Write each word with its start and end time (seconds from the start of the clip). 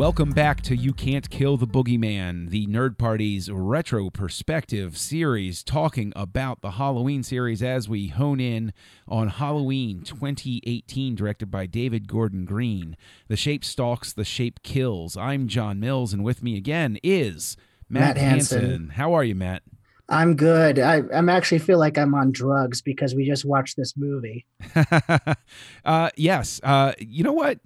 Welcome 0.00 0.30
back 0.30 0.62
to 0.62 0.74
You 0.74 0.94
Can't 0.94 1.28
Kill 1.28 1.58
the 1.58 1.66
Boogeyman, 1.66 2.48
the 2.48 2.66
Nerd 2.66 2.96
Party's 2.96 3.50
retro 3.50 4.08
perspective 4.08 4.96
series 4.96 5.62
talking 5.62 6.14
about 6.16 6.62
the 6.62 6.70
Halloween 6.70 7.22
series 7.22 7.62
as 7.62 7.86
we 7.86 8.08
hone 8.08 8.40
in 8.40 8.72
on 9.06 9.28
Halloween 9.28 10.00
2018, 10.00 11.14
directed 11.14 11.50
by 11.50 11.66
David 11.66 12.08
Gordon 12.08 12.46
Green. 12.46 12.96
The 13.28 13.36
shape 13.36 13.62
stalks, 13.62 14.14
the 14.14 14.24
shape 14.24 14.62
kills. 14.62 15.18
I'm 15.18 15.48
John 15.48 15.78
Mills, 15.78 16.14
and 16.14 16.24
with 16.24 16.42
me 16.42 16.56
again 16.56 16.98
is 17.02 17.58
Matt, 17.90 18.16
Matt 18.16 18.16
Hansen. 18.16 18.60
Hansen. 18.60 18.88
How 18.94 19.12
are 19.12 19.22
you, 19.22 19.34
Matt? 19.34 19.64
I'm 20.08 20.34
good. 20.34 20.78
I, 20.78 21.02
I'm 21.12 21.28
actually 21.28 21.58
feel 21.58 21.78
like 21.78 21.98
I'm 21.98 22.14
on 22.14 22.32
drugs 22.32 22.80
because 22.80 23.14
we 23.14 23.26
just 23.26 23.44
watched 23.44 23.76
this 23.76 23.98
movie. 23.98 24.46
uh, 25.84 26.08
yes. 26.16 26.58
Uh, 26.64 26.94
you 26.98 27.22
know 27.22 27.34
what? 27.34 27.60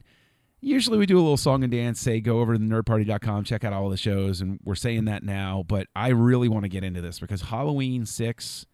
Usually 0.64 0.96
we 0.96 1.04
do 1.06 1.18
a 1.18 1.20
little 1.20 1.36
song 1.36 1.62
and 1.62 1.70
dance, 1.70 2.00
say 2.00 2.20
go 2.20 2.40
over 2.40 2.54
to 2.54 2.58
the 2.58 2.64
nerdparty.com, 2.64 3.44
check 3.44 3.64
out 3.64 3.74
all 3.74 3.90
the 3.90 3.96
shows, 3.98 4.40
and 4.40 4.58
we're 4.64 4.74
saying 4.74 5.04
that 5.04 5.22
now, 5.22 5.62
but 5.68 5.88
I 5.94 6.08
really 6.08 6.48
want 6.48 6.64
to 6.64 6.70
get 6.70 6.82
into 6.82 7.02
this 7.02 7.18
because 7.20 7.42
Halloween 7.42 8.06
6, 8.06 8.66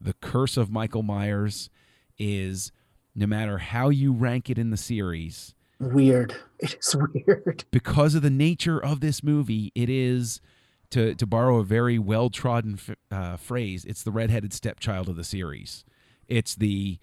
The 0.00 0.12
Curse 0.20 0.58
of 0.58 0.70
Michael 0.70 1.02
Myers, 1.02 1.70
is 2.18 2.72
no 3.14 3.26
matter 3.26 3.56
how 3.58 3.88
you 3.88 4.12
rank 4.12 4.50
it 4.50 4.58
in 4.58 4.70
the 4.70 4.76
series, 4.76 5.54
Weird. 5.78 6.34
It 6.58 6.76
is 6.78 6.94
weird. 6.94 7.64
because 7.70 8.14
of 8.14 8.20
the 8.20 8.28
nature 8.28 8.78
of 8.78 9.00
this 9.00 9.22
movie, 9.22 9.72
it 9.74 9.88
is, 9.88 10.42
to, 10.90 11.14
to 11.14 11.26
borrow 11.26 11.56
a 11.58 11.64
very 11.64 11.98
well 11.98 12.28
trodden 12.28 12.74
f- 12.74 12.96
uh, 13.10 13.36
phrase, 13.38 13.86
it's 13.86 14.02
the 14.02 14.10
redheaded 14.10 14.52
stepchild 14.52 15.08
of 15.08 15.16
the 15.16 15.24
series. 15.24 15.86
It's 16.28 16.54
the 16.54 16.98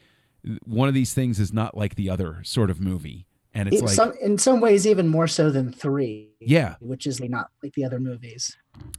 one 0.63 0.88
of 0.88 0.93
these 0.93 1.13
things 1.15 1.39
is 1.39 1.52
not 1.52 1.75
like 1.75 1.95
the 1.95 2.08
other 2.09 2.41
sort 2.43 2.69
of 2.69 2.80
movie. 2.80 3.25
And 3.58 3.67
it's 3.69 3.80
In 3.80 3.86
like, 3.88 3.95
some, 3.95 4.13
in 4.22 4.38
some 4.38 4.61
ways, 4.61 4.86
even 4.86 5.08
more 5.08 5.27
so 5.27 5.50
than 5.50 5.73
three. 5.73 6.30
Yeah. 6.39 6.75
Which 6.80 7.08
is 7.08 7.19
not 7.19 7.50
like 7.64 7.73
the 7.73 7.83
other 7.86 7.99
movies. 7.99 8.55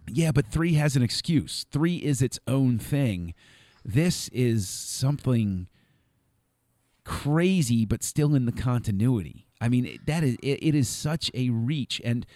Yeah, 0.09 0.33
but 0.33 0.47
three 0.47 0.75
has 0.75 0.97
an 0.97 1.03
excuse. 1.05 1.65
Three 1.71 1.97
is 1.99 2.21
its 2.21 2.41
own 2.49 2.81
thing. 2.81 3.35
This 3.85 4.27
is 4.31 4.69
something 4.69 5.69
crazy, 7.05 7.85
but 7.85 8.03
still 8.03 8.35
in 8.35 8.47
the 8.47 8.53
continuity. 8.53 9.47
I 9.61 9.69
mean, 9.69 9.99
that 10.07 10.25
is 10.25 10.37
it, 10.43 10.59
it 10.61 10.75
is 10.75 10.89
such 10.89 11.31
a 11.35 11.51
reach, 11.51 12.01
and 12.05 12.27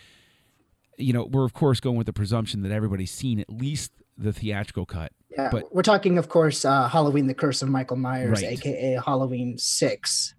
you 0.99 1.13
know 1.13 1.25
we're 1.25 1.45
of 1.45 1.53
course 1.53 1.81
going 1.81 1.97
with 1.97 2.07
the 2.07 2.13
presumption 2.13 2.63
that 2.63 2.73
everybody's 2.73 3.11
seen 3.11 3.41
at 3.41 3.51
least 3.51 3.91
the 4.17 4.33
theatrical 4.33 4.87
cut. 4.87 5.11
Yeah. 5.31 5.49
But- 5.51 5.75
we're 5.75 5.83
talking, 5.83 6.19
of 6.19 6.29
course, 6.29 6.65
uh, 6.65 6.89
Halloween: 6.89 7.27
The 7.27 7.35
Curse 7.35 7.63
of 7.63 7.69
Michael 7.69 7.97
Myers, 7.97 8.43
Right. 8.43 8.53
aka 8.53 9.01
Halloween 9.05 9.59
Six. 9.59 10.35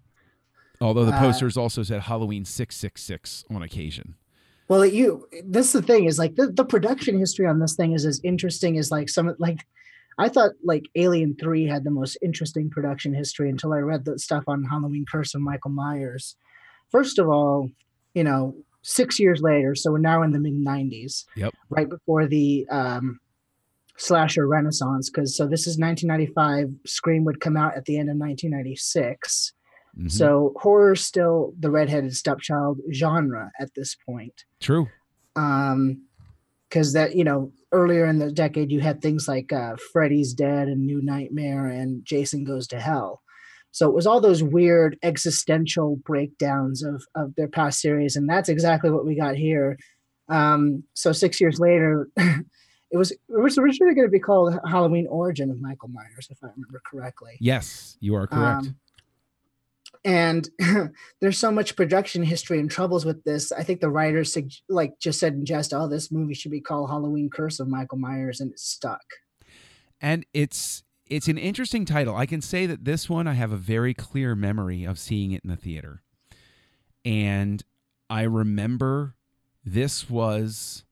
Although 0.80 1.04
the 1.04 1.12
Uh, 1.12 1.18
posters 1.20 1.56
also 1.56 1.82
said 1.82 2.02
Halloween 2.02 2.44
six 2.44 2.76
six 2.76 3.02
six 3.02 3.44
on 3.50 3.62
occasion. 3.62 4.14
Well, 4.68 4.84
you. 4.86 5.28
This 5.44 5.66
is 5.66 5.72
the 5.72 5.82
thing 5.82 6.04
is 6.06 6.18
like 6.18 6.36
the, 6.36 6.48
the 6.50 6.64
production 6.64 7.18
history 7.18 7.46
on 7.46 7.58
this 7.58 7.76
thing 7.76 7.92
is 7.92 8.04
as 8.06 8.20
interesting 8.24 8.78
as 8.78 8.90
like 8.90 9.08
some 9.08 9.34
like. 9.38 9.64
I 10.16 10.28
thought 10.28 10.52
like 10.62 10.84
Alien 10.94 11.34
Three 11.40 11.66
had 11.66 11.82
the 11.84 11.90
most 11.90 12.16
interesting 12.22 12.70
production 12.70 13.12
history 13.12 13.50
until 13.50 13.72
I 13.72 13.78
read 13.78 14.04
the 14.04 14.18
stuff 14.18 14.44
on 14.46 14.62
Halloween 14.64 15.04
Curse 15.10 15.34
of 15.34 15.40
Michael 15.42 15.72
Myers. 15.72 16.36
First 16.90 17.18
of 17.18 17.28
all, 17.28 17.68
you 18.14 18.22
know, 18.22 18.54
six 18.82 19.18
years 19.18 19.42
later, 19.42 19.74
so 19.74 19.90
we're 19.90 19.98
now 19.98 20.22
in 20.22 20.30
the 20.30 20.38
mid 20.38 20.54
'90s, 20.54 21.24
Yep. 21.36 21.52
right 21.68 21.88
before 21.88 22.26
the 22.26 22.64
um, 22.70 23.18
slasher 23.96 24.46
renaissance. 24.46 25.10
Because 25.10 25.36
so 25.36 25.46
this 25.48 25.66
is 25.66 25.78
1995. 25.78 26.70
Scream 26.86 27.24
would 27.24 27.40
come 27.40 27.56
out 27.56 27.76
at 27.76 27.84
the 27.84 27.98
end 27.98 28.08
of 28.08 28.16
1996. 28.16 29.52
Mhm. 29.98 30.10
So 30.10 30.52
horror's 30.60 31.04
still 31.04 31.54
the 31.58 31.70
redheaded 31.70 32.14
stepchild 32.16 32.80
genre 32.92 33.50
at 33.60 33.74
this 33.74 33.96
point 34.06 34.44
true. 34.60 34.88
um 35.36 36.02
because 36.68 36.92
that 36.94 37.14
you 37.14 37.24
know 37.24 37.52
earlier 37.72 38.04
in 38.06 38.18
the 38.18 38.32
decade 38.32 38.70
you 38.72 38.80
had 38.80 39.00
things 39.00 39.28
like 39.28 39.52
uh 39.52 39.76
freddy's 39.92 40.32
dead 40.32 40.68
and 40.68 40.84
new 40.86 41.00
nightmare 41.02 41.66
and 41.66 42.04
jason 42.04 42.44
goes 42.44 42.66
to 42.68 42.80
hell 42.80 43.20
so 43.70 43.88
it 43.88 43.94
was 43.94 44.06
all 44.06 44.20
those 44.20 44.42
weird 44.42 44.96
existential 45.02 45.96
breakdowns 46.04 46.82
of 46.82 47.04
of 47.14 47.34
their 47.36 47.48
past 47.48 47.80
series 47.80 48.16
and 48.16 48.28
that's 48.28 48.48
exactly 48.48 48.90
what 48.90 49.04
we 49.06 49.14
got 49.16 49.36
here 49.36 49.76
um 50.28 50.82
so 50.94 51.12
six 51.12 51.40
years 51.40 51.58
later 51.60 52.08
it 52.16 52.96
was 52.96 53.10
it 53.12 53.20
was 53.28 53.58
originally 53.58 53.94
going 53.94 54.06
to 54.06 54.10
be 54.10 54.18
called 54.20 54.58
halloween 54.68 55.06
origin 55.10 55.50
of 55.50 55.60
michael 55.60 55.88
myers 55.88 56.26
if 56.30 56.38
i 56.42 56.46
remember 56.56 56.80
correctly 56.90 57.36
Yes, 57.40 57.96
you 58.00 58.14
are 58.14 58.26
correct. 58.26 58.66
um, 58.66 58.76
and 60.04 60.48
there's 61.20 61.38
so 61.38 61.50
much 61.50 61.76
production 61.76 62.22
history 62.22 62.58
and 62.58 62.70
troubles 62.70 63.04
with 63.04 63.24
this. 63.24 63.52
I 63.52 63.62
think 63.62 63.80
the 63.80 63.90
writers 63.90 64.36
like 64.68 64.98
just 65.00 65.18
said 65.18 65.34
in 65.34 65.44
jest, 65.44 65.72
"Oh, 65.72 65.88
this 65.88 66.12
movie 66.12 66.34
should 66.34 66.52
be 66.52 66.60
called 66.60 66.90
Halloween 66.90 67.30
Curse 67.30 67.60
of 67.60 67.68
Michael 67.68 67.98
Myers," 67.98 68.40
and 68.40 68.52
it's 68.52 68.62
stuck. 68.62 69.02
and 70.00 70.26
it's 70.34 70.82
it's 71.06 71.28
an 71.28 71.38
interesting 71.38 71.84
title. 71.84 72.16
I 72.16 72.26
can 72.26 72.40
say 72.40 72.66
that 72.66 72.84
this 72.84 73.08
one 73.08 73.26
I 73.26 73.34
have 73.34 73.52
a 73.52 73.56
very 73.56 73.94
clear 73.94 74.34
memory 74.34 74.84
of 74.84 74.98
seeing 74.98 75.32
it 75.32 75.42
in 75.44 75.50
the 75.50 75.56
theater. 75.56 76.02
And 77.04 77.62
I 78.08 78.22
remember 78.22 79.14
this 79.64 80.08
was 80.08 80.84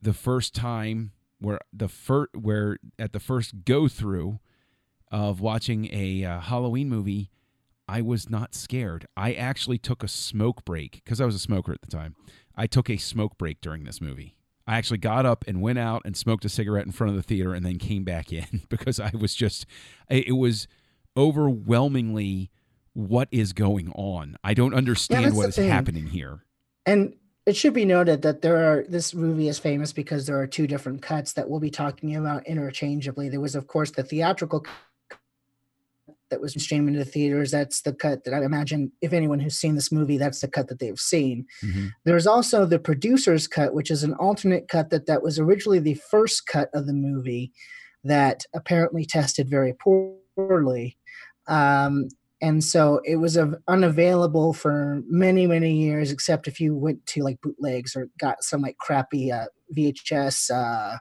the 0.00 0.12
first 0.12 0.54
time 0.54 1.12
where 1.38 1.60
the 1.72 1.88
first 1.88 2.36
where 2.36 2.78
at 2.98 3.12
the 3.12 3.20
first 3.20 3.64
go 3.64 3.88
through 3.88 4.40
of 5.10 5.40
watching 5.40 5.88
a 5.92 6.24
uh, 6.24 6.40
Halloween 6.40 6.88
movie 6.88 7.30
I 7.92 8.00
was 8.00 8.30
not 8.30 8.54
scared. 8.54 9.06
I 9.18 9.34
actually 9.34 9.76
took 9.76 10.02
a 10.02 10.08
smoke 10.08 10.64
break 10.64 11.02
because 11.04 11.20
I 11.20 11.26
was 11.26 11.34
a 11.34 11.38
smoker 11.38 11.72
at 11.72 11.82
the 11.82 11.90
time. 11.90 12.16
I 12.56 12.66
took 12.66 12.88
a 12.88 12.96
smoke 12.96 13.36
break 13.36 13.60
during 13.60 13.84
this 13.84 14.00
movie. 14.00 14.34
I 14.66 14.78
actually 14.78 14.96
got 14.96 15.26
up 15.26 15.44
and 15.46 15.60
went 15.60 15.78
out 15.78 16.00
and 16.06 16.16
smoked 16.16 16.46
a 16.46 16.48
cigarette 16.48 16.86
in 16.86 16.92
front 16.92 17.10
of 17.10 17.16
the 17.16 17.22
theater 17.22 17.52
and 17.52 17.66
then 17.66 17.76
came 17.76 18.02
back 18.02 18.32
in 18.32 18.62
because 18.70 18.98
I 18.98 19.10
was 19.12 19.34
just, 19.34 19.66
it 20.08 20.38
was 20.38 20.68
overwhelmingly 21.18 22.50
what 22.94 23.28
is 23.30 23.52
going 23.52 23.90
on. 23.90 24.36
I 24.42 24.54
don't 24.54 24.72
understand 24.72 25.26
that's 25.26 25.36
what 25.36 25.50
is 25.50 25.56
thing. 25.56 25.68
happening 25.68 26.06
here. 26.06 26.46
And 26.86 27.14
it 27.44 27.56
should 27.56 27.74
be 27.74 27.84
noted 27.84 28.22
that 28.22 28.40
there 28.40 28.72
are 28.72 28.84
this 28.88 29.12
movie 29.12 29.48
is 29.48 29.58
famous 29.58 29.92
because 29.92 30.26
there 30.26 30.38
are 30.40 30.46
two 30.46 30.66
different 30.66 31.02
cuts 31.02 31.34
that 31.34 31.50
we'll 31.50 31.60
be 31.60 31.70
talking 31.70 32.16
about 32.16 32.46
interchangeably. 32.46 33.28
There 33.28 33.40
was, 33.40 33.54
of 33.54 33.66
course, 33.66 33.90
the 33.90 34.02
theatrical 34.02 34.60
cut 34.60 34.72
that 36.32 36.40
was 36.40 36.60
streamed 36.60 36.88
into 36.88 37.04
theaters. 37.04 37.52
That's 37.52 37.82
the 37.82 37.92
cut 37.92 38.24
that 38.24 38.34
I 38.34 38.42
imagine 38.44 38.90
if 39.00 39.12
anyone 39.12 39.38
who's 39.38 39.54
seen 39.56 39.76
this 39.76 39.92
movie, 39.92 40.18
that's 40.18 40.40
the 40.40 40.48
cut 40.48 40.66
that 40.68 40.80
they've 40.80 40.98
seen. 40.98 41.46
Mhm. 41.62 41.90
There's 42.04 42.26
also 42.26 42.66
the 42.66 42.80
producer's 42.80 43.46
cut, 43.46 43.74
which 43.74 43.90
is 43.90 44.02
an 44.02 44.14
alternate 44.14 44.66
cut 44.66 44.90
that 44.90 45.06
that 45.06 45.22
was 45.22 45.38
originally 45.38 45.78
the 45.78 46.00
first 46.10 46.48
cut 46.48 46.70
of 46.74 46.86
the 46.86 46.92
movie 46.94 47.52
that 48.02 48.44
apparently 48.54 49.04
tested 49.04 49.48
very 49.48 49.74
poorly. 49.74 50.98
Um, 51.46 52.08
and 52.40 52.64
so 52.64 53.00
it 53.04 53.16
was 53.16 53.38
av- 53.38 53.54
unavailable 53.68 54.52
for 54.52 55.02
many, 55.06 55.46
many 55.46 55.76
years, 55.76 56.10
except 56.10 56.48
if 56.48 56.58
you 56.58 56.74
went 56.74 57.06
to 57.06 57.22
like 57.22 57.40
bootlegs 57.40 57.94
or 57.94 58.08
got 58.18 58.42
some 58.42 58.60
like 58.62 58.78
crappy 58.78 59.30
uh, 59.30 59.46
VHS 59.76 60.50
uh, 60.50 60.98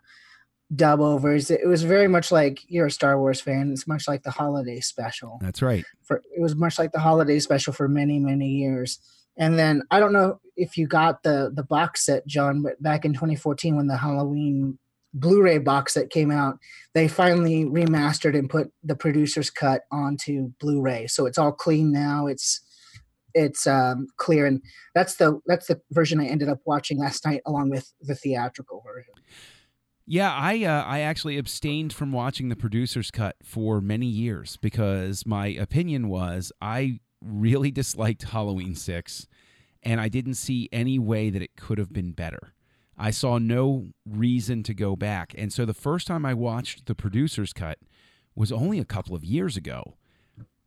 dub 0.75 1.01
overs. 1.01 1.51
It 1.51 1.67
was 1.67 1.83
very 1.83 2.07
much 2.07 2.31
like 2.31 2.61
you're 2.67 2.87
a 2.87 2.91
Star 2.91 3.19
Wars 3.19 3.41
fan. 3.41 3.71
It's 3.71 3.87
much 3.87 4.07
like 4.07 4.23
the 4.23 4.31
holiday 4.31 4.79
special 4.79 5.37
That's 5.41 5.61
right. 5.61 5.83
for 6.03 6.21
it 6.35 6.41
was 6.41 6.55
much 6.55 6.79
like 6.79 6.91
the 6.91 6.99
holiday 6.99 7.39
special 7.39 7.73
for 7.73 7.87
many 7.87 8.19
many 8.19 8.47
years 8.47 8.99
and 9.37 9.57
then 9.57 9.81
i 9.91 9.99
don't 9.99 10.13
know 10.13 10.39
if 10.55 10.77
you 10.77 10.87
got 10.87 11.23
the 11.23 11.51
the 11.53 11.63
box 11.63 12.05
set 12.05 12.25
john 12.27 12.61
but 12.61 12.81
back 12.81 13.05
in 13.05 13.13
2014 13.13 13.75
when 13.75 13.87
the 13.87 13.97
halloween 13.97 14.77
blu-ray 15.13 15.57
box 15.57 15.93
set 15.93 16.09
came 16.09 16.31
out 16.31 16.57
they 16.93 17.07
finally 17.07 17.65
remastered 17.65 18.37
and 18.37 18.49
put 18.49 18.71
the 18.83 18.95
producer's 18.95 19.49
cut 19.49 19.81
onto 19.91 20.51
blu-ray 20.59 21.07
so 21.07 21.25
it's 21.25 21.37
all 21.37 21.51
clean 21.51 21.91
now 21.91 22.27
it's 22.27 22.61
it's 23.33 23.65
um 23.65 24.07
clear 24.17 24.45
and 24.45 24.61
that's 24.93 25.15
the 25.15 25.39
that's 25.45 25.67
the 25.67 25.79
version 25.91 26.19
i 26.19 26.25
ended 26.25 26.49
up 26.49 26.59
watching 26.65 26.97
last 26.97 27.25
night 27.25 27.41
along 27.45 27.69
with 27.69 27.91
the 28.01 28.15
theatrical 28.15 28.81
version 28.85 29.13
Yeah, 30.11 30.33
I 30.33 30.65
uh, 30.65 30.83
I 30.83 30.99
actually 30.99 31.37
abstained 31.37 31.93
from 31.93 32.11
watching 32.11 32.49
the 32.49 32.57
producer's 32.57 33.11
cut 33.11 33.37
for 33.41 33.79
many 33.79 34.07
years 34.07 34.57
because 34.57 35.25
my 35.25 35.47
opinion 35.47 36.09
was 36.09 36.51
I 36.61 36.99
really 37.23 37.71
disliked 37.81 38.23
Halloween 38.23 38.75
6 38.75 39.27
and 39.83 40.01
I 40.01 40.09
didn't 40.09 40.33
see 40.33 40.67
any 40.69 40.99
way 40.99 41.29
that 41.29 41.41
it 41.41 41.55
could 41.55 41.77
have 41.77 41.93
been 41.93 42.11
better. 42.11 42.51
I 42.97 43.11
saw 43.11 43.37
no 43.37 43.93
reason 44.05 44.63
to 44.63 44.73
go 44.73 44.97
back. 44.97 45.33
And 45.37 45.53
so 45.53 45.63
the 45.63 45.73
first 45.73 46.07
time 46.07 46.25
I 46.25 46.33
watched 46.33 46.87
the 46.87 46.93
producer's 46.93 47.53
cut 47.53 47.79
was 48.35 48.51
only 48.51 48.79
a 48.79 48.85
couple 48.85 49.15
of 49.15 49.23
years 49.23 49.55
ago. 49.55 49.95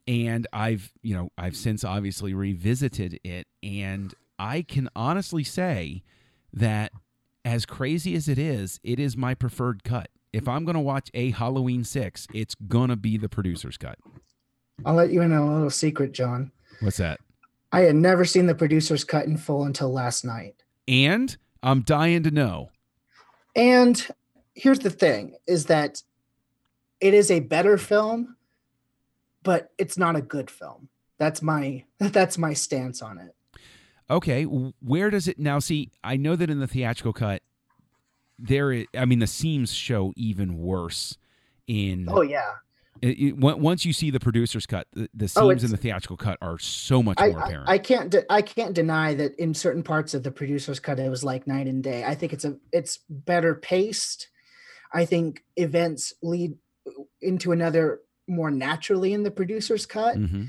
And 0.08 0.46
I've, 0.54 0.90
you 1.02 1.14
know, 1.14 1.28
I've 1.36 1.54
since 1.54 1.84
obviously 1.84 2.32
revisited 2.32 3.20
it 3.22 3.46
and 3.62 4.14
I 4.38 4.62
can 4.62 4.88
honestly 4.96 5.44
say 5.44 6.02
that 6.54 6.92
as 7.44 7.66
crazy 7.66 8.14
as 8.14 8.28
it 8.28 8.38
is, 8.38 8.80
it 8.82 8.98
is 8.98 9.16
my 9.16 9.34
preferred 9.34 9.84
cut. 9.84 10.08
If 10.32 10.48
I'm 10.48 10.64
going 10.64 10.74
to 10.74 10.80
watch 10.80 11.10
a 11.14 11.30
Halloween 11.30 11.84
6, 11.84 12.26
it's 12.34 12.54
going 12.54 12.88
to 12.88 12.96
be 12.96 13.16
the 13.16 13.28
producer's 13.28 13.76
cut. 13.76 13.98
I'll 14.84 14.94
let 14.94 15.10
you 15.10 15.22
in 15.22 15.32
on 15.32 15.38
a 15.38 15.54
little 15.54 15.70
secret, 15.70 16.12
John. 16.12 16.50
What's 16.80 16.96
that? 16.96 17.20
I 17.70 17.80
had 17.80 17.96
never 17.96 18.24
seen 18.24 18.46
the 18.46 18.54
producer's 18.54 19.04
cut 19.04 19.26
in 19.26 19.36
full 19.36 19.64
until 19.64 19.92
last 19.92 20.24
night. 20.24 20.54
And 20.88 21.36
I'm 21.62 21.82
dying 21.82 22.22
to 22.24 22.30
know. 22.30 22.70
And 23.56 24.06
here's 24.54 24.80
the 24.80 24.90
thing 24.90 25.36
is 25.46 25.66
that 25.66 26.02
it 27.00 27.14
is 27.14 27.30
a 27.30 27.40
better 27.40 27.78
film, 27.78 28.36
but 29.42 29.70
it's 29.78 29.98
not 29.98 30.16
a 30.16 30.22
good 30.22 30.50
film. 30.50 30.88
That's 31.18 31.42
my 31.42 31.84
that's 31.98 32.38
my 32.38 32.52
stance 32.52 33.02
on 33.02 33.18
it. 33.18 33.34
Okay, 34.10 34.44
where 34.44 35.10
does 35.10 35.28
it 35.28 35.38
now 35.38 35.58
see? 35.58 35.90
I 36.02 36.16
know 36.16 36.36
that 36.36 36.50
in 36.50 36.60
the 36.60 36.66
theatrical 36.66 37.12
cut 37.12 37.42
there 38.38 38.72
is, 38.72 38.86
I 38.96 39.04
mean 39.04 39.20
the 39.20 39.26
seams 39.26 39.72
show 39.72 40.12
even 40.16 40.58
worse 40.58 41.16
in 41.66 42.06
Oh 42.10 42.20
yeah. 42.22 42.50
it, 43.00 43.18
it- 43.18 43.36
once 43.38 43.84
you 43.86 43.92
see 43.92 44.10
the 44.10 44.18
producer's 44.20 44.66
cut, 44.66 44.86
the, 44.92 45.08
the 45.14 45.24
Oh, 45.36 45.48
seams 45.48 45.62
it's- 45.62 45.64
in 45.64 45.70
the 45.70 45.76
theatrical 45.76 46.16
cut 46.16 46.36
are 46.42 46.58
so 46.58 47.02
much 47.02 47.18
I, 47.20 47.30
more 47.30 47.40
apparent. 47.40 47.68
I 47.68 47.78
can't 47.78 48.10
de- 48.10 48.30
I 48.30 48.42
can't 48.42 48.74
deny 48.74 49.14
that 49.14 49.36
in 49.36 49.54
certain 49.54 49.82
parts 49.82 50.14
of 50.14 50.22
the 50.24 50.30
producer's 50.32 50.80
cut 50.80 50.98
it 50.98 51.08
was 51.08 51.24
like 51.24 51.46
night 51.46 51.66
and 51.68 51.82
day. 51.82 52.04
I 52.04 52.14
think 52.14 52.32
it's 52.32 52.44
a 52.44 52.56
it's 52.72 52.98
better 53.08 53.54
paced. 53.54 54.28
I 54.92 55.04
think 55.06 55.44
events 55.56 56.12
lead 56.22 56.56
into 57.22 57.52
another 57.52 58.00
more 58.28 58.50
naturally 58.50 59.12
in 59.12 59.22
the 59.22 59.30
producer's 59.30 59.86
cut. 59.86 60.16
Mhm. 60.16 60.48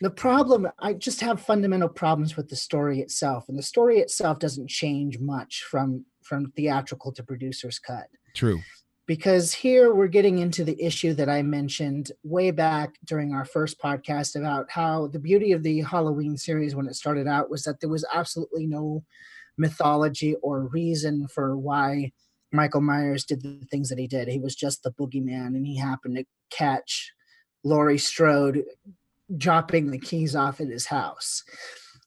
The 0.00 0.10
problem 0.10 0.68
I 0.78 0.92
just 0.92 1.20
have 1.22 1.40
fundamental 1.40 1.88
problems 1.88 2.36
with 2.36 2.48
the 2.48 2.56
story 2.56 3.00
itself, 3.00 3.48
and 3.48 3.58
the 3.58 3.62
story 3.62 3.98
itself 3.98 4.38
doesn't 4.38 4.68
change 4.68 5.18
much 5.18 5.62
from 5.62 6.04
from 6.22 6.50
theatrical 6.50 7.12
to 7.12 7.22
producer's 7.22 7.78
cut 7.78 8.08
True. 8.34 8.60
because 9.06 9.54
here 9.54 9.94
we're 9.94 10.08
getting 10.08 10.38
into 10.38 10.64
the 10.64 10.80
issue 10.82 11.14
that 11.14 11.28
I 11.28 11.40
mentioned 11.42 12.10
way 12.24 12.50
back 12.50 12.96
during 13.04 13.32
our 13.32 13.44
first 13.44 13.80
podcast 13.80 14.36
about 14.36 14.66
how 14.68 15.06
the 15.06 15.20
beauty 15.20 15.52
of 15.52 15.62
the 15.62 15.82
Halloween 15.82 16.36
series 16.36 16.74
when 16.74 16.88
it 16.88 16.96
started 16.96 17.28
out 17.28 17.48
was 17.48 17.62
that 17.62 17.80
there 17.80 17.88
was 17.88 18.04
absolutely 18.12 18.66
no 18.66 19.04
mythology 19.56 20.34
or 20.42 20.66
reason 20.66 21.28
for 21.28 21.56
why 21.56 22.12
Michael 22.52 22.80
Myers 22.80 23.24
did 23.24 23.42
the 23.42 23.64
things 23.70 23.88
that 23.88 23.98
he 23.98 24.06
did. 24.06 24.28
He 24.28 24.40
was 24.40 24.54
just 24.54 24.82
the 24.82 24.92
boogeyman 24.92 25.48
and 25.48 25.66
he 25.66 25.78
happened 25.78 26.16
to 26.16 26.24
catch 26.50 27.12
Laurie 27.64 27.98
Strode 27.98 28.64
dropping 29.36 29.90
the 29.90 29.98
keys 29.98 30.36
off 30.36 30.60
at 30.60 30.68
his 30.68 30.86
house 30.86 31.42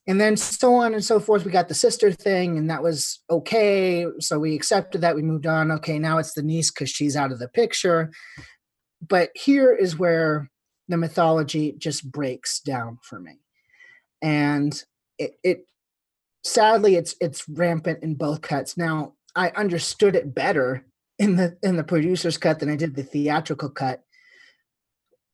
and 0.09 0.19
then 0.19 0.35
so 0.35 0.73
on 0.73 0.95
and 0.95 1.03
so 1.03 1.19
forth. 1.19 1.45
We 1.45 1.51
got 1.51 1.67
the 1.67 1.75
sister 1.75 2.11
thing, 2.11 2.57
and 2.57 2.67
that 2.71 2.81
was 2.81 3.19
okay. 3.29 4.07
So 4.19 4.39
we 4.39 4.55
accepted 4.55 5.01
that. 5.01 5.15
We 5.15 5.21
moved 5.21 5.45
on. 5.45 5.71
Okay, 5.71 5.99
now 5.99 6.17
it's 6.17 6.33
the 6.33 6.41
niece 6.41 6.71
because 6.71 6.89
she's 6.89 7.15
out 7.15 7.31
of 7.31 7.37
the 7.37 7.47
picture. 7.47 8.11
But 9.07 9.29
here 9.35 9.71
is 9.71 9.99
where 9.99 10.49
the 10.87 10.97
mythology 10.97 11.75
just 11.77 12.11
breaks 12.11 12.59
down 12.59 12.97
for 13.03 13.19
me, 13.19 13.39
and 14.19 14.83
it, 15.19 15.35
it 15.43 15.67
sadly 16.43 16.95
it's 16.95 17.13
it's 17.21 17.47
rampant 17.47 18.01
in 18.01 18.15
both 18.15 18.41
cuts. 18.41 18.77
Now 18.77 19.13
I 19.35 19.49
understood 19.49 20.15
it 20.15 20.33
better 20.33 20.87
in 21.19 21.35
the 21.35 21.55
in 21.61 21.75
the 21.75 21.83
producer's 21.83 22.39
cut 22.39 22.59
than 22.59 22.69
I 22.69 22.75
did 22.75 22.95
the 22.95 23.03
theatrical 23.03 23.69
cut, 23.69 24.01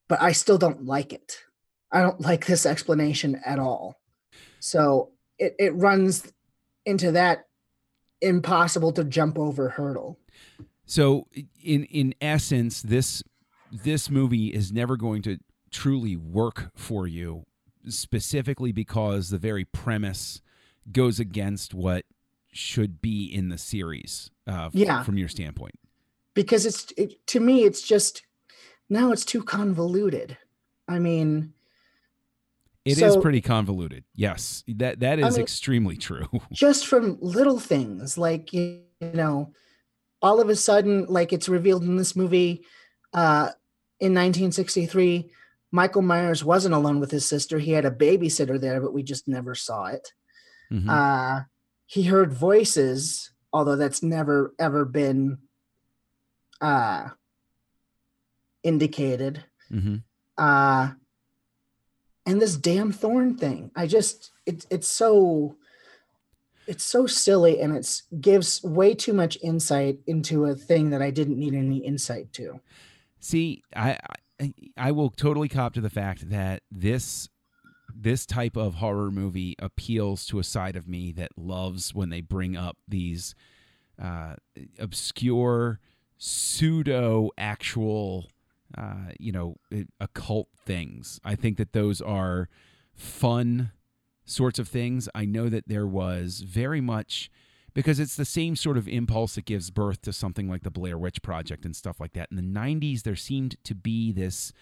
but 0.06 0.20
I 0.20 0.32
still 0.32 0.58
don't 0.58 0.84
like 0.84 1.14
it. 1.14 1.38
I 1.92 2.02
don't 2.02 2.20
like 2.20 2.46
this 2.46 2.66
explanation 2.66 3.40
at 3.44 3.58
all. 3.58 4.00
So 4.60 5.10
it, 5.38 5.54
it 5.58 5.74
runs 5.74 6.32
into 6.84 7.12
that 7.12 7.46
impossible 8.20 8.92
to 8.92 9.04
jump 9.04 9.38
over 9.38 9.68
hurdle. 9.70 10.18
So 10.84 11.26
in 11.62 11.84
in 11.84 12.14
essence, 12.20 12.82
this 12.82 13.22
this 13.70 14.08
movie 14.08 14.48
is 14.48 14.72
never 14.72 14.96
going 14.96 15.22
to 15.22 15.38
truly 15.70 16.16
work 16.16 16.70
for 16.74 17.06
you, 17.06 17.44
specifically 17.88 18.72
because 18.72 19.30
the 19.30 19.38
very 19.38 19.64
premise 19.64 20.40
goes 20.92 21.18
against 21.18 21.74
what 21.74 22.04
should 22.52 23.02
be 23.02 23.24
in 23.26 23.48
the 23.48 23.58
series. 23.58 24.30
Uh, 24.46 24.70
Yeah. 24.72 25.02
from 25.02 25.18
your 25.18 25.28
standpoint. 25.28 25.74
Because 26.34 26.64
it's 26.66 26.92
it, 26.96 27.26
to 27.26 27.40
me, 27.40 27.64
it's 27.64 27.82
just 27.82 28.22
now 28.88 29.10
it's 29.10 29.24
too 29.24 29.42
convoluted. 29.42 30.38
I 30.86 31.00
mean, 31.00 31.52
It 32.86 32.92
is 33.02 33.14
So- 33.14 33.20
pretty 33.20 33.40
convoluted. 33.40 34.04
Yes, 34.14 34.62
that 34.68 35.00
that 35.00 35.18
I 35.22 35.28
mean- 35.28 35.40
extremely 35.40 35.96
true. 35.96 36.28
just 36.52 36.86
from 36.86 37.18
little 37.20 37.58
things 37.58 38.16
like 38.16 38.52
you 38.52 38.82
know, 39.00 39.52
all 40.22 40.40
of 40.40 40.48
a 40.48 40.56
sudden, 40.56 41.04
like 41.06 41.32
it's 41.32 41.48
revealed 41.48 41.82
in 41.82 41.96
this 41.96 42.14
movie 42.16 42.64
uh, 43.12 43.50
in 44.00 44.12
1963, 44.14 45.30
Michael 45.72 46.02
Myers 46.02 46.44
wasn't 46.44 46.74
alone 46.74 47.00
with 47.00 47.10
his 47.10 47.26
sister. 47.26 47.58
He 47.58 47.72
had 47.72 47.84
a 47.84 47.90
babysitter 47.90 48.60
there, 48.60 48.80
but 48.80 48.92
we 48.94 49.02
just 49.02 49.26
never 49.26 49.54
saw 49.54 49.86
it. 49.86 50.12
Mhm. 50.72 50.88
uh 50.88 51.44
he 51.86 52.02
heard 52.02 52.32
voices 52.32 53.30
although 53.52 53.76
that's 53.76 54.02
never 54.02 54.52
ever 54.58 54.84
been 54.84 55.38
uh 56.60 57.10
indicated 58.64 59.44
Mhm. 59.70 60.02
uh 60.36 60.90
and 62.26 62.42
this 62.42 62.56
damn 62.56 62.92
thorn 62.92 63.36
thing. 63.36 63.70
I 63.74 63.86
just 63.86 64.32
it's 64.44 64.66
it's 64.70 64.88
so 64.88 65.56
it's 66.66 66.84
so 66.84 67.06
silly 67.06 67.60
and 67.60 67.74
it's 67.74 68.02
gives 68.20 68.62
way 68.64 68.94
too 68.94 69.12
much 69.12 69.38
insight 69.42 70.00
into 70.08 70.46
a 70.46 70.54
thing 70.56 70.90
that 70.90 71.00
i 71.00 71.10
didn't 71.10 71.38
need 71.38 71.54
any 71.54 71.78
insight 71.78 72.32
to. 72.34 72.60
See, 73.20 73.62
I, 73.74 73.98
I 74.40 74.52
I 74.76 74.92
will 74.92 75.10
totally 75.10 75.48
cop 75.48 75.72
to 75.74 75.80
the 75.80 75.90
fact 75.90 76.28
that 76.28 76.62
this 76.70 77.28
this 77.94 78.26
type 78.26 78.56
of 78.56 78.74
horror 78.74 79.10
movie 79.10 79.54
appeals 79.58 80.26
to 80.26 80.38
a 80.38 80.44
side 80.44 80.76
of 80.76 80.86
me 80.86 81.12
that 81.12 81.30
loves 81.36 81.94
when 81.94 82.10
they 82.10 82.20
bring 82.20 82.56
up 82.56 82.76
these 82.86 83.34
uh, 84.00 84.34
obscure 84.78 85.80
pseudo 86.18 87.30
actual 87.38 88.28
uh, 88.76 89.12
you 89.18 89.32
know 89.32 89.56
occult 90.00 90.48
things. 90.64 91.20
I 91.24 91.34
think 91.34 91.56
that 91.58 91.72
those 91.72 92.00
are 92.00 92.48
fun 92.94 93.72
sorts 94.24 94.58
of 94.58 94.68
things. 94.68 95.08
I 95.14 95.24
know 95.24 95.48
that 95.48 95.68
there 95.68 95.86
was 95.86 96.40
very 96.40 96.80
much 96.80 97.30
because 97.76 98.00
it's 98.00 98.16
the 98.16 98.24
same 98.24 98.56
sort 98.56 98.78
of 98.78 98.88
impulse 98.88 99.34
that 99.34 99.44
gives 99.44 99.70
birth 99.70 100.00
to 100.02 100.12
something 100.12 100.48
like 100.48 100.62
the 100.62 100.70
Blair 100.70 100.96
Witch 100.96 101.20
Project 101.22 101.66
and 101.66 101.76
stuff 101.76 102.00
like 102.00 102.14
that. 102.14 102.28
In 102.30 102.36
the 102.36 102.42
90s, 102.60 103.02
there 103.02 103.14
seemed 103.14 103.62
to 103.64 103.74
be 103.74 104.12
this 104.12 104.52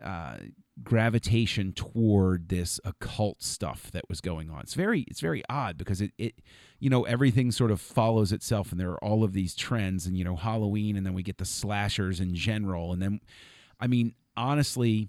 uh, 0.00 0.36
gravitation 0.82 1.72
toward 1.72 2.48
this 2.48 2.78
occult 2.84 3.42
stuff 3.42 3.90
that 3.90 4.08
was 4.08 4.20
going 4.20 4.50
on. 4.50 4.60
It's 4.60 4.74
very, 4.74 5.00
it's 5.08 5.20
very 5.20 5.42
odd 5.50 5.78
because 5.78 6.00
it, 6.00 6.12
it, 6.16 6.34
you 6.78 6.88
know, 6.88 7.02
everything 7.02 7.50
sort 7.50 7.72
of 7.72 7.80
follows 7.80 8.30
itself, 8.30 8.70
and 8.70 8.80
there 8.80 8.90
are 8.90 9.04
all 9.04 9.24
of 9.24 9.32
these 9.32 9.56
trends, 9.56 10.06
and 10.06 10.16
you 10.16 10.22
know, 10.24 10.36
Halloween, 10.36 10.96
and 10.96 11.04
then 11.04 11.12
we 11.12 11.24
get 11.24 11.38
the 11.38 11.44
slashers 11.44 12.20
in 12.20 12.36
general, 12.36 12.92
and 12.92 13.02
then, 13.02 13.20
I 13.80 13.86
mean, 13.86 14.14
honestly, 14.36 15.08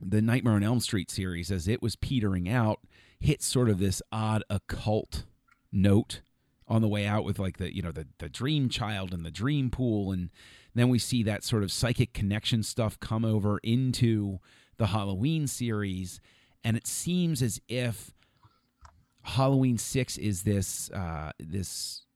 the 0.00 0.22
Nightmare 0.22 0.54
on 0.54 0.62
Elm 0.62 0.80
Street 0.80 1.10
series, 1.10 1.50
as 1.50 1.68
it 1.68 1.82
was 1.82 1.96
petering 1.96 2.48
out, 2.48 2.80
hit 3.18 3.42
sort 3.42 3.68
of 3.68 3.78
this 3.78 4.00
odd 4.10 4.42
occult 4.48 5.24
note 5.72 6.22
on 6.66 6.80
the 6.82 6.88
way 6.88 7.04
out 7.04 7.24
with 7.24 7.38
like 7.38 7.58
the 7.58 7.74
you 7.74 7.82
know 7.82 7.92
the 7.92 8.06
the 8.18 8.28
dream 8.28 8.68
child 8.68 9.12
and 9.12 9.26
the 9.26 9.30
dream 9.30 9.70
pool. 9.70 10.12
And 10.12 10.30
then 10.74 10.88
we 10.88 10.98
see 10.98 11.22
that 11.24 11.44
sort 11.44 11.62
of 11.62 11.72
psychic 11.72 12.12
connection 12.12 12.62
stuff 12.62 12.98
come 13.00 13.24
over 13.24 13.58
into 13.62 14.38
the 14.78 14.86
Halloween 14.86 15.46
series. 15.46 16.20
And 16.62 16.76
it 16.76 16.86
seems 16.86 17.42
as 17.42 17.60
if 17.68 18.12
Halloween 19.22 19.76
6 19.76 20.16
is 20.18 20.42
this 20.42 20.90
uh 20.92 21.32
this 21.38 22.06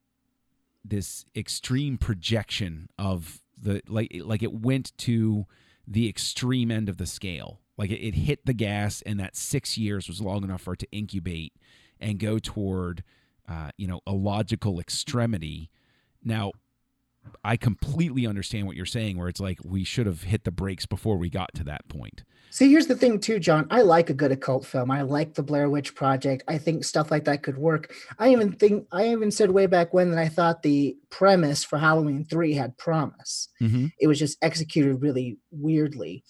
this 0.84 1.24
extreme 1.34 1.98
projection 1.98 2.88
of 2.98 3.40
the 3.64 3.82
like 3.88 4.16
like 4.24 4.42
it 4.42 4.52
went 4.52 4.96
to 4.98 5.46
the 5.86 6.08
extreme 6.08 6.70
end 6.70 6.88
of 6.88 6.96
the 6.96 7.06
scale 7.06 7.60
like 7.76 7.90
it, 7.90 8.00
it 8.00 8.14
hit 8.14 8.46
the 8.46 8.54
gas 8.54 9.02
and 9.02 9.18
that 9.18 9.36
6 9.36 9.76
years 9.76 10.08
was 10.08 10.20
long 10.20 10.44
enough 10.44 10.62
for 10.62 10.74
it 10.74 10.78
to 10.80 10.90
incubate 10.92 11.52
and 12.00 12.18
go 12.18 12.38
toward 12.38 13.02
uh, 13.48 13.70
you 13.76 13.86
know, 13.86 14.00
a 14.06 14.12
logical 14.12 14.80
extremity. 14.80 15.70
Now, 16.22 16.52
I 17.42 17.56
completely 17.56 18.26
understand 18.26 18.66
what 18.66 18.76
you're 18.76 18.86
saying. 18.86 19.18
Where 19.18 19.28
it's 19.28 19.40
like 19.40 19.58
we 19.64 19.84
should 19.84 20.06
have 20.06 20.24
hit 20.24 20.44
the 20.44 20.50
brakes 20.50 20.86
before 20.86 21.16
we 21.16 21.30
got 21.30 21.54
to 21.54 21.64
that 21.64 21.88
point. 21.88 22.24
See, 22.54 22.70
here's 22.70 22.86
the 22.86 22.94
thing, 22.94 23.18
too, 23.18 23.40
John. 23.40 23.66
I 23.68 23.82
like 23.82 24.10
a 24.10 24.14
good 24.14 24.30
occult 24.30 24.64
film. 24.64 24.88
I 24.88 25.02
like 25.02 25.34
the 25.34 25.42
Blair 25.42 25.68
Witch 25.68 25.92
Project. 25.96 26.44
I 26.46 26.56
think 26.56 26.84
stuff 26.84 27.10
like 27.10 27.24
that 27.24 27.42
could 27.42 27.58
work. 27.58 27.92
I 28.16 28.30
even 28.30 28.52
think 28.52 28.86
I 28.92 29.08
even 29.08 29.32
said 29.32 29.50
way 29.50 29.66
back 29.66 29.92
when 29.92 30.12
that 30.12 30.20
I 30.20 30.28
thought 30.28 30.62
the 30.62 30.96
premise 31.10 31.64
for 31.64 31.78
Halloween 31.78 32.24
three 32.24 32.54
had 32.54 32.78
promise. 32.78 33.48
Mm-hmm. 33.60 33.86
It 33.98 34.06
was 34.06 34.20
just 34.20 34.38
executed 34.40 35.02
really 35.02 35.38
weirdly. 35.50 36.22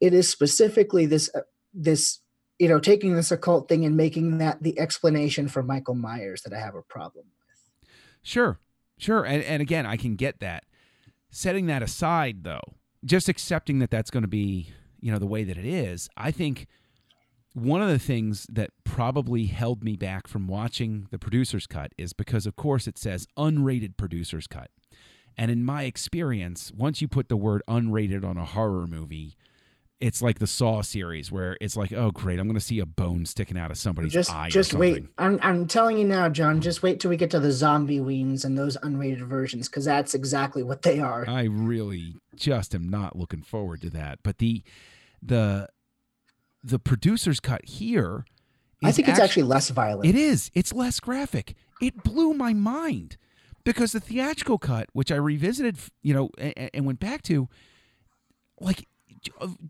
It 0.00 0.14
is 0.14 0.30
specifically 0.30 1.04
this 1.04 1.28
uh, 1.34 1.40
this 1.74 2.20
you 2.58 2.70
know 2.70 2.80
taking 2.80 3.14
this 3.14 3.30
occult 3.30 3.68
thing 3.68 3.84
and 3.84 3.98
making 3.98 4.38
that 4.38 4.62
the 4.62 4.78
explanation 4.78 5.46
for 5.46 5.62
Michael 5.62 5.94
Myers 5.94 6.40
that 6.42 6.54
I 6.54 6.58
have 6.58 6.74
a 6.74 6.80
problem 6.80 7.26
with. 7.26 7.90
Sure, 8.22 8.58
sure, 8.98 9.24
and 9.24 9.42
and 9.42 9.62
again, 9.62 9.86
I 9.86 9.96
can 9.96 10.16
get 10.16 10.40
that. 10.40 10.64
Setting 11.30 11.66
that 11.66 11.82
aside, 11.82 12.44
though, 12.44 12.76
just 13.04 13.28
accepting 13.28 13.78
that 13.78 13.90
that's 13.90 14.10
going 14.10 14.22
to 14.22 14.28
be 14.28 14.72
you 15.00 15.12
know 15.12 15.18
the 15.18 15.26
way 15.26 15.44
that 15.44 15.56
it 15.56 15.66
is 15.66 16.08
i 16.16 16.30
think 16.30 16.66
one 17.54 17.80
of 17.80 17.88
the 17.88 17.98
things 17.98 18.46
that 18.50 18.70
probably 18.84 19.46
held 19.46 19.82
me 19.82 19.96
back 19.96 20.26
from 20.26 20.46
watching 20.46 21.06
the 21.10 21.18
producer's 21.18 21.66
cut 21.66 21.92
is 21.96 22.12
because 22.12 22.46
of 22.46 22.56
course 22.56 22.86
it 22.86 22.98
says 22.98 23.26
unrated 23.38 23.96
producer's 23.96 24.46
cut 24.46 24.70
and 25.36 25.50
in 25.50 25.64
my 25.64 25.84
experience 25.84 26.72
once 26.74 27.00
you 27.00 27.08
put 27.08 27.28
the 27.28 27.36
word 27.36 27.62
unrated 27.68 28.24
on 28.24 28.36
a 28.36 28.44
horror 28.44 28.86
movie 28.86 29.36
it's 29.98 30.20
like 30.20 30.38
the 30.38 30.46
Saw 30.46 30.82
series 30.82 31.32
where 31.32 31.56
it's 31.60 31.76
like, 31.76 31.92
oh 31.92 32.10
great, 32.10 32.38
I'm 32.38 32.46
going 32.46 32.58
to 32.58 32.60
see 32.60 32.80
a 32.80 32.86
bone 32.86 33.24
sticking 33.24 33.56
out 33.56 33.70
of 33.70 33.78
somebody's 33.78 34.12
just, 34.12 34.32
eye. 34.32 34.50
Just 34.50 34.74
wait. 34.74 35.06
I'm 35.16 35.38
I'm 35.42 35.66
telling 35.66 35.98
you 35.98 36.04
now, 36.04 36.28
John. 36.28 36.60
Just 36.60 36.82
wait 36.82 37.00
till 37.00 37.10
we 37.10 37.16
get 37.16 37.30
to 37.30 37.40
the 37.40 37.52
zombie 37.52 38.00
weens 38.00 38.44
and 38.44 38.58
those 38.58 38.76
unrated 38.78 39.20
versions, 39.20 39.68
because 39.68 39.86
that's 39.86 40.14
exactly 40.14 40.62
what 40.62 40.82
they 40.82 41.00
are. 41.00 41.28
I 41.28 41.44
really 41.44 42.14
just 42.34 42.74
am 42.74 42.88
not 42.88 43.16
looking 43.16 43.42
forward 43.42 43.80
to 43.82 43.90
that. 43.90 44.18
But 44.22 44.38
the 44.38 44.62
the 45.22 45.68
the 46.62 46.78
producer's 46.78 47.40
cut 47.40 47.64
here. 47.64 48.26
I 48.84 48.92
think 48.92 49.08
it's 49.08 49.18
actually 49.18 49.44
less 49.44 49.70
violent. 49.70 50.06
It 50.06 50.14
is. 50.14 50.50
It's 50.52 50.72
less 50.74 51.00
graphic. 51.00 51.54
It 51.80 52.02
blew 52.02 52.34
my 52.34 52.52
mind 52.52 53.16
because 53.64 53.92
the 53.92 54.00
theatrical 54.00 54.58
cut, 54.58 54.88
which 54.92 55.10
I 55.10 55.16
revisited, 55.16 55.78
you 56.02 56.12
know, 56.12 56.28
and, 56.36 56.70
and 56.74 56.86
went 56.86 57.00
back 57.00 57.22
to, 57.22 57.48
like, 58.60 58.86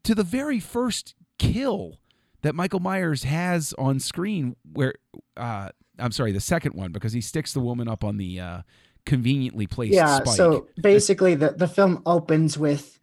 to 0.04 0.14
the 0.14 0.24
very 0.24 0.60
first 0.60 1.14
kill 1.38 1.98
that 2.42 2.54
Michael 2.54 2.80
Myers 2.80 3.24
has 3.24 3.74
on 3.78 3.98
screen, 3.98 4.56
where 4.72 4.94
uh, 5.36 5.70
I'm 5.98 6.12
sorry, 6.12 6.32
the 6.32 6.40
second 6.40 6.74
one 6.74 6.92
because 6.92 7.12
he 7.12 7.20
sticks 7.20 7.52
the 7.52 7.60
woman 7.60 7.88
up 7.88 8.04
on 8.04 8.16
the 8.16 8.40
uh, 8.40 8.62
conveniently 9.04 9.66
placed 9.66 9.94
yeah. 9.94 10.18
spike. 10.18 10.36
So 10.36 10.68
basically, 10.80 11.34
the 11.34 11.50
the 11.50 11.68
film 11.68 12.02
opens 12.06 12.58
with 12.58 12.98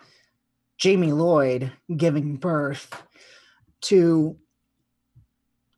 Jamie 0.78 1.12
Lloyd 1.12 1.72
giving 1.96 2.38
birth 2.38 3.02
to 3.82 4.38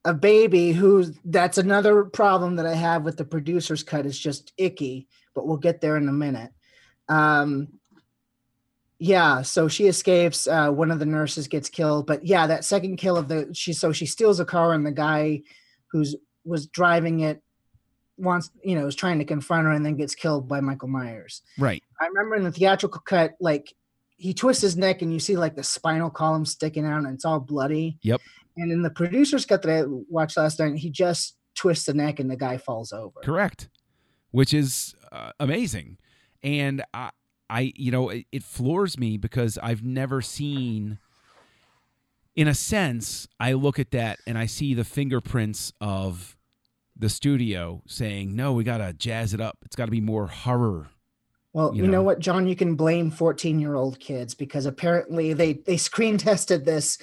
a 0.04 0.14
baby 0.14 0.72
who 0.72 1.06
that's 1.26 1.58
another 1.58 2.04
problem 2.04 2.58
that 2.58 2.66
I 2.66 2.76
have 2.76 3.04
with 3.04 3.18
the 3.18 3.26
producer's 3.26 3.84
cut 3.84 4.06
is 4.06 4.20
just 4.20 4.54
icky, 4.58 5.08
but 5.34 5.48
we'll 5.48 5.58
get 5.58 5.82
there 5.82 5.98
in 5.98 6.08
a 6.08 6.14
minute. 6.14 6.52
Um 7.10 7.80
yeah, 9.00 9.42
so 9.42 9.68
she 9.68 9.88
escapes, 9.88 10.48
uh 10.48 10.70
one 10.70 10.92
of 10.92 11.00
the 11.00 11.06
nurses 11.06 11.48
gets 11.48 11.70
killed, 11.70 12.08
but 12.08 12.26
yeah, 12.26 12.48
that 12.48 12.66
second 12.66 12.98
kill 12.98 13.18
of 13.18 13.28
the 13.28 13.50
she 13.54 13.74
so 13.74 13.92
she 13.92 14.06
steals 14.06 14.40
a 14.40 14.46
car 14.46 14.74
and 14.74 14.86
the 14.86 14.92
guy 14.92 15.42
who's 15.92 16.16
was 16.44 16.68
driving 16.68 17.22
it 17.22 17.42
wants 18.18 18.50
you 18.64 18.76
know 18.76 18.88
is 18.88 18.96
trying 18.96 19.20
to 19.20 19.26
confront 19.26 19.66
her 19.66 19.72
and 19.72 19.86
then 19.86 19.96
gets 19.96 20.16
killed 20.16 20.48
by 20.48 20.62
Michael 20.62 20.88
Myers. 20.88 21.42
right. 21.58 21.84
I 22.00 22.08
remember 22.08 22.36
in 22.36 22.44
the 22.44 22.52
theatrical 22.52 23.02
cut, 23.02 23.34
like 23.40 23.74
he 24.18 24.34
twists 24.34 24.62
his 24.62 24.78
neck 24.78 25.02
and 25.02 25.12
you 25.12 25.20
see 25.20 25.36
like 25.36 25.56
the 25.56 25.64
spinal 25.64 26.10
column 26.10 26.46
sticking 26.46 26.86
out 26.86 27.00
and 27.00 27.14
it's 27.14 27.26
all 27.26 27.40
bloody. 27.40 27.98
Yep. 28.02 28.22
And 28.58 28.72
in 28.72 28.82
the 28.82 28.90
producer's 28.90 29.46
cut 29.46 29.62
that 29.64 29.72
I 29.72 29.84
watched 30.10 30.38
last 30.38 30.60
night, 30.60 30.78
he 30.78 30.90
just 30.90 31.36
twists 31.56 31.86
the 31.86 31.94
neck 31.94 32.20
and 32.20 32.32
the 32.32 32.38
guy 32.38 32.58
falls 32.58 32.94
over. 32.94 33.20
Correct. 33.22 33.70
Which 34.32 34.54
is 34.54 34.96
uh, 35.12 35.32
amazing. 35.40 35.98
And 36.44 36.84
I, 36.94 37.10
I, 37.50 37.74
you 37.76 37.92
know, 37.92 38.10
it, 38.10 38.26
it 38.32 38.44
floors 38.44 38.98
me 38.98 39.18
because 39.18 39.58
I've 39.62 39.84
never 39.84 40.22
seen, 40.22 41.00
in 42.36 42.48
a 42.48 42.56
sense, 42.56 43.28
I 43.40 43.54
look 43.54 43.80
at 43.80 43.92
that 43.92 44.20
and 44.26 44.38
I 44.38 44.46
see 44.46 44.74
the 44.74 44.84
fingerprints 44.84 45.74
of 45.80 46.36
the 46.98 47.10
studio 47.10 47.82
saying, 47.88 48.36
no, 48.36 48.54
we 48.54 48.64
got 48.64 48.78
to 48.78 48.94
jazz 48.94 49.34
it 49.34 49.42
up. 49.42 49.58
It's 49.66 49.76
got 49.76 49.86
to 49.86 49.92
be 49.92 50.02
more 50.02 50.28
horror. 50.28 50.88
Well, 51.54 51.74
you 51.74 51.84
you, 51.84 51.88
know. 51.88 52.00
know. 52.00 52.04
what, 52.04 52.20
John, 52.20 52.48
you 52.48 52.56
can 52.56 52.76
blame 52.76 53.10
14 53.10 53.60
year 53.60 53.76
old 53.76 53.98
kids 54.00 54.34
because 54.34 54.66
apparently 54.66 55.32
they, 55.32 55.54
they 55.54 55.78
screen 55.78 56.18
tested 56.20 56.66
this 56.66 56.98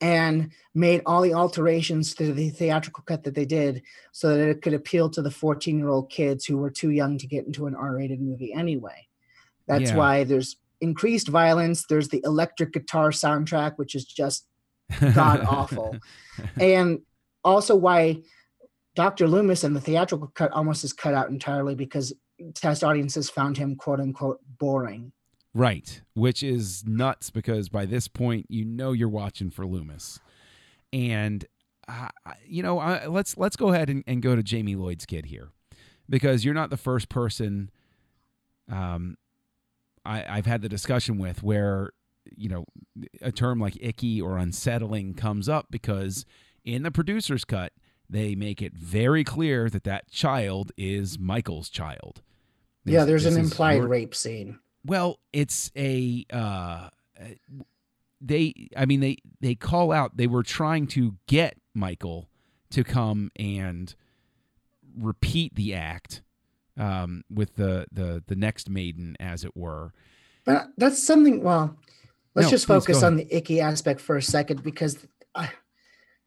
and 0.00 0.52
made 0.74 1.02
all 1.06 1.22
the 1.22 1.34
alterations 1.34 2.14
to 2.14 2.32
the 2.32 2.50
theatrical 2.50 3.02
cut 3.04 3.24
that 3.24 3.34
they 3.34 3.44
did 3.44 3.82
so 4.12 4.36
that 4.36 4.48
it 4.48 4.62
could 4.62 4.74
appeal 4.74 5.10
to 5.10 5.22
the 5.22 5.30
14 5.30 5.76
year 5.76 5.88
old 5.88 6.08
kids 6.08 6.44
who 6.44 6.56
were 6.56 6.70
too 6.70 6.90
young 6.90 7.18
to 7.18 7.26
get 7.26 7.46
into 7.46 7.66
an 7.66 7.74
R 7.74 7.96
rated 7.96 8.20
movie 8.20 8.52
anyway. 8.52 9.08
That's 9.66 9.90
Yeah. 9.90 9.96
why 9.96 10.24
there's 10.24 10.56
increased 10.80 11.28
violence. 11.28 11.84
There's 11.88 12.08
the 12.08 12.20
electric 12.24 12.72
guitar 12.72 13.10
soundtrack, 13.10 13.76
which 13.76 13.94
is 13.94 14.04
just 14.04 14.46
god 15.14 15.40
awful. 15.48 15.96
and 16.60 17.00
also 17.44 17.74
why 17.74 18.22
Dr. 18.94 19.26
Loomis 19.28 19.64
and 19.64 19.74
the 19.76 19.80
theatrical 19.80 20.28
cut 20.28 20.52
almost 20.52 20.84
is 20.84 20.92
cut 20.92 21.14
out 21.14 21.28
entirely 21.28 21.74
because 21.74 22.12
test 22.54 22.84
audiences 22.84 23.28
found 23.30 23.56
him 23.56 23.76
quote 23.76 24.00
unquote 24.00 24.40
boring. 24.58 25.12
Right, 25.54 26.02
which 26.14 26.42
is 26.42 26.84
nuts 26.86 27.30
because 27.30 27.68
by 27.70 27.86
this 27.86 28.08
point 28.08 28.46
you 28.50 28.64
know 28.64 28.92
you're 28.92 29.08
watching 29.08 29.50
for 29.50 29.66
Loomis, 29.66 30.20
and 30.92 31.46
uh, 31.88 32.08
you 32.46 32.62
know 32.62 32.78
I, 32.78 33.06
let's 33.06 33.38
let's 33.38 33.56
go 33.56 33.72
ahead 33.72 33.88
and, 33.88 34.04
and 34.06 34.20
go 34.20 34.36
to 34.36 34.42
Jamie 34.42 34.76
Lloyd's 34.76 35.06
kid 35.06 35.26
here, 35.26 35.48
because 36.10 36.44
you're 36.44 36.52
not 36.52 36.68
the 36.68 36.76
first 36.76 37.08
person. 37.08 37.70
Um, 38.70 39.16
I, 40.06 40.24
I've 40.28 40.46
had 40.46 40.62
the 40.62 40.68
discussion 40.68 41.18
with 41.18 41.42
where 41.42 41.90
you 42.36 42.48
know 42.48 42.64
a 43.20 43.30
term 43.30 43.60
like 43.60 43.76
icky 43.80 44.20
or 44.20 44.38
unsettling 44.38 45.14
comes 45.14 45.48
up 45.48 45.66
because 45.70 46.24
in 46.64 46.82
the 46.82 46.90
producer's 46.90 47.44
cut 47.44 47.72
they 48.08 48.34
make 48.34 48.62
it 48.62 48.74
very 48.74 49.24
clear 49.24 49.68
that 49.68 49.84
that 49.84 50.10
child 50.10 50.72
is 50.76 51.18
Michael's 51.18 51.68
child. 51.68 52.22
yeah, 52.84 53.04
there's 53.04 53.26
an 53.26 53.36
implied 53.36 53.82
rape 53.82 54.14
scene. 54.14 54.60
well, 54.84 55.18
it's 55.32 55.70
a 55.76 56.24
uh, 56.32 56.88
they. 58.20 58.68
I 58.76 58.86
mean, 58.86 59.00
they 59.00 59.18
they 59.40 59.54
call 59.54 59.92
out. 59.92 60.16
They 60.16 60.26
were 60.26 60.42
trying 60.42 60.86
to 60.88 61.16
get 61.26 61.58
Michael 61.74 62.28
to 62.70 62.84
come 62.84 63.30
and 63.36 63.94
repeat 64.96 65.54
the 65.54 65.74
act 65.74 66.22
um, 66.76 67.22
with 67.30 67.54
the 67.56 67.86
the 67.92 68.22
the 68.26 68.36
next 68.36 68.68
maiden, 68.70 69.16
as 69.20 69.44
it 69.44 69.56
were. 69.56 69.92
But 70.44 70.68
that's 70.76 71.02
something. 71.02 71.42
Well, 71.42 71.76
let's 72.34 72.46
No, 72.46 72.50
just 72.50 72.66
focus 72.66 73.02
on 73.02 73.16
the 73.16 73.26
icky 73.34 73.60
aspect 73.60 74.00
for 74.00 74.16
a 74.16 74.22
second 74.22 74.62
because 74.62 75.06
uh, 75.34 75.48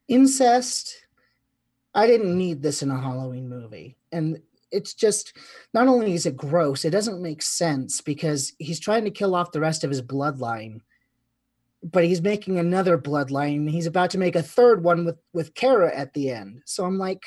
incest. 0.08 1.06
I 1.96 2.06
didn't 2.06 2.38
need 2.38 2.62
this 2.62 2.84
in 2.84 2.92
a 2.92 3.02
Halloween 3.02 3.50
movie, 3.50 3.98
and 4.12 4.40
it's 4.72 4.94
just 4.94 5.36
not 5.74 5.88
only 5.88 6.14
is 6.14 6.26
it 6.26 6.38
gross, 6.38 6.86
it 6.86 6.92
doesn't 6.92 7.22
make 7.22 7.42
sense 7.42 8.02
because 8.02 8.54
he's 8.60 8.80
trying 8.80 9.06
to 9.06 9.12
kill 9.12 9.34
off 9.34 9.52
the 9.52 9.60
rest 9.60 9.84
of 9.84 9.90
his 9.90 10.02
bloodline, 10.02 10.82
but 11.82 12.04
he's 12.04 12.22
making 12.22 12.60
another 12.60 12.98
bloodline. 12.98 13.68
He's 13.70 13.88
about 13.88 14.12
to 14.12 14.18
make 14.20 14.36
a 14.36 14.44
third 14.44 14.84
one 14.84 15.06
with 15.06 15.18
with 15.34 15.56
Kara 15.56 15.94
at 15.96 16.14
the 16.14 16.30
end. 16.30 16.62
So 16.66 16.86
I'm 16.86 16.98
like, 17.00 17.24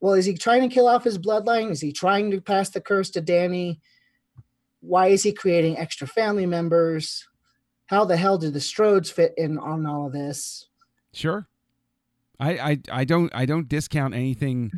well, 0.00 0.14
is 0.14 0.26
he 0.26 0.34
trying 0.34 0.68
to 0.68 0.74
kill 0.74 0.88
off 0.88 1.04
his 1.04 1.18
bloodline? 1.18 1.70
Is 1.70 1.80
he 1.80 1.92
trying 1.92 2.30
to 2.30 2.40
pass 2.40 2.70
the 2.70 2.80
curse 2.80 3.10
to 3.10 3.20
Danny? 3.20 3.80
why 4.86 5.08
is 5.08 5.22
he 5.22 5.32
creating 5.32 5.76
extra 5.76 6.06
family 6.06 6.46
members? 6.46 7.26
How 7.86 8.04
the 8.04 8.16
hell 8.16 8.38
did 8.38 8.52
the 8.52 8.60
Strodes 8.60 9.12
fit 9.12 9.34
in 9.36 9.58
on 9.58 9.86
all 9.86 10.06
of 10.06 10.12
this? 10.12 10.68
Sure. 11.12 11.48
I, 12.38 12.50
I, 12.58 12.78
I 12.92 13.04
don't 13.04 13.34
I 13.34 13.46
don't 13.46 13.68
discount 13.68 14.14
anything 14.14 14.70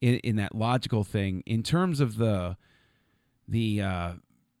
in, 0.00 0.16
in 0.16 0.36
that 0.36 0.54
logical 0.54 1.04
thing 1.04 1.42
in 1.44 1.62
terms 1.62 2.00
of 2.00 2.16
the 2.16 2.56
the 3.48 3.82
uh, 3.82 4.12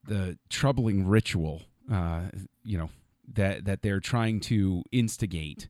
the 0.04 0.36
troubling 0.48 1.06
ritual 1.06 1.62
uh, 1.90 2.22
you 2.64 2.76
know 2.76 2.90
that 3.32 3.64
that 3.66 3.82
they're 3.82 4.00
trying 4.00 4.40
to 4.40 4.82
instigate. 4.90 5.68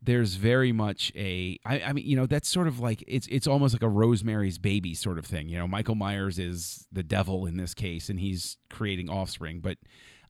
There's 0.00 0.34
very 0.34 0.72
much 0.72 1.12
a 1.16 1.58
I, 1.64 1.80
I 1.80 1.92
mean 1.92 2.06
you 2.06 2.16
know 2.16 2.26
that's 2.26 2.48
sort 2.48 2.68
of 2.68 2.80
like 2.80 3.02
it's 3.06 3.26
it's 3.28 3.46
almost 3.46 3.74
like 3.74 3.82
a 3.82 3.88
Rosemary's 3.88 4.58
Baby 4.58 4.94
sort 4.94 5.18
of 5.18 5.26
thing. 5.26 5.48
You 5.48 5.58
know 5.58 5.68
Michael 5.68 5.94
Myers 5.94 6.38
is 6.38 6.86
the 6.92 7.02
devil 7.02 7.46
in 7.46 7.56
this 7.56 7.74
case 7.74 8.08
and 8.08 8.20
he's 8.20 8.56
creating 8.70 9.10
offspring, 9.10 9.60
but 9.60 9.78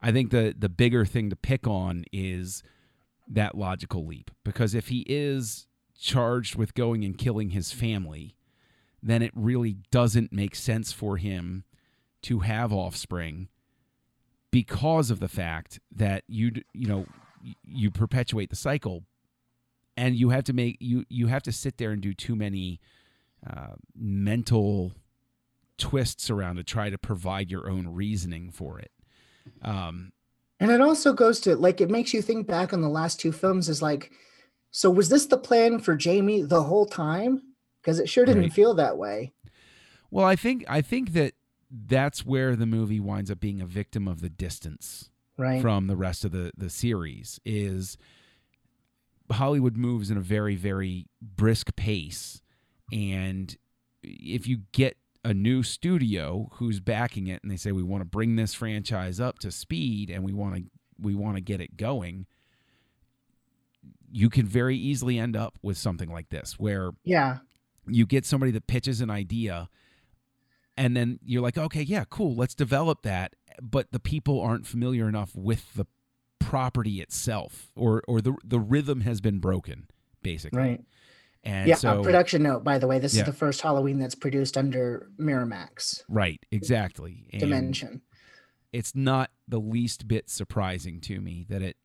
I 0.00 0.12
think 0.12 0.30
the 0.30 0.54
the 0.56 0.68
bigger 0.68 1.04
thing 1.04 1.30
to 1.30 1.36
pick 1.36 1.66
on 1.66 2.04
is 2.12 2.62
that 3.26 3.56
logical 3.56 4.06
leap 4.06 4.30
because 4.44 4.74
if 4.74 4.88
he 4.88 5.04
is 5.08 5.66
charged 5.98 6.56
with 6.56 6.74
going 6.74 7.04
and 7.04 7.18
killing 7.18 7.50
his 7.50 7.72
family, 7.72 8.36
then 9.02 9.22
it 9.22 9.32
really 9.34 9.76
doesn't 9.90 10.32
make 10.32 10.54
sense 10.54 10.92
for 10.92 11.16
him 11.16 11.64
to 12.22 12.40
have 12.40 12.72
offspring 12.72 13.48
because 14.50 15.10
of 15.10 15.20
the 15.20 15.28
fact 15.28 15.80
that 15.94 16.24
you 16.26 16.52
you 16.72 16.88
know 16.88 17.06
you 17.64 17.90
perpetuate 17.90 18.50
the 18.50 18.56
cycle 18.56 19.04
and 19.98 20.14
you 20.16 20.30
have 20.30 20.44
to 20.44 20.52
make 20.52 20.76
you 20.80 21.04
you 21.08 21.26
have 21.26 21.42
to 21.42 21.52
sit 21.52 21.76
there 21.78 21.90
and 21.90 22.00
do 22.00 22.14
too 22.14 22.36
many 22.36 22.80
uh, 23.48 23.74
mental 23.96 24.92
twists 25.76 26.28
around 26.30 26.56
to 26.56 26.64
try 26.64 26.90
to 26.90 26.98
provide 26.98 27.50
your 27.50 27.68
own 27.70 27.86
reasoning 27.88 28.50
for 28.50 28.78
it 28.80 28.90
um 29.62 30.12
And 30.60 30.70
it 30.70 30.80
also 30.80 31.12
goes 31.12 31.40
to 31.40 31.56
like 31.56 31.80
it 31.80 31.90
makes 31.90 32.12
you 32.14 32.22
think 32.22 32.46
back 32.46 32.72
on 32.72 32.80
the 32.80 32.88
last 32.88 33.20
two 33.20 33.32
films 33.32 33.68
is 33.68 33.80
like, 33.80 34.10
so 34.70 34.90
was 34.90 35.08
this 35.08 35.26
the 35.26 35.38
plan 35.38 35.78
for 35.78 35.94
Jamie 35.96 36.42
the 36.42 36.62
whole 36.62 36.84
time? 36.86 37.42
Because 37.80 37.98
it 38.00 38.08
sure 38.08 38.24
didn't 38.26 38.42
Right. 38.42 38.52
feel 38.52 38.74
that 38.74 38.98
way. 38.98 39.32
well 40.10 40.24
i 40.26 40.36
think 40.36 40.64
i 40.68 40.80
think 40.80 41.12
that 41.12 41.34
that's 41.70 42.24
where 42.26 42.56
the 42.56 42.66
movie 42.66 42.98
winds 43.00 43.30
up 43.30 43.40
being 43.40 43.60
a 43.60 43.66
victim 43.66 44.08
of 44.08 44.20
the 44.20 44.30
distance 44.30 45.10
Right. 45.36 45.60
from 45.62 45.86
the 45.86 45.96
rest 45.96 46.24
of 46.24 46.32
the 46.32 46.50
the 46.56 46.70
series 46.70 47.38
is 47.44 47.96
Hollywood 49.32 49.76
moves 49.76 50.10
in 50.10 50.16
a 50.16 50.22
very 50.22 50.54
very 50.54 51.06
brisk 51.20 51.74
pace 51.76 52.40
and 52.92 53.56
if 54.02 54.46
you 54.46 54.60
get 54.72 54.96
a 55.24 55.34
new 55.34 55.62
studio 55.62 56.48
who's 56.54 56.80
backing 56.80 57.26
it 57.26 57.42
and 57.42 57.50
they 57.50 57.56
say 57.56 57.72
we 57.72 57.82
want 57.82 58.00
to 58.00 58.06
bring 58.06 58.36
this 58.36 58.54
franchise 58.54 59.20
up 59.20 59.38
to 59.40 59.50
speed 59.50 60.10
and 60.10 60.24
we 60.24 60.32
want 60.32 60.56
to 60.56 60.62
we 61.00 61.14
want 61.14 61.36
to 61.36 61.40
get 61.40 61.60
it 61.60 61.76
going 61.76 62.26
you 64.10 64.30
can 64.30 64.46
very 64.46 64.76
easily 64.76 65.18
end 65.18 65.36
up 65.36 65.58
with 65.62 65.76
something 65.76 66.10
like 66.10 66.30
this 66.30 66.58
where 66.58 66.92
yeah. 67.04 67.38
you 67.86 68.06
get 68.06 68.24
somebody 68.24 68.50
that 68.52 68.66
pitches 68.66 69.00
an 69.00 69.10
idea 69.10 69.68
and 70.76 70.96
then 70.96 71.18
you're 71.24 71.42
like 71.42 71.58
okay 71.58 71.82
yeah 71.82 72.04
cool 72.08 72.34
let's 72.34 72.54
develop 72.54 73.02
that 73.02 73.34
but 73.60 73.90
the 73.92 74.00
people 74.00 74.40
aren't 74.40 74.66
familiar 74.66 75.08
enough 75.08 75.34
with 75.34 75.74
the 75.74 75.86
property 76.48 77.00
itself 77.02 77.70
or 77.76 78.02
or 78.08 78.20
the 78.22 78.34
the 78.44 78.58
rhythm 78.58 79.02
has 79.02 79.20
been 79.20 79.38
broken 79.38 79.86
basically 80.22 80.58
Right. 80.58 80.84
and 81.44 81.68
yeah. 81.68 81.74
so 81.74 82.00
a 82.00 82.02
production 82.02 82.42
note, 82.42 82.64
by 82.64 82.78
the 82.78 82.86
way, 82.86 82.98
this 82.98 83.14
Yeah. 83.14 83.22
is 83.22 83.26
the 83.26 83.32
first 83.34 83.60
Halloween 83.60 83.98
that's 83.98 84.14
produced 84.14 84.56
under 84.56 85.10
Miramax 85.18 86.02
right 86.08 86.40
exactly 86.50 87.26
And 87.32 87.40
Dimension. 87.40 88.00
it's 88.72 88.94
not 88.94 89.30
the 89.46 89.60
least 89.60 90.08
bit 90.08 90.30
surprising 90.30 91.00
to 91.02 91.20
me 91.20 91.44
that 91.50 91.60
it 91.62 91.76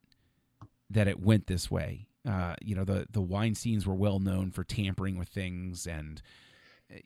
that 0.89 1.07
it 1.07 1.19
went 1.19 1.47
this 1.47 1.69
way 1.69 2.07
uh 2.25 2.55
you 2.61 2.73
know 2.75 2.85
the 2.85 3.05
the 3.11 3.21
Weinsteins 3.21 3.85
were 3.85 3.95
well 3.95 4.19
known 4.19 4.49
for 4.51 4.63
tampering 4.63 5.17
with 5.17 5.27
things 5.27 5.85
and 5.85 6.21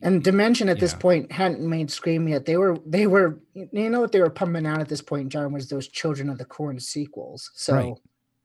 And 0.01 0.23
Dimension 0.23 0.69
at 0.69 0.79
this 0.79 0.93
point 0.93 1.31
hadn't 1.31 1.61
made 1.61 1.91
Scream 1.91 2.27
yet. 2.27 2.45
They 2.45 2.57
were 2.57 2.77
they 2.85 3.07
were 3.07 3.39
you 3.53 3.89
know 3.89 4.01
what 4.01 4.11
they 4.11 4.19
were 4.21 4.29
pumping 4.29 4.65
out 4.65 4.79
at 4.79 4.89
this 4.89 5.01
point, 5.01 5.29
John, 5.29 5.53
was 5.53 5.69
those 5.69 5.87
Children 5.87 6.29
of 6.29 6.37
the 6.37 6.45
Corn 6.45 6.79
sequels. 6.79 7.51
So 7.55 7.73
Right. 7.73 7.93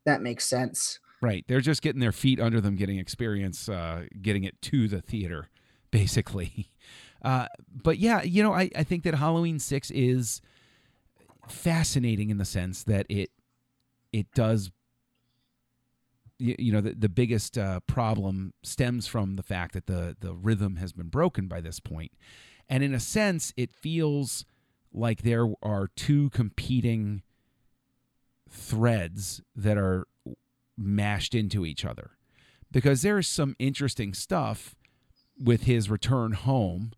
that 0.05 0.23
makes 0.23 0.47
sense. 0.47 0.99
Right. 1.21 1.45
They're 1.47 1.61
just 1.61 1.83
getting 1.83 2.01
their 2.01 2.13
feet 2.13 2.41
under 2.41 2.61
them, 2.61 2.75
getting 2.75 2.99
experience, 2.99 3.69
uh, 3.69 4.07
getting 4.21 4.43
it 4.45 4.61
to 4.63 4.89
the 4.89 5.01
theater, 5.01 5.49
basically. 5.91 6.71
Uh, 7.23 7.47
but 7.71 7.99
yeah, 7.99 8.23
you 8.23 8.43
know, 8.43 8.53
I, 8.53 8.71
I 8.75 8.83
think 8.83 9.05
that 9.05 9.15
Halloween 9.15 9.61
Six 9.61 9.91
is 9.93 10.41
fascinating 11.49 12.31
in 12.31 12.39
the 12.39 12.45
sense 12.45 12.83
that 12.85 13.07
it 13.09 13.31
it 14.13 14.27
does. 14.35 14.71
You, 16.43 16.57
you 16.59 16.73
know, 16.73 16.81
the, 16.81 16.95
the 16.95 17.09
biggest 17.09 17.57
uh, 17.57 17.81
problem 17.87 18.53
stems 18.63 19.07
from 19.07 19.37
the 19.37 19.43
fact 19.43 19.75
that 19.75 19.87
the 19.87 20.17
the 20.19 20.35
rhythm 20.35 20.77
has 20.77 20.93
been 20.93 21.09
broken 21.09 21.47
by 21.47 21.61
this 21.61 21.79
point, 21.79 22.13
and 22.69 22.83
in 22.83 22.93
a 22.93 23.01
sense, 23.01 23.53
it 23.57 23.71
feels 23.73 24.45
like 24.93 25.23
there 25.23 25.47
are 25.63 25.89
two 25.95 26.31
competing 26.31 27.23
threads 28.51 29.41
that 29.55 29.79
are 29.79 30.07
mashed 30.77 31.35
into 31.35 31.65
each 31.65 31.85
other. 31.85 32.13
Because 32.71 33.03
there 33.03 33.19
is 33.19 33.29
some 33.29 33.55
interesting 33.59 34.15
stuff 34.15 34.75
with 35.39 35.65
his 35.65 35.91
return 35.91 36.33
home 36.33 36.93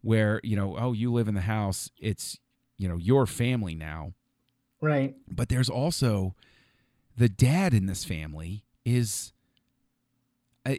where 0.00 0.40
you 0.42 0.56
know 0.56 0.76
oh 0.78 0.92
you 0.92 1.12
live 1.12 1.28
in 1.28 1.34
the 1.34 1.42
house. 1.42 1.90
It's 2.00 2.38
you 2.76 2.88
know 2.88 2.96
your 2.96 3.26
family 3.26 3.74
now. 3.74 4.14
Right. 4.80 5.16
but 5.28 5.48
there's 5.48 5.68
also 5.68 6.36
the 7.16 7.28
dad 7.28 7.74
in 7.74 7.86
this 7.86 8.04
family 8.04 8.64
is 8.84 9.32
uh, 10.66 10.74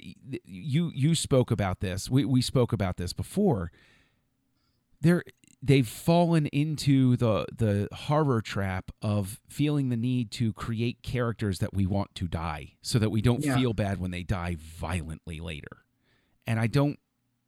you 0.46 0.92
you 0.94 1.16
spoke 1.16 1.52
about 1.52 1.80
this. 1.80 2.10
We 2.10 2.26
we 2.26 2.42
spoke 2.42 2.74
about 2.74 2.98
this 2.98 3.14
before. 3.14 3.72
They're 5.02 5.24
they've 5.62 5.88
fallen 5.88 6.46
into 6.48 7.16
the 7.18 7.46
the 7.56 7.88
horror 7.94 8.42
trap 8.42 8.92
of 9.02 9.40
feeling 9.50 9.90
the 9.90 9.98
need 9.98 10.32
to 10.32 10.54
create 10.54 11.02
characters 11.04 11.60
that 11.60 11.74
we 11.74 11.86
want 11.86 12.14
to 12.16 12.28
die 12.28 12.74
so 12.82 13.00
that 13.00 13.10
we 13.10 13.22
don't 13.22 13.44
Yeah. 13.44 13.56
feel 13.58 13.74
bad 13.74 14.00
when 14.00 14.12
they 14.12 14.24
die 14.24 14.56
violently 14.60 15.40
later. 15.40 15.84
And 16.48 16.60
i 16.60 16.68
don't 16.68 16.98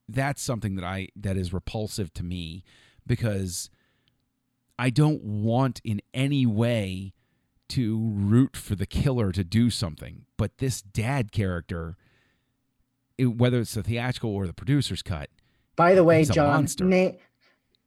that's 0.07 0.41
something 0.41 0.75
that 0.75 0.83
i 0.85 1.07
that 1.15 1.37
is 1.37 1.53
repulsive 1.53 2.13
to 2.13 2.23
me 2.23 2.63
because 3.07 3.69
i 4.77 4.89
don't 4.89 5.23
want 5.23 5.79
in 5.83 6.01
any 6.13 6.45
way 6.45 7.13
to 7.71 8.11
root 8.13 8.55
for 8.55 8.75
the 8.75 8.85
killer 8.85 9.31
to 9.31 9.43
do 9.43 9.69
something 9.69 10.25
but 10.37 10.57
this 10.59 10.81
dad 10.81 11.31
character 11.31 11.97
it, 13.17 13.25
whether 13.37 13.59
it's 13.59 13.73
the 13.73 13.83
theatrical 13.83 14.33
or 14.33 14.47
the 14.47 14.53
producer's 14.53 15.01
cut 15.01 15.29
By 15.75 15.95
the 15.95 16.03
way, 16.03 16.23
John 16.25 16.67
na- 16.79 17.11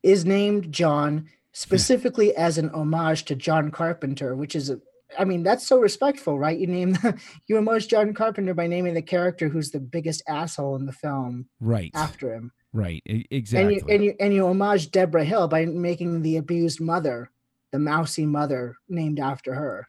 is 0.02 0.24
named 0.24 0.72
John 0.72 1.28
specifically 1.52 2.34
as 2.36 2.58
an 2.58 2.70
homage 2.70 3.24
to 3.26 3.34
John 3.34 3.70
Carpenter, 3.70 4.34
which 4.36 4.54
is, 4.54 4.70
a, 4.70 4.80
I 5.18 5.24
mean, 5.24 5.42
that's 5.42 5.66
so 5.66 5.78
respectful, 5.78 6.38
right? 6.38 6.58
You 6.58 6.66
name 6.66 6.92
the, 6.92 7.18
you 7.46 7.56
homage 7.56 7.88
John 7.88 8.12
Carpenter 8.12 8.54
by 8.54 8.66
naming 8.66 8.94
the 8.94 9.02
character 9.02 9.48
who's 9.48 9.70
the 9.70 9.80
biggest 9.80 10.22
asshole 10.28 10.76
in 10.76 10.86
the 10.86 10.92
film 10.92 11.46
right. 11.60 11.90
after 11.94 12.34
him, 12.34 12.52
right. 12.72 13.02
E- 13.06 13.12
and 13.12 13.26
exactly 13.30 13.76
you 13.76 13.82
and 13.88 14.04
you 14.04 14.14
and 14.20 14.34
you 14.34 14.46
homage 14.46 14.90
Debra 14.90 15.24
Hill 15.24 15.48
by 15.48 15.64
making 15.64 16.22
the 16.22 16.36
abused 16.36 16.80
mother, 16.80 17.30
the 17.74 17.80
mousy 17.80 18.24
mother, 18.24 18.76
named 18.88 19.18
after 19.18 19.54
her. 19.54 19.88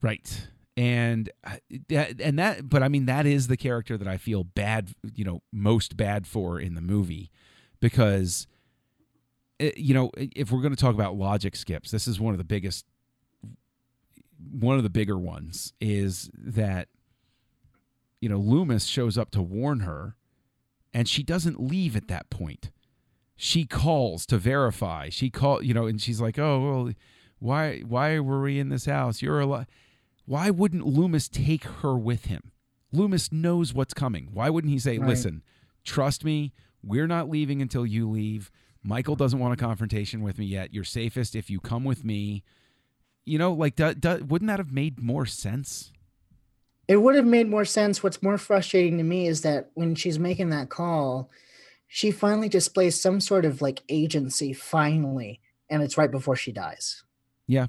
Right. 0.00 0.48
And 0.78 1.28
uh, 1.44 1.56
that, 1.90 2.22
and 2.22 2.38
that, 2.38 2.70
but 2.70 2.82
I 2.82 2.88
mean, 2.88 3.04
that 3.04 3.26
is 3.26 3.48
the 3.48 3.56
character 3.58 3.98
that 3.98 4.08
I 4.08 4.16
feel 4.16 4.44
bad, 4.44 4.94
you 5.14 5.22
know, 5.22 5.42
most 5.52 5.98
bad 5.98 6.26
for 6.26 6.58
in 6.58 6.74
the 6.74 6.80
movie 6.80 7.30
because, 7.80 8.46
uh, 9.60 9.68
you 9.76 9.92
know, 9.92 10.10
if 10.16 10.50
we're 10.50 10.62
going 10.62 10.74
to 10.74 10.80
talk 10.80 10.94
about 10.94 11.16
logic 11.16 11.54
skips, 11.54 11.90
this 11.90 12.08
is 12.08 12.18
one 12.18 12.32
of 12.32 12.38
the 12.38 12.44
biggest, 12.44 12.86
one 14.50 14.78
of 14.78 14.82
the 14.82 14.88
bigger 14.88 15.18
ones 15.18 15.74
is 15.82 16.30
that, 16.32 16.88
you 18.22 18.30
know, 18.30 18.38
Loomis 18.38 18.86
shows 18.86 19.18
up 19.18 19.30
to 19.32 19.42
warn 19.42 19.80
her 19.80 20.16
and 20.94 21.06
she 21.06 21.22
doesn't 21.22 21.60
leave 21.60 21.94
at 21.94 22.08
that 22.08 22.30
point. 22.30 22.70
She 23.36 23.66
calls 23.66 24.24
to 24.26 24.38
verify. 24.38 25.10
She 25.10 25.30
call, 25.30 25.62
you 25.62 25.74
know, 25.74 25.86
and 25.86 26.00
she's 26.00 26.20
like, 26.20 26.38
"Oh, 26.38 26.60
well, 26.60 26.94
why 27.38 27.80
why 27.80 28.18
were 28.18 28.40
we 28.40 28.58
in 28.58 28.70
this 28.70 28.86
house? 28.86 29.20
You're 29.20 29.40
alive." 29.40 29.66
Why 30.24 30.50
wouldn't 30.50 30.86
Loomis 30.86 31.28
take 31.28 31.64
her 31.64 31.96
with 31.96 32.24
him? 32.24 32.50
Loomis 32.92 33.30
knows 33.30 33.72
what's 33.72 33.94
coming. 33.94 34.30
Why 34.32 34.50
wouldn't 34.50 34.72
he 34.72 34.78
say, 34.78 34.98
Right. 34.98 35.08
"Listen, 35.10 35.42
trust 35.84 36.24
me, 36.24 36.52
we're 36.82 37.06
not 37.06 37.28
leaving 37.28 37.62
until 37.62 37.86
you 37.86 38.08
leave. 38.08 38.50
Michael 38.82 39.16
doesn't 39.16 39.38
want 39.38 39.52
a 39.52 39.56
confrontation 39.56 40.22
with 40.22 40.38
me 40.38 40.46
yet. 40.46 40.72
You're 40.72 40.84
safest 40.84 41.36
if 41.36 41.50
you 41.50 41.60
come 41.60 41.84
with 41.84 42.04
me." 42.04 42.42
You 43.24 43.38
know, 43.38 43.52
like 43.52 43.76
do, 43.76 43.92
do, 43.92 44.24
wouldn't 44.24 44.48
that 44.48 44.58
have 44.60 44.72
made 44.72 44.98
more 44.98 45.26
sense? 45.26 45.92
It 46.88 47.02
would 47.02 47.16
have 47.16 47.26
made 47.26 47.48
more 47.48 47.64
sense. 47.64 48.02
What's 48.02 48.22
more 48.22 48.38
frustrating 48.38 48.96
to 48.98 49.04
me 49.04 49.26
is 49.26 49.42
that 49.42 49.70
when 49.74 49.96
she's 49.96 50.18
making 50.18 50.50
that 50.50 50.68
call, 50.70 51.28
she 51.88 52.10
finally 52.10 52.48
displays 52.48 53.00
some 53.00 53.20
sort 53.20 53.44
of 53.44 53.62
like 53.62 53.82
agency, 53.88 54.52
finally, 54.52 55.40
and 55.70 55.82
it's 55.82 55.96
right 55.98 56.10
before 56.10 56.36
she 56.36 56.52
dies. 56.52 57.02
Yeah, 57.46 57.66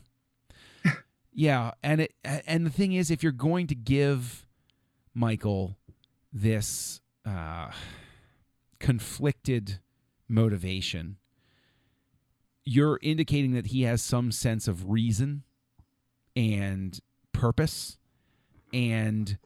Yeah. 1.34 1.72
and 1.84 2.02
it 2.02 2.14
and 2.24 2.66
the 2.66 2.70
thing 2.72 2.94
is, 2.94 3.12
if 3.12 3.22
you're 3.24 3.32
going 3.32 3.68
to 3.68 3.76
give 3.76 4.48
Michael 5.14 5.78
this 6.34 7.02
uh, 7.26 7.72
conflicted 8.80 9.80
motivation, 10.28 11.18
you're 12.66 13.00
indicating 13.02 13.54
that 13.54 13.68
he 13.68 13.84
has 13.84 14.02
some 14.02 14.32
sense 14.32 14.68
of 14.68 14.90
reason 14.90 15.44
and 16.36 17.00
purpose, 17.34 17.98
and 18.74 19.38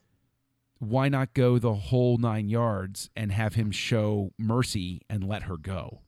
why 0.81 1.07
not 1.09 1.35
go 1.35 1.59
the 1.59 1.75
whole 1.75 2.17
nine 2.17 2.49
yards 2.49 3.11
and 3.15 3.31
have 3.31 3.53
him 3.53 3.69
show 3.69 4.31
mercy 4.37 5.01
and 5.07 5.23
let 5.23 5.43
her 5.43 5.55
go? 5.55 6.01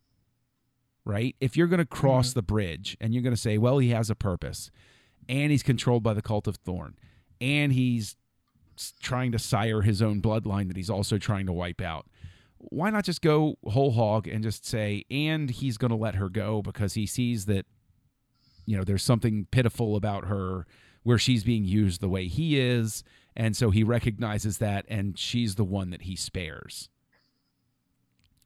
Right? 1.05 1.35
If 1.39 1.55
you're 1.55 1.67
going 1.67 1.77
to 1.77 1.85
cross 1.85 2.29
mm-hmm. 2.29 2.39
the 2.39 2.43
bridge 2.43 2.97
and 2.99 3.13
you're 3.13 3.21
going 3.21 3.35
to 3.35 3.41
say, 3.41 3.59
well, 3.59 3.77
he 3.77 3.89
has 3.89 4.09
a 4.09 4.15
purpose 4.15 4.71
and 5.29 5.51
he's 5.51 5.61
controlled 5.61 6.01
by 6.01 6.13
the 6.15 6.23
cult 6.23 6.47
of 6.47 6.55
Thorn, 6.55 6.95
and 7.39 7.71
he's 7.71 8.15
trying 9.01 9.31
to 9.31 9.39
sire 9.39 9.81
his 9.81 10.01
own 10.01 10.21
bloodline 10.21 10.67
that 10.69 10.75
he's 10.75 10.89
also 10.89 11.19
trying 11.19 11.45
to 11.45 11.53
wipe 11.53 11.79
out. 11.79 12.07
why 12.69 12.89
not 12.89 13.03
just 13.03 13.21
go 13.21 13.57
whole 13.65 13.91
hog 13.91 14.27
and 14.27 14.43
just 14.43 14.65
say, 14.65 15.03
and 15.11 15.49
he's 15.49 15.77
going 15.77 15.89
to 15.89 15.97
let 15.97 16.15
her 16.15 16.29
go 16.29 16.61
because 16.61 16.93
he 16.93 17.05
sees 17.05 17.45
that, 17.45 17.65
you 18.65 18.77
know, 18.77 18.83
there's 18.83 19.03
something 19.03 19.47
pitiful 19.51 19.95
about 19.95 20.25
her 20.25 20.65
where 21.03 21.17
she's 21.17 21.43
being 21.43 21.65
used 21.65 21.99
the 21.99 22.09
way 22.09 22.27
he 22.27 22.59
is. 22.59 23.03
And 23.35 23.55
so 23.57 23.71
he 23.71 23.83
recognizes 23.83 24.59
that 24.59 24.85
and 24.87 25.17
she's 25.17 25.55
the 25.55 25.63
one 25.63 25.89
that 25.89 26.03
he 26.03 26.15
spares. 26.15 26.89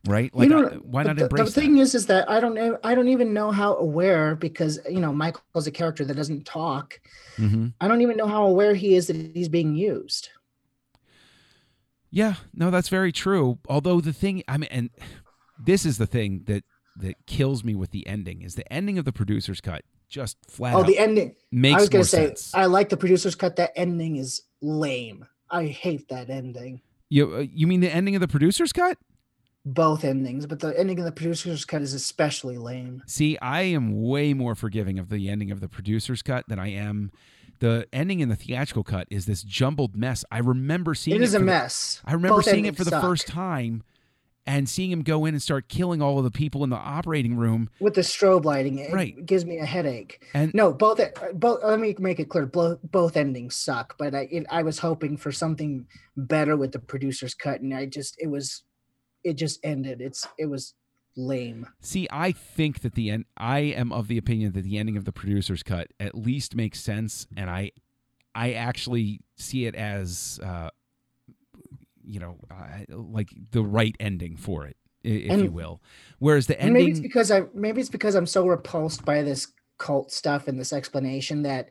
Right? 0.06 0.34
Like, 0.34 0.48
you 0.50 0.56
know, 0.56 0.68
I- 0.70 0.76
why 0.76 1.04
not 1.04 1.18
the, 1.18 1.24
embrace 1.24 1.54
the 1.54 1.60
thing 1.62 1.76
that? 1.76 1.82
is, 1.82 1.96
is 1.96 2.06
that 2.06 2.30
I 2.30 2.40
don't 2.40 2.54
know. 2.54 2.78
I 2.84 2.96
don't 2.96 3.10
even 3.10 3.34
know 3.34 3.52
how 3.52 3.76
aware 3.76 4.36
because 4.36 4.80
you 4.90 5.00
know 5.02 5.12
Michael's 5.12 5.68
a 5.68 5.72
character 5.72 6.06
that 6.06 6.14
doesn't 6.14 6.46
talk. 6.46 7.02
Mhm. 7.36 7.74
I 7.82 7.88
don't 7.90 8.02
even 8.02 8.16
know 8.16 8.28
how 8.28 8.46
aware 8.48 8.74
he 8.74 8.96
is 8.96 9.08
that 9.08 9.18
he's 9.34 9.50
being 9.50 9.76
used. 9.76 10.30
Yeah, 12.10 12.36
no, 12.54 12.72
that's 12.72 12.88
very 12.90 13.12
true. 13.12 13.60
Although 13.68 14.00
the 14.00 14.14
thing, 14.14 14.44
I 14.48 14.58
mean, 14.58 14.70
and 14.72 14.90
this 15.62 15.86
is 15.86 15.98
the 15.98 16.08
thing 16.08 16.44
that 16.46 16.64
that 16.96 17.26
kills 17.26 17.64
me 17.64 17.76
with 17.76 17.92
the 17.92 18.08
ending 18.08 18.42
is 18.44 18.56
the 18.56 18.72
ending 18.72 18.98
of 18.98 19.04
the 19.06 19.12
producer's 19.12 19.60
cut 19.62 19.84
just 20.10 20.38
flat 20.50 20.74
Oh, 20.76 20.80
out 20.80 20.88
the 20.88 20.98
ending. 20.98 21.36
makes 21.52 21.76
I 21.78 21.80
was 21.82 21.90
gonna 21.90 22.04
say 22.04 22.28
sense. 22.28 22.54
I 22.54 22.66
like 22.66 22.90
the 22.90 22.98
producer's 22.98 23.36
cut. 23.36 23.56
That 23.58 23.72
ending 23.76 24.16
is 24.18 24.42
lame. 24.62 25.26
I 25.50 25.66
hate 25.66 26.10
that 26.10 26.30
ending. 26.30 26.82
you 27.10 27.36
uh, 27.36 27.40
you 27.40 27.68
mean 27.68 27.80
the 27.82 27.94
ending 27.94 28.16
of 28.16 28.22
the 28.22 28.28
producer's 28.28 28.72
cut? 28.74 28.98
Both 29.66 30.06
endings, 30.06 30.46
but 30.46 30.60
the 30.62 30.78
ending 30.80 30.98
of 31.00 31.04
the 31.06 31.12
producer's 31.12 31.66
cut 31.66 31.82
is 31.82 31.94
especially 31.94 32.58
lame. 32.58 33.04
See, 33.06 33.38
I 33.40 33.64
am 33.64 34.02
way 34.02 34.34
more 34.34 34.56
forgiving 34.56 34.98
of 34.98 35.10
the 35.10 35.28
ending 35.30 35.52
of 35.52 35.60
the 35.60 35.68
producer's 35.68 36.22
cut 36.22 36.46
than 36.48 36.58
I 36.58 36.70
am 36.72 37.12
the 37.60 37.86
ending 37.92 38.22
in 38.22 38.30
the 38.30 38.36
theatrical 38.38 38.84
cut. 38.86 39.08
Is 39.10 39.26
this 39.26 39.44
jumbled 39.44 39.98
mess? 39.98 40.24
I 40.32 40.38
remember 40.40 40.94
seeing 40.96 41.18
It 41.18 41.24
is 41.24 41.32
for 41.32 41.38
a 41.38 41.40
the- 41.40 41.46
mess. 41.48 42.02
I 42.06 42.14
remember 42.14 42.38
Both 42.38 42.46
seeing 42.46 42.66
it 42.66 42.78
for 42.78 42.86
the 42.86 42.92
suck. 42.92 43.02
first 43.02 43.28
time 43.28 43.84
and 44.48 44.68
seeing 44.70 44.90
him 44.90 45.02
go 45.04 45.26
in 45.26 45.34
and 45.34 45.42
start 45.44 45.68
killing 45.68 46.02
all 46.02 46.18
of 46.18 46.24
the 46.24 46.32
people 46.32 46.64
in 46.64 46.70
the 46.70 46.78
operating 46.78 47.36
room. 47.36 47.70
with 47.82 47.94
the 47.94 48.02
strobe 48.02 48.46
lighting. 48.46 48.80
It 48.80 48.92
Right. 48.94 49.26
gives 49.26 49.46
me 49.46 49.60
a 49.60 49.66
headache. 49.66 50.24
And 50.34 50.54
No, 50.54 50.74
both 50.74 51.00
both. 51.34 51.60
Let 51.64 51.80
me 51.80 51.94
make 52.00 52.20
it 52.20 52.30
clear. 52.30 52.46
Both 52.46 52.80
both 52.84 53.18
endings 53.18 53.56
suck. 53.56 53.96
But 54.00 54.16
I 54.16 54.28
it, 54.32 54.46
I 54.50 54.64
was 54.64 54.80
hoping 54.80 55.18
for 55.18 55.32
something 55.32 55.86
better 56.16 56.56
with 56.56 56.72
the 56.72 56.80
producer's 56.80 57.34
cut, 57.36 57.62
and 57.62 57.74
I 57.74 57.86
just 57.86 58.16
it 58.20 58.28
was, 58.28 58.64
it 59.24 59.34
just 59.34 59.60
ended. 59.64 60.02
It's 60.02 60.26
it 60.40 60.46
was 60.48 60.74
lame. 61.18 61.68
See, 61.82 62.08
I 62.12 62.32
think 62.32 62.82
that 62.82 62.94
the 62.96 63.10
end. 63.10 63.26
I 63.36 63.60
am 63.60 63.92
of 63.92 64.08
the 64.08 64.18
opinion 64.18 64.54
that 64.54 64.64
the 64.64 64.78
ending 64.78 64.96
of 64.98 65.04
the 65.06 65.12
producer's 65.12 65.64
cut 65.64 65.88
at 66.00 66.16
least 66.16 66.56
makes 66.56 66.80
sense, 66.80 67.28
and 67.36 67.50
I, 67.50 67.72
I 68.34 68.54
actually 68.54 69.22
see 69.36 69.66
it 69.66 69.74
as, 69.76 70.40
uh, 70.44 70.70
you 72.08 72.20
know, 72.20 72.38
uh, 72.50 72.84
like 72.90 73.30
the 73.52 73.64
right 73.64 73.96
ending 74.00 74.38
for 74.38 74.66
it, 74.66 74.78
if 75.04 75.32
And- 75.32 75.44
you 75.44 75.52
will. 75.52 75.82
Whereas 76.20 76.48
the 76.48 76.60
And 76.60 76.74
maybe 76.74 76.92
it's 76.92 77.00
because 77.00 77.32
I 77.32 77.44
maybe 77.54 77.82
it's 77.82 77.90
because 77.90 78.16
I'm 78.16 78.26
so 78.26 78.48
repulsed 78.48 79.06
by 79.06 79.22
this 79.24 79.48
cult 79.78 80.12
stuff 80.12 80.48
and 80.48 80.60
this 80.60 80.74
explanation 80.74 81.44
that 81.44 81.70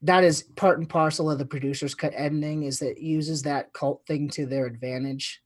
that 0.00 0.24
is 0.24 0.42
part 0.56 0.78
and 0.78 0.88
parcel 0.88 1.30
of 1.30 1.38
the 1.38 1.44
producer's 1.44 1.94
cut 1.94 2.12
ending 2.16 2.64
is 2.64 2.78
that 2.80 2.92
it 2.92 3.02
uses 3.02 3.42
that 3.42 3.72
cult 3.72 4.02
thing 4.06 4.28
to 4.30 4.46
their 4.46 4.66
advantage. 4.66 5.42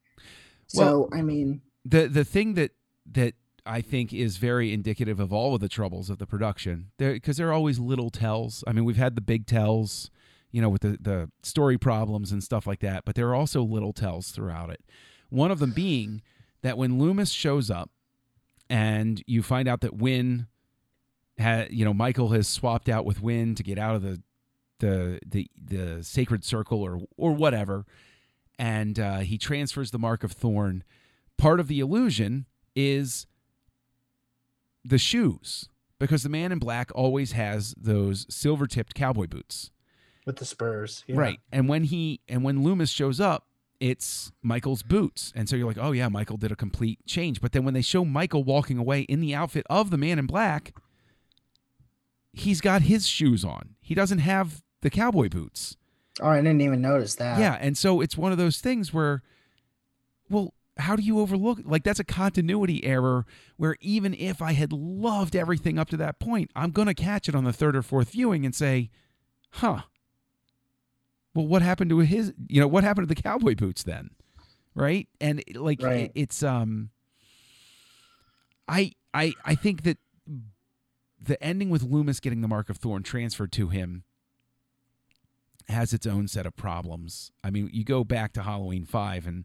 So 0.68 1.08
I 1.12 1.22
mean, 1.22 1.62
the 1.84 2.08
the 2.08 2.24
thing 2.24 2.54
that 2.54 2.72
that 3.12 3.34
I 3.64 3.80
think 3.80 4.12
is 4.12 4.36
very 4.36 4.72
indicative 4.72 5.20
of 5.20 5.32
all 5.32 5.54
of 5.54 5.60
the 5.60 5.68
troubles 5.68 6.10
of 6.10 6.18
the 6.18 6.26
production, 6.26 6.90
there 6.98 7.12
because 7.12 7.36
there 7.36 7.48
are 7.48 7.52
always 7.52 7.78
little 7.78 8.10
tells. 8.10 8.64
I 8.66 8.72
mean, 8.72 8.84
we've 8.84 8.96
had 8.96 9.14
the 9.14 9.20
big 9.20 9.46
tells, 9.46 10.10
you 10.50 10.60
know, 10.62 10.68
with 10.68 10.82
the 10.82 10.98
the 11.00 11.30
story 11.42 11.78
problems 11.78 12.32
and 12.32 12.42
stuff 12.42 12.66
like 12.66 12.80
that, 12.80 13.04
but 13.04 13.14
there 13.14 13.28
are 13.28 13.34
also 13.34 13.62
little 13.62 13.92
tells 13.92 14.30
throughout 14.30 14.70
it. 14.70 14.80
One 15.28 15.50
of 15.50 15.58
them 15.58 15.72
being 15.72 16.22
that 16.62 16.78
when 16.78 16.98
Loomis 16.98 17.30
shows 17.30 17.70
up, 17.70 17.90
and 18.68 19.22
you 19.26 19.42
find 19.42 19.68
out 19.68 19.80
that 19.82 19.96
Wynn 19.96 20.46
had, 21.38 21.72
you 21.72 21.84
know, 21.84 21.94
Michael 21.94 22.30
has 22.30 22.48
swapped 22.48 22.88
out 22.88 23.04
with 23.04 23.22
Wynn 23.22 23.54
to 23.54 23.62
get 23.62 23.78
out 23.78 23.94
of 23.94 24.02
the 24.02 24.22
the 24.78 25.20
the 25.26 25.48
the 25.62 26.02
sacred 26.02 26.44
circle 26.44 26.82
or 26.82 27.00
or 27.16 27.32
whatever, 27.32 27.84
and 28.58 28.98
uh, 28.98 29.18
he 29.18 29.38
transfers 29.38 29.90
the 29.90 29.98
mark 29.98 30.24
of 30.24 30.32
Thorn. 30.32 30.84
Part 31.36 31.60
of 31.60 31.68
the 31.68 31.80
illusion 31.80 32.46
is 32.74 33.26
the 34.84 34.98
shoes 34.98 35.68
because 35.98 36.22
the 36.22 36.28
man 36.28 36.52
in 36.52 36.58
black 36.58 36.90
always 36.94 37.32
has 37.32 37.74
those 37.76 38.26
silver 38.28 38.66
tipped 38.66 38.94
cowboy 38.94 39.26
boots. 39.26 39.70
With 40.26 40.36
the 40.36 40.44
Spurs, 40.44 41.04
yeah. 41.06 41.16
Right. 41.16 41.40
And 41.50 41.68
when 41.68 41.84
he 41.84 42.20
and 42.28 42.44
when 42.44 42.62
Loomis 42.62 42.90
shows 42.90 43.20
up, 43.20 43.46
it's 43.80 44.32
Michael's 44.42 44.82
boots. 44.82 45.32
And 45.34 45.48
so 45.48 45.56
you're 45.56 45.68
like, 45.68 45.78
"Oh 45.78 45.92
yeah, 45.92 46.08
Michael 46.08 46.36
did 46.36 46.52
a 46.52 46.56
complete 46.56 46.98
change." 47.06 47.40
But 47.40 47.52
then 47.52 47.64
when 47.64 47.74
they 47.74 47.82
show 47.82 48.04
Michael 48.04 48.44
walking 48.44 48.76
away 48.76 49.02
in 49.02 49.20
the 49.20 49.34
outfit 49.34 49.64
of 49.70 49.90
the 49.90 49.96
man 49.96 50.18
in 50.18 50.26
black, 50.26 50.74
he's 52.32 52.60
got 52.60 52.82
his 52.82 53.06
shoes 53.06 53.44
on. 53.44 53.76
He 53.80 53.94
doesn't 53.94 54.18
have 54.18 54.62
the 54.82 54.90
cowboy 54.90 55.28
boots. 55.28 55.76
Oh, 56.20 56.28
I 56.28 56.36
didn't 56.38 56.60
even 56.62 56.80
notice 56.80 57.14
that. 57.16 57.38
Yeah, 57.38 57.56
and 57.60 57.76
so 57.76 58.00
it's 58.00 58.16
one 58.16 58.32
of 58.32 58.38
those 58.38 58.58
things 58.58 58.92
where, 58.92 59.22
well, 60.30 60.54
how 60.78 60.96
do 60.96 61.02
you 61.02 61.20
overlook? 61.20 61.60
Like 61.64 61.84
that's 61.84 62.00
a 62.00 62.04
continuity 62.04 62.84
error. 62.84 63.26
Where 63.56 63.76
even 63.80 64.14
if 64.14 64.40
I 64.42 64.52
had 64.52 64.72
loved 64.72 65.36
everything 65.36 65.78
up 65.78 65.88
to 65.90 65.96
that 65.98 66.18
point, 66.18 66.50
I'm 66.56 66.70
gonna 66.70 66.94
catch 66.94 67.28
it 67.28 67.34
on 67.34 67.44
the 67.44 67.52
third 67.52 67.76
or 67.76 67.82
fourth 67.82 68.10
viewing 68.10 68.44
and 68.44 68.54
say, 68.54 68.90
"Huh." 69.50 69.82
Well, 71.36 71.46
what 71.46 71.62
happened 71.62 71.90
to 71.90 71.98
his? 72.00 72.32
You 72.48 72.60
know, 72.60 72.66
what 72.68 72.82
happened 72.82 73.06
to 73.08 73.14
the 73.14 73.20
cowboy 73.22 73.54
boots 73.54 73.82
then? 73.82 74.10
Right, 74.74 75.08
and 75.20 75.42
like 75.54 75.82
Right. 75.82 76.04
it- 76.04 76.12
it's 76.14 76.42
um. 76.42 76.90
I 78.68 78.92
I 79.14 79.32
I 79.44 79.54
think 79.54 79.82
that 79.82 79.98
the 81.20 81.42
ending 81.42 81.70
with 81.70 81.82
Loomis 81.82 82.20
getting 82.20 82.40
the 82.40 82.48
mark 82.48 82.68
of 82.70 82.76
Thorn 82.78 83.02
transferred 83.02 83.52
to 83.52 83.68
him 83.68 84.04
has 85.68 85.92
its 85.92 86.06
own 86.06 86.28
set 86.28 86.46
of 86.46 86.56
problems. 86.56 87.32
I 87.42 87.50
mean, 87.50 87.70
you 87.72 87.84
go 87.84 88.04
back 88.04 88.32
to 88.34 88.42
Halloween 88.42 88.84
5 88.84 89.26
and 89.26 89.44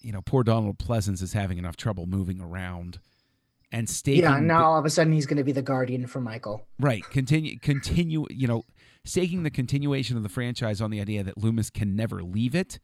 you 0.00 0.12
know, 0.12 0.20
poor 0.20 0.42
Donald 0.44 0.78
Pleasence 0.78 1.22
is 1.22 1.32
having 1.32 1.56
enough 1.56 1.76
trouble 1.76 2.04
moving 2.06 2.40
around 2.40 2.98
and 3.72 3.88
staking 3.88 4.22
Yeah. 4.22 4.38
Now 4.40 4.64
all 4.64 4.78
of 4.78 4.84
a 4.84 4.90
sudden 4.90 5.12
he's 5.12 5.24
going 5.26 5.38
to 5.38 5.44
be 5.44 5.52
the 5.52 5.62
guardian 5.62 6.06
for 6.06 6.20
Michael. 6.20 6.66
right, 6.78 7.02
continue 7.10 7.58
continue, 7.58 8.26
you 8.30 8.46
know, 8.46 8.64
staking 9.04 9.42
the 9.42 9.50
continuation 9.50 10.16
of 10.16 10.22
the 10.22 10.28
franchise 10.28 10.80
on 10.80 10.90
the 10.90 11.00
idea 11.00 11.22
that 11.22 11.38
Loomis 11.38 11.70
can 11.70 11.94
never 11.94 12.22
leave 12.22 12.54
it. 12.54 12.78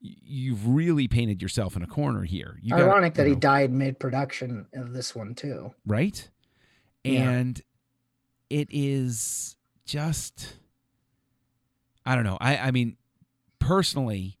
You've 0.00 0.68
really 0.68 1.08
painted 1.08 1.42
yourself 1.42 1.74
in 1.74 1.82
a 1.82 1.86
corner 1.86 2.22
here. 2.22 2.58
You 2.62 2.76
Ironic 2.76 3.14
that 3.14 3.26
you 3.26 3.34
he 3.34 3.40
died 3.40 3.72
mid-production 3.72 4.66
of 4.74 4.92
this 4.92 5.14
one 5.14 5.34
too. 5.34 5.74
right? 5.86 6.28
Yeah. 7.02 7.30
And 7.30 7.60
it 8.50 8.68
is 8.70 9.56
just 9.84 10.56
I 12.04 12.14
don't 12.14 12.24
know. 12.24 12.38
I 12.40 12.56
I 12.58 12.70
mean 12.70 12.96
personally 13.58 14.38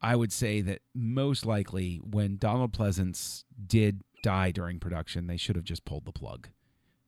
I 0.00 0.16
would 0.16 0.32
say 0.32 0.60
that 0.62 0.80
most 0.94 1.46
likely 1.46 2.00
when 2.02 2.36
Donald 2.36 2.72
Pleasence 2.72 3.44
did 3.66 4.02
die 4.22 4.50
during 4.50 4.80
production, 4.80 5.26
they 5.26 5.36
should 5.36 5.56
have 5.56 5.64
just 5.64 5.84
pulled 5.84 6.04
the 6.04 6.12
plug. 6.12 6.48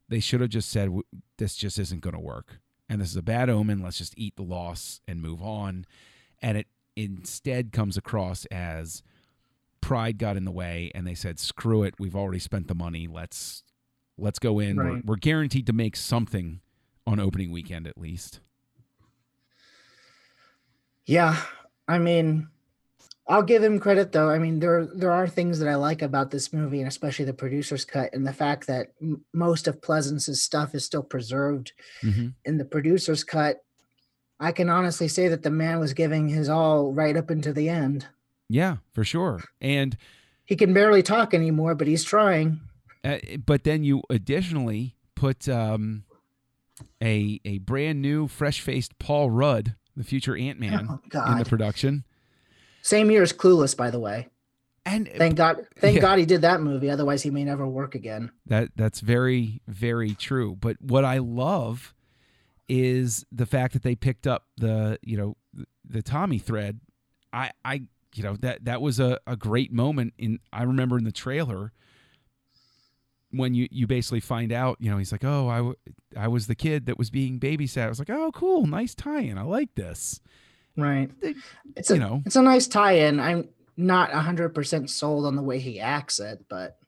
They 0.08 0.20
should 0.20 0.40
have 0.40 0.50
just 0.50 0.70
said 0.70 0.90
this 1.38 1.56
just 1.56 1.78
isn't 1.78 2.00
going 2.00 2.14
to 2.14 2.20
work 2.20 2.60
and 2.88 3.00
this 3.00 3.10
is 3.10 3.16
a 3.16 3.22
bad 3.22 3.50
omen, 3.50 3.82
let's 3.82 3.98
just 3.98 4.14
eat 4.16 4.36
the 4.36 4.42
loss 4.42 5.00
and 5.06 5.20
move 5.20 5.42
on. 5.42 5.86
And 6.40 6.56
it 6.56 6.66
instead 6.96 7.72
comes 7.72 7.96
across 7.96 8.44
as 8.46 9.02
pride 9.80 10.18
got 10.18 10.36
in 10.36 10.44
the 10.44 10.50
way 10.50 10.90
and 10.94 11.06
they 11.06 11.14
said 11.14 11.38
screw 11.38 11.82
it, 11.82 11.94
we've 11.98 12.16
already 12.16 12.38
spent 12.38 12.68
the 12.68 12.74
money, 12.74 13.06
let's 13.06 13.62
let's 14.16 14.38
go 14.38 14.58
in. 14.58 14.76
We're, 14.76 15.00
we're 15.04 15.16
guaranteed 15.16 15.66
to 15.66 15.72
make 15.72 15.96
something 15.96 16.60
on 17.06 17.20
opening 17.20 17.50
weekend 17.50 17.86
at 17.86 17.98
least. 17.98 18.40
Yeah, 21.06 21.40
I 21.86 21.98
mean, 21.98 22.48
I'll 23.28 23.42
give 23.42 23.62
him 23.62 23.78
credit 23.78 24.12
though. 24.12 24.30
I 24.30 24.38
mean, 24.38 24.58
there 24.58 24.86
there 24.94 25.10
are 25.12 25.28
things 25.28 25.58
that 25.58 25.68
I 25.68 25.74
like 25.74 26.00
about 26.02 26.30
this 26.30 26.52
movie, 26.52 26.78
and 26.80 26.88
especially 26.88 27.26
the 27.26 27.34
producer's 27.34 27.84
cut, 27.84 28.14
and 28.14 28.26
the 28.26 28.32
fact 28.32 28.66
that 28.68 28.92
m- 29.02 29.22
most 29.34 29.68
of 29.68 29.82
Pleasence's 29.82 30.42
stuff 30.42 30.74
is 30.74 30.84
still 30.84 31.02
preserved 31.02 31.72
Mm-hmm. 32.02 32.28
in 32.44 32.56
the 32.58 32.64
producer's 32.64 33.24
cut. 33.24 33.58
I 34.40 34.52
can 34.52 34.70
honestly 34.70 35.08
say 35.08 35.28
that 35.28 35.42
the 35.42 35.50
man 35.50 35.78
was 35.80 35.92
giving 35.94 36.28
his 36.28 36.48
all 36.48 36.92
right 36.92 37.16
up 37.16 37.30
into 37.30 37.52
the 37.52 37.68
end. 37.68 38.06
Yeah, 38.48 38.76
for 38.92 39.04
sure. 39.04 39.42
And 39.60 39.96
He 40.46 40.56
can 40.56 40.72
barely 40.72 41.02
talk 41.02 41.34
anymore, 41.34 41.74
but 41.74 41.86
he's 41.88 42.04
trying. 42.04 42.60
uh, 43.04 43.18
but 43.44 43.64
then 43.64 43.84
you 43.84 44.02
additionally 44.08 44.94
put 45.14 45.48
um, 45.50 46.04
a 47.02 47.40
a 47.44 47.58
brand 47.58 48.00
new, 48.00 48.26
fresh 48.28 48.60
faced 48.60 48.98
Paul 48.98 49.30
Rudd, 49.30 49.74
the 49.96 50.04
future 50.04 50.36
Ant 50.36 50.58
Man, 50.60 50.86
Oh, 50.88 51.32
in 51.32 51.38
the 51.38 51.44
production. 51.44 52.04
Same 52.88 53.10
year 53.10 53.22
as 53.22 53.34
Clueless, 53.34 53.76
by 53.76 53.90
the 53.90 54.00
way. 54.00 54.28
And 54.86 55.06
Thank 55.16 55.36
God. 55.36 55.66
Thank 55.78 55.96
Yeah. 55.96 56.00
God 56.00 56.18
he 56.18 56.24
did 56.24 56.40
that 56.40 56.62
movie. 56.62 56.88
Otherwise, 56.88 57.22
he 57.22 57.30
may 57.30 57.44
never 57.44 57.66
work 57.68 57.94
again. 57.94 58.30
That 58.46 58.70
that's 58.76 59.00
very 59.00 59.60
very 59.68 60.14
true. 60.14 60.56
But 60.58 60.80
what 60.80 61.04
I 61.04 61.18
love 61.18 61.94
is 62.66 63.26
the 63.30 63.44
fact 63.44 63.74
that 63.74 63.82
they 63.82 63.94
picked 63.94 64.26
up 64.26 64.46
the 64.56 64.98
you 65.02 65.18
know 65.18 65.36
the, 65.84 66.00
Tommy 66.02 66.38
thread. 66.38 66.80
I 67.30 67.50
I 67.62 67.82
you 68.14 68.22
know 68.22 68.36
that 68.36 68.64
that 68.64 68.80
was 68.80 68.98
a, 68.98 69.18
a 69.26 69.36
great 69.36 69.70
moment 69.70 70.14
in 70.16 70.38
I 70.50 70.62
remember 70.62 70.96
in 70.96 71.04
the 71.04 71.12
trailer 71.12 71.72
when 73.32 73.52
you 73.52 73.68
you 73.70 73.86
basically 73.86 74.20
find 74.20 74.50
out 74.50 74.78
you 74.80 74.90
know 74.90 74.96
he's 74.96 75.12
like 75.12 75.24
oh 75.24 75.48
I, 75.48 75.56
w- 75.58 75.76
I 76.16 76.28
was 76.28 76.46
the 76.46 76.54
kid 76.54 76.86
that 76.86 76.96
was 76.96 77.10
being 77.10 77.38
babysat 77.38 77.84
I 77.84 77.88
was 77.88 77.98
like 77.98 78.08
oh 78.08 78.32
cool 78.32 78.66
nice 78.66 78.94
tie-in 78.94 79.36
I 79.36 79.42
like 79.42 79.74
this 79.74 80.20
Right. 80.78 81.10
They- 81.20 81.34
It's 81.76 81.90
you 81.90 81.96
a 81.96 81.98
know. 81.98 82.22
it's 82.24 82.36
a 82.36 82.42
nice 82.42 82.66
tie-in. 82.68 83.20
I'm 83.20 83.48
not 83.76 84.12
hundred 84.12 84.50
percent 84.54 84.88
sold 84.90 85.26
on 85.26 85.36
the 85.36 85.42
way 85.42 85.58
he 85.58 85.80
acts 85.80 86.18
it, 86.20 86.44
but 86.48 86.78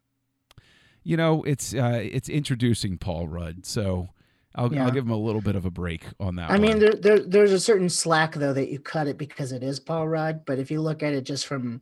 you 1.03 1.17
know 1.17 1.43
it's 1.45 1.75
uh 1.75 2.01
it's 2.03 2.29
introducing 2.29 2.99
Paul 2.99 3.27
Rudd 3.29 3.65
so 3.67 4.09
I'll, 4.55 4.73
Yeah. 4.73 4.85
I'll 4.85 4.91
give 4.91 5.05
him 5.05 5.11
a 5.13 5.17
little 5.17 5.41
bit 5.41 5.55
of 5.57 5.65
a 5.65 5.71
break 5.71 6.05
on 6.19 6.37
that 6.37 6.51
I 6.51 6.59
mean 6.59 6.79
there, 6.79 6.93
there 6.95 7.21
there's 7.21 7.53
a 7.53 7.61
certain 7.61 7.89
slack 7.89 8.35
though 8.35 8.53
that 8.53 8.69
you 8.71 8.79
cut 8.81 9.07
it 9.09 9.17
because 9.19 9.53
it 9.53 9.63
is 9.63 9.81
Paul 9.81 10.09
Rudd, 10.09 10.45
but 10.45 10.59
if 10.59 10.71
you 10.71 10.81
look 10.81 11.03
at 11.03 11.13
it 11.15 11.23
just 11.25 11.47
from 11.47 11.81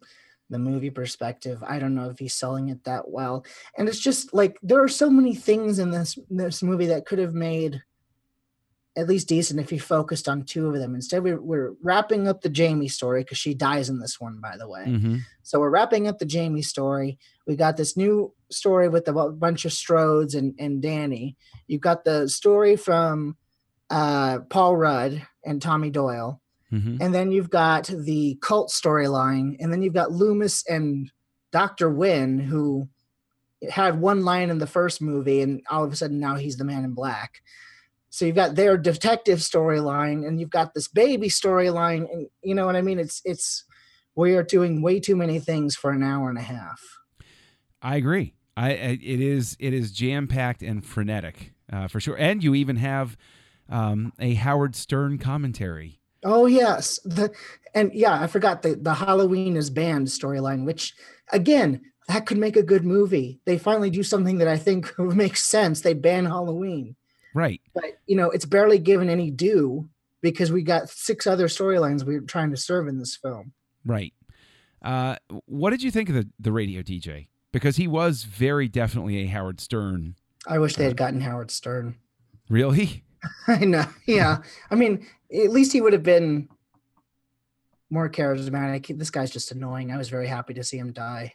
the 0.51 0.59
movie 0.59 0.89
perspective, 0.91 1.63
I 1.67 1.79
don't 1.79 1.95
know 1.95 2.09
if 2.09 2.19
he's 2.19 2.33
selling 2.33 2.71
it 2.71 2.83
that 2.85 3.07
well. 3.11 3.45
And 3.77 3.87
it's 3.87 3.99
just 4.01 4.33
like 4.33 4.57
there 4.63 4.83
are 4.83 4.89
so 4.89 5.11
many 5.11 5.35
things 5.35 5.79
in 5.79 5.91
this 5.91 6.19
this 6.31 6.63
movie 6.63 6.87
that 6.87 7.05
could 7.05 7.19
have 7.19 7.35
made 7.35 7.83
at 8.99 9.07
least 9.07 9.29
decent 9.29 9.61
if 9.61 9.71
you 9.71 9.79
focused 9.79 10.29
on 10.29 10.43
two 10.43 10.67
of 10.69 10.75
them. 10.75 10.97
Instead, 10.97 11.23
we're, 11.23 11.41
we're 11.41 11.75
wrapping 11.83 12.27
up 12.27 12.41
the 12.41 12.49
Jamie 12.49 12.89
story 12.89 13.23
because 13.23 13.39
she 13.39 13.55
dies 13.55 13.89
in 13.89 14.01
this 14.01 14.19
one, 14.21 14.41
by 14.41 14.57
the 14.57 14.69
way. 14.69 14.85
Mhm. 14.87 15.21
So 15.45 15.61
we're 15.61 15.71
wrapping 15.71 16.09
up 16.09 16.19
the 16.19 16.27
Jamie 16.27 16.63
story. 16.63 17.17
We 17.47 17.55
got 17.55 17.77
this 17.77 17.97
new 17.97 18.35
story 18.51 18.89
with 18.89 19.07
a 19.07 19.13
bunch 19.13 19.65
of 19.65 19.71
Strodes 19.71 20.35
and, 20.35 20.53
and 20.59 20.83
Danny. 20.83 21.37
You've 21.69 21.81
got 21.81 22.05
the 22.05 22.29
story 22.29 22.75
from 22.77 23.37
uh, 23.89 24.41
Paul 24.51 24.77
Rudd 24.77 25.23
and 25.45 25.63
Tommy 25.63 25.91
Doyle. 25.91 26.41
Mhm. 26.73 26.99
And 27.01 27.15
then 27.15 27.31
you've 27.31 27.51
got 27.51 27.85
the 27.87 28.37
cult 28.43 28.71
storyline. 28.71 29.57
And 29.61 29.73
then 29.73 29.81
you've 29.81 29.95
got 29.95 30.11
Loomis 30.11 30.65
and 30.69 31.11
Dr. 31.53 31.89
Wynn, 31.89 32.41
who 32.41 32.89
had 33.71 34.01
one 34.01 34.25
line 34.25 34.51
in 34.51 34.59
the 34.59 34.67
first 34.67 35.01
movie, 35.01 35.41
and 35.41 35.63
all 35.71 35.85
of 35.85 35.93
a 35.93 35.97
sudden 35.97 36.19
now 36.19 36.35
he's 36.35 36.57
the 36.57 36.65
man 36.65 36.85
in 36.85 36.93
black. 36.95 37.41
So 38.19 38.25
you've 38.25 38.35
got 38.35 38.57
their 38.57 38.77
detective 38.77 39.39
storyline, 39.39 40.27
and 40.27 40.41
you've 40.41 40.51
got 40.51 40.75
this 40.75 40.89
baby 40.89 41.29
storyline, 41.29 42.13
and 42.13 42.27
you 42.43 42.53
know 42.53 42.67
what 42.67 42.75
I 42.75 42.83
mean? 42.83 42.99
It's 42.99 43.23
it's 43.25 43.63
we 44.17 44.35
are 44.35 44.43
doing 44.43 44.83
way 44.83 44.99
too 44.99 45.15
many 45.15 45.39
things 45.39 45.77
for 45.77 45.93
an 45.93 46.03
hour 46.03 46.29
and 46.29 46.37
a 46.37 46.43
half. 46.43 46.83
I 47.81 47.95
agree. 47.95 48.35
I, 48.57 48.71
I 48.71 48.99
it 49.01 49.21
is 49.21 49.57
it 49.61 49.73
is 49.73 49.93
jam 49.93 50.27
packed 50.27 50.65
and 50.65 50.85
frenetic 50.85 51.53
uh, 51.73 51.87
for 51.87 52.01
sure. 52.01 52.17
And 52.19 52.43
you 52.43 52.57
even 52.57 52.75
have 52.75 53.17
um, 53.69 54.13
a 54.19 54.35
Howard 54.35 54.75
Stern 54.75 55.19
commentary. 55.19 56.01
Oh 56.25 56.47
yes, 56.47 56.99
the 57.05 57.31
and 57.73 57.93
yeah, 57.95 58.21
I 58.21 58.27
forgot 58.27 58.63
the 58.63 58.75
the 58.75 58.95
Halloween 58.95 59.57
is 59.57 59.71
banned 59.71 60.09
storyline, 60.09 60.67
which 60.67 60.93
again 61.33 61.83
that 62.09 62.27
could 62.27 62.39
make 62.39 62.57
a 62.57 62.65
good 62.65 62.85
movie. 62.85 63.39
They 63.45 63.59
finally 63.59 63.91
do 63.91 64.03
something 64.03 64.39
that 64.39 64.49
I 64.49 64.57
think 64.57 64.93
makes 64.99 65.45
sense. 65.45 65.83
They 65.83 65.95
ban 65.95 66.25
Halloween, 66.25 66.97
Right. 67.35 67.61
but 67.75 67.85
you 68.07 68.17
know 68.17 68.31
it's 68.31 68.45
barely 68.47 68.79
given 68.79 69.09
any 69.09 69.31
due 69.31 69.89
because 70.23 70.51
we 70.51 70.63
got 70.63 70.89
six 70.89 71.27
other 71.27 71.47
storylines 71.47 72.05
we 72.05 72.17
are 72.17 72.21
trying 72.21 72.51
to 72.51 72.57
serve 72.57 72.89
in 72.89 72.99
this 72.99 73.17
film. 73.17 73.53
Right. 73.85 74.13
Uh, 74.83 75.17
what 75.47 75.71
did 75.71 75.83
you 75.83 75.91
think 75.91 76.09
of 76.09 76.15
the 76.15 76.29
the 76.39 76.53
radio 76.53 76.83
DJ? 76.83 77.29
Because 77.53 77.77
he 77.77 77.87
was 77.89 78.25
very 78.25 78.69
definitely 78.69 79.19
a 79.19 79.27
Howard 79.27 79.61
Stern. 79.61 80.15
I 80.47 80.59
wish 80.59 80.77
they 80.77 80.85
had 80.85 80.97
gotten 80.97 81.21
Howard 81.21 81.51
Stern. 81.51 81.97
Really? 82.49 83.05
I 83.49 83.65
know, 83.65 83.85
yeah. 84.07 84.39
I 84.71 84.75
mean, 84.75 85.07
at 85.35 85.51
least 85.51 85.73
he 85.73 85.81
would 85.81 85.93
have 85.93 86.03
been 86.03 86.49
more 87.91 88.09
charismatic. 88.09 88.97
This 88.99 89.11
guy's 89.11 89.31
just 89.31 89.51
annoying. 89.51 89.91
I 89.91 89.97
was 89.97 90.09
very 90.09 90.27
happy 90.29 90.55
to 90.55 90.65
see 90.65 90.79
him 90.79 90.93
die. 90.93 91.35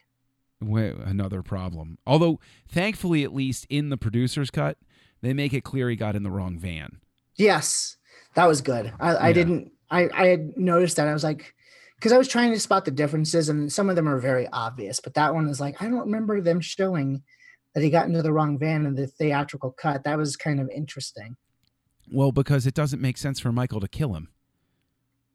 Wa- 0.60 0.94
Another 1.04 1.42
problem. 1.42 1.98
Although, 2.06 2.40
thankfully, 2.68 3.24
at 3.24 3.34
least 3.34 3.66
in 3.68 3.88
the 3.90 3.96
producer's 3.96 4.50
cut, 4.50 4.78
they 5.24 5.32
make 5.32 5.52
it 5.52 5.64
clear 5.64 5.88
he 5.90 5.96
got 5.96 6.16
in 6.16 6.22
the 6.22 6.30
wrong 6.30 6.58
van. 6.58 6.98
Yes, 7.36 7.96
that 8.34 8.46
was 8.46 8.60
good. 8.60 8.92
I, 9.00 9.28
I 9.28 9.32
didn't. 9.32 9.72
I 9.90 10.08
I 10.14 10.26
had 10.26 10.56
noticed 10.56 10.96
that. 10.96 11.08
I 11.08 11.12
was 11.12 11.24
like, 11.24 11.54
because 11.96 12.12
I 12.12 12.18
was 12.18 12.28
trying 12.28 12.52
to 12.52 12.60
spot 12.60 12.84
the 12.84 12.90
differences, 12.90 13.48
and 13.48 13.72
some 13.72 13.90
of 13.90 13.96
them 13.96 14.08
are 14.08 14.18
very 14.18 14.48
obvious. 14.52 15.00
But 15.00 15.14
that 15.14 15.34
one 15.34 15.48
is 15.48 15.60
like, 15.60 15.80
I 15.82 15.86
don't 15.86 16.00
remember 16.06 16.40
them 16.40 16.60
showing 16.60 17.22
that 17.74 17.82
he 17.82 17.90
got 17.90 18.06
into 18.06 18.22
the 18.22 18.32
wrong 18.32 18.58
van 18.58 18.86
in 18.86 18.94
the 18.94 19.06
theatrical 19.06 19.72
cut. 19.72 20.04
That 20.04 20.16
was 20.18 20.36
kind 20.36 20.60
of 20.60 20.68
interesting, 20.70 21.36
Well, 22.12 22.30
because 22.30 22.66
it 22.68 22.74
doesn't 22.74 23.02
make 23.02 23.18
sense 23.18 23.40
for 23.40 23.50
Michael 23.50 23.80
to 23.80 23.88
kill 23.88 24.14
him. 24.14 24.28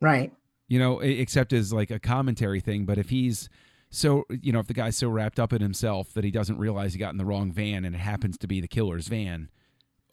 right? 0.01 0.31
you 0.71 0.77
know, 0.77 0.99
except 0.99 1.51
as 1.51 1.73
like 1.73 1.89
a 1.89 1.99
commentary 1.99 2.59
thing. 2.59 2.85
But 2.85 2.99
if 2.99 3.09
he's 3.09 3.49
so, 3.89 4.25
you 4.29 4.51
know, 4.53 4.59
if 4.59 4.67
the 4.67 4.73
guy's 4.75 4.95
so 4.95 5.09
wrapped 5.09 5.39
up 5.39 5.51
in 5.51 5.61
himself 5.63 6.13
that 6.13 6.23
he 6.23 6.29
doesn't 6.29 6.59
realize 6.59 6.93
he 6.93 6.99
got 6.99 7.09
in 7.11 7.17
the 7.17 7.25
wrong 7.25 7.51
van 7.51 7.83
and 7.85 7.95
it 7.95 7.99
happens 7.99 8.37
to 8.37 8.47
be 8.47 8.61
the 8.61 8.67
killer's 8.67 9.07
van, 9.07 9.49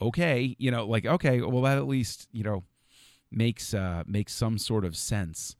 okay, 0.00 0.56
you 0.58 0.70
know, 0.70 0.86
like 0.86 1.06
okay, 1.06 1.40
well 1.40 1.62
that 1.62 1.78
at 1.78 1.86
least 1.86 2.28
you 2.32 2.42
know 2.42 2.64
makes 3.30 3.74
uh 3.74 4.02
makes 4.06 4.32
some 4.32 4.58
sort 4.58 4.84
of 4.84 4.96
sense. 4.96 5.56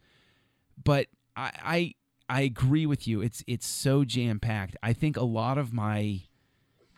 But 0.82 1.06
I 1.36 1.52
I, 2.28 2.38
I 2.38 2.40
agree 2.42 2.86
with 2.86 3.06
you. 3.06 3.20
It's 3.20 3.42
it's 3.46 3.66
so 3.66 4.04
jam 4.04 4.40
packed. 4.40 4.76
I 4.82 4.92
think 4.92 5.16
a 5.16 5.24
lot 5.24 5.58
of 5.58 5.72
my 5.72 6.22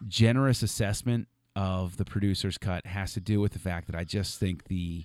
generous 0.07 0.62
assessment 0.62 1.29
of 1.57 1.96
the 1.96 2.05
producer's 2.05 2.57
cut 2.57 2.87
has 2.87 3.12
to 3.14 3.20
do 3.20 3.40
with 3.40 3.53
the 3.53 3.59
fact 3.59 3.88
that 3.88 3.96
I 3.96 4.05
just 4.05 4.38
think 4.38 4.64
the 4.64 5.05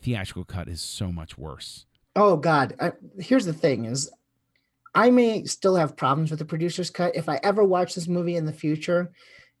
theatrical 0.00 0.44
cut 0.44 0.68
is 0.68 0.80
so 0.80 1.10
much 1.10 1.36
worse. 1.36 1.86
Oh 2.16 2.36
God! 2.36 2.74
I, 2.80 2.92
here's 3.18 3.44
the 3.44 3.52
thing: 3.52 3.84
is 3.84 4.10
I 4.94 5.10
may 5.10 5.44
still 5.44 5.76
have 5.76 5.96
problems 5.96 6.30
with 6.30 6.38
the 6.38 6.44
producer's 6.44 6.90
cut. 6.90 7.14
If 7.14 7.28
I 7.28 7.40
ever 7.42 7.64
watch 7.64 7.94
this 7.94 8.08
movie 8.08 8.36
in 8.36 8.46
the 8.46 8.52
future, 8.52 9.12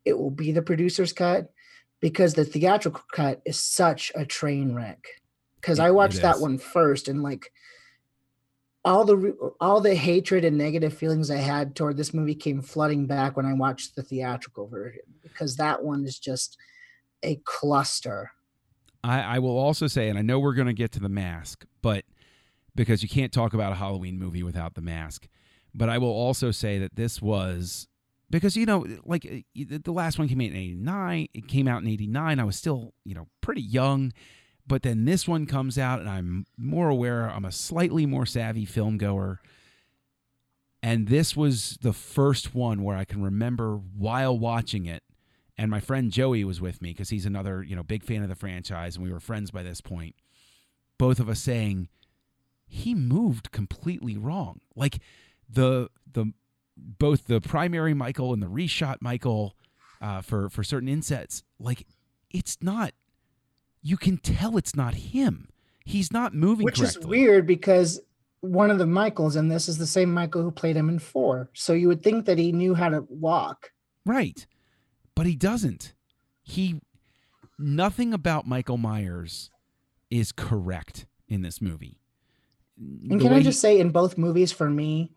it 0.04 0.18
will 0.18 0.30
be 0.30 0.52
the 0.52 0.62
producer's 0.62 1.12
cut 1.12 1.52
because 2.00 2.34
the 2.34 2.44
theatrical 2.44 3.02
cut 3.12 3.40
is 3.44 3.58
such 3.58 4.10
a 4.14 4.24
train 4.24 4.74
wreck. 4.74 5.04
Because 5.60 5.78
I 5.78 5.90
watched 5.90 6.22
that 6.22 6.40
one 6.40 6.56
first, 6.56 7.06
and 7.06 7.22
like 7.22 7.52
all 8.82 9.04
the 9.04 9.52
all 9.60 9.80
the 9.80 9.94
hatred 9.94 10.44
and 10.44 10.56
negative 10.56 10.94
feelings 10.94 11.30
I 11.30 11.36
had 11.36 11.76
toward 11.76 11.98
this 11.98 12.14
movie 12.14 12.34
came 12.34 12.62
flooding 12.62 13.06
back 13.06 13.36
when 13.36 13.44
I 13.44 13.52
watched 13.52 13.94
the 13.94 14.02
theatrical 14.02 14.68
version 14.68 15.02
because 15.22 15.56
that 15.56 15.82
one 15.82 16.04
is 16.04 16.18
just 16.18 16.56
a 17.22 17.36
cluster. 17.44 18.30
I, 19.04 19.20
I 19.20 19.38
will 19.38 19.58
also 19.58 19.86
say, 19.86 20.08
and 20.08 20.18
I 20.18 20.22
know 20.22 20.38
we're 20.38 20.54
going 20.54 20.66
to 20.66 20.72
get 20.72 20.92
to 20.92 21.00
the 21.00 21.08
mask, 21.08 21.66
but 21.82 22.04
because 22.74 23.02
you 23.02 23.08
can't 23.08 23.32
talk 23.32 23.52
about 23.52 23.72
a 23.72 23.76
Halloween 23.76 24.18
movie 24.18 24.42
without 24.42 24.74
the 24.74 24.82
mask, 24.82 25.28
but 25.74 25.88
I 25.88 25.98
will 25.98 26.08
also 26.08 26.50
say 26.50 26.78
that 26.78 26.96
this 26.96 27.20
was 27.20 27.86
because 28.30 28.56
you 28.56 28.66
know, 28.66 28.86
like 29.04 29.26
uh, 29.26 29.78
the 29.82 29.92
last 29.92 30.18
one 30.18 30.28
came 30.28 30.40
out 30.40 30.46
in 30.46 30.56
'89. 30.56 31.28
It 31.34 31.48
came 31.48 31.68
out 31.68 31.82
in 31.82 31.88
'89. 31.88 32.38
I 32.38 32.44
was 32.44 32.56
still, 32.56 32.94
you 33.04 33.14
know, 33.14 33.28
pretty 33.40 33.62
young, 33.62 34.12
but 34.66 34.82
then 34.82 35.04
this 35.04 35.26
one 35.28 35.46
comes 35.46 35.78
out, 35.78 36.00
and 36.00 36.08
I'm 36.08 36.46
more 36.56 36.88
aware. 36.88 37.28
I'm 37.28 37.44
a 37.44 37.52
slightly 37.52 38.06
more 38.06 38.26
savvy 38.26 38.64
film 38.64 38.98
goer. 38.98 39.40
And 40.82 41.08
this 41.08 41.36
was 41.36 41.76
the 41.82 41.92
first 41.92 42.54
one 42.54 42.82
where 42.82 42.96
I 42.96 43.04
can 43.04 43.22
remember 43.22 43.76
while 43.76 44.38
watching 44.38 44.86
it 44.86 45.02
and 45.60 45.70
my 45.70 45.78
friend 45.78 46.10
Joey 46.10 46.42
was 46.42 46.58
with 46.58 46.80
me 46.80 46.88
because 46.88 47.10
he's 47.10 47.26
another 47.26 47.62
you 47.62 47.76
know 47.76 47.82
big 47.82 48.02
fan 48.02 48.22
of 48.22 48.30
the 48.30 48.34
franchise, 48.34 48.96
and 48.96 49.04
we 49.04 49.12
were 49.12 49.20
friends 49.20 49.50
by 49.50 49.62
this 49.62 49.82
point. 49.82 50.14
Both 50.96 51.20
of 51.20 51.28
us 51.28 51.38
saying 51.38 51.90
he 52.66 52.94
moved 52.94 53.52
completely 53.52 54.16
wrong, 54.16 54.62
like 54.74 55.00
the 55.46 55.90
the 56.10 56.32
both 56.98 57.26
the 57.26 57.40
primary 57.40 57.94
Michael 57.94 58.32
and 58.32 58.42
the 58.42 58.46
reshot 58.46 58.96
Michael 59.00 59.56
uh, 60.00 60.22
for 60.22 60.48
for 60.48 60.64
certain 60.64 60.88
insets, 60.88 61.42
like 61.58 61.86
it's 62.30 62.58
not. 62.60 62.92
You 63.82 63.96
can 63.96 64.18
tell 64.18 64.56
it's 64.56 64.76
not 64.76 64.94
him. 64.94 65.48
He's 65.84 66.12
not 66.12 66.34
moving 66.34 66.64
which 66.64 66.80
is 66.80 66.98
weird 66.98 67.46
because 67.46 68.00
one 68.40 68.70
of 68.70 68.78
the 68.78 68.86
Michaels 68.86 69.36
in 69.36 69.48
this 69.48 69.68
is 69.68 69.78
the 69.78 69.86
same 69.86 70.12
Michael 70.12 70.42
who 70.42 70.50
played 70.50 70.76
him 70.76 70.88
in 70.88 70.98
four. 70.98 71.50
So 71.54 71.72
you 71.72 71.88
would 71.88 72.02
think 72.02 72.26
that 72.26 72.38
he 72.38 72.52
knew 72.52 72.74
how 72.74 72.88
to 72.90 73.06
walk. 73.08 73.72
Right. 74.04 74.46
But 75.14 75.26
he 75.26 75.36
doesn't. 75.36 75.94
He 76.42 76.80
nothing 77.58 78.14
about 78.14 78.46
Michael 78.46 78.78
Myers 78.78 79.50
is 80.10 80.32
correct 80.32 81.06
in 81.28 81.42
this 81.42 81.60
movie. 81.60 82.00
And 82.78 83.20
The 83.20 83.24
can 83.24 83.32
I 83.34 83.42
just 83.42 83.60
say, 83.60 83.78
in 83.78 83.90
both 83.90 84.16
movies, 84.16 84.52
for 84.52 84.70
me, 84.70 85.12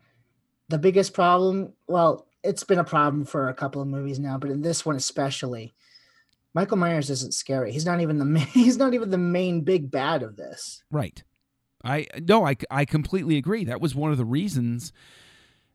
the 0.68 0.78
biggest 0.78 1.12
problem, 1.14 1.72
well, 1.88 2.26
it's 2.42 2.64
been 2.64 2.78
a 2.78 2.84
problem 2.84 3.24
for 3.24 3.48
a 3.48 3.54
couple 3.54 3.80
of 3.80 3.88
movies 3.88 4.18
now, 4.18 4.38
but 4.38 4.50
in 4.50 4.62
this 4.62 4.84
one 4.84 4.96
especially, 4.96 5.74
Michael 6.54 6.76
Myers 6.76 7.10
isn't 7.10 7.34
scary. 7.34 7.72
He's 7.72 7.86
not 7.86 8.00
even 8.00 8.18
the 8.18 8.24
main, 8.24 8.46
he's 8.46 8.76
not 8.76 8.94
even 8.94 9.10
the 9.10 9.18
main 9.18 9.62
big 9.62 9.90
bad 9.90 10.22
of 10.22 10.36
this. 10.36 10.82
right. 10.90 11.22
I 11.86 12.06
no, 12.18 12.46
I 12.46 12.56
I 12.70 12.86
completely 12.86 13.36
agree. 13.36 13.64
That 13.64 13.78
was 13.78 13.94
one 13.94 14.10
of 14.10 14.16
the 14.16 14.24
reasons 14.24 14.90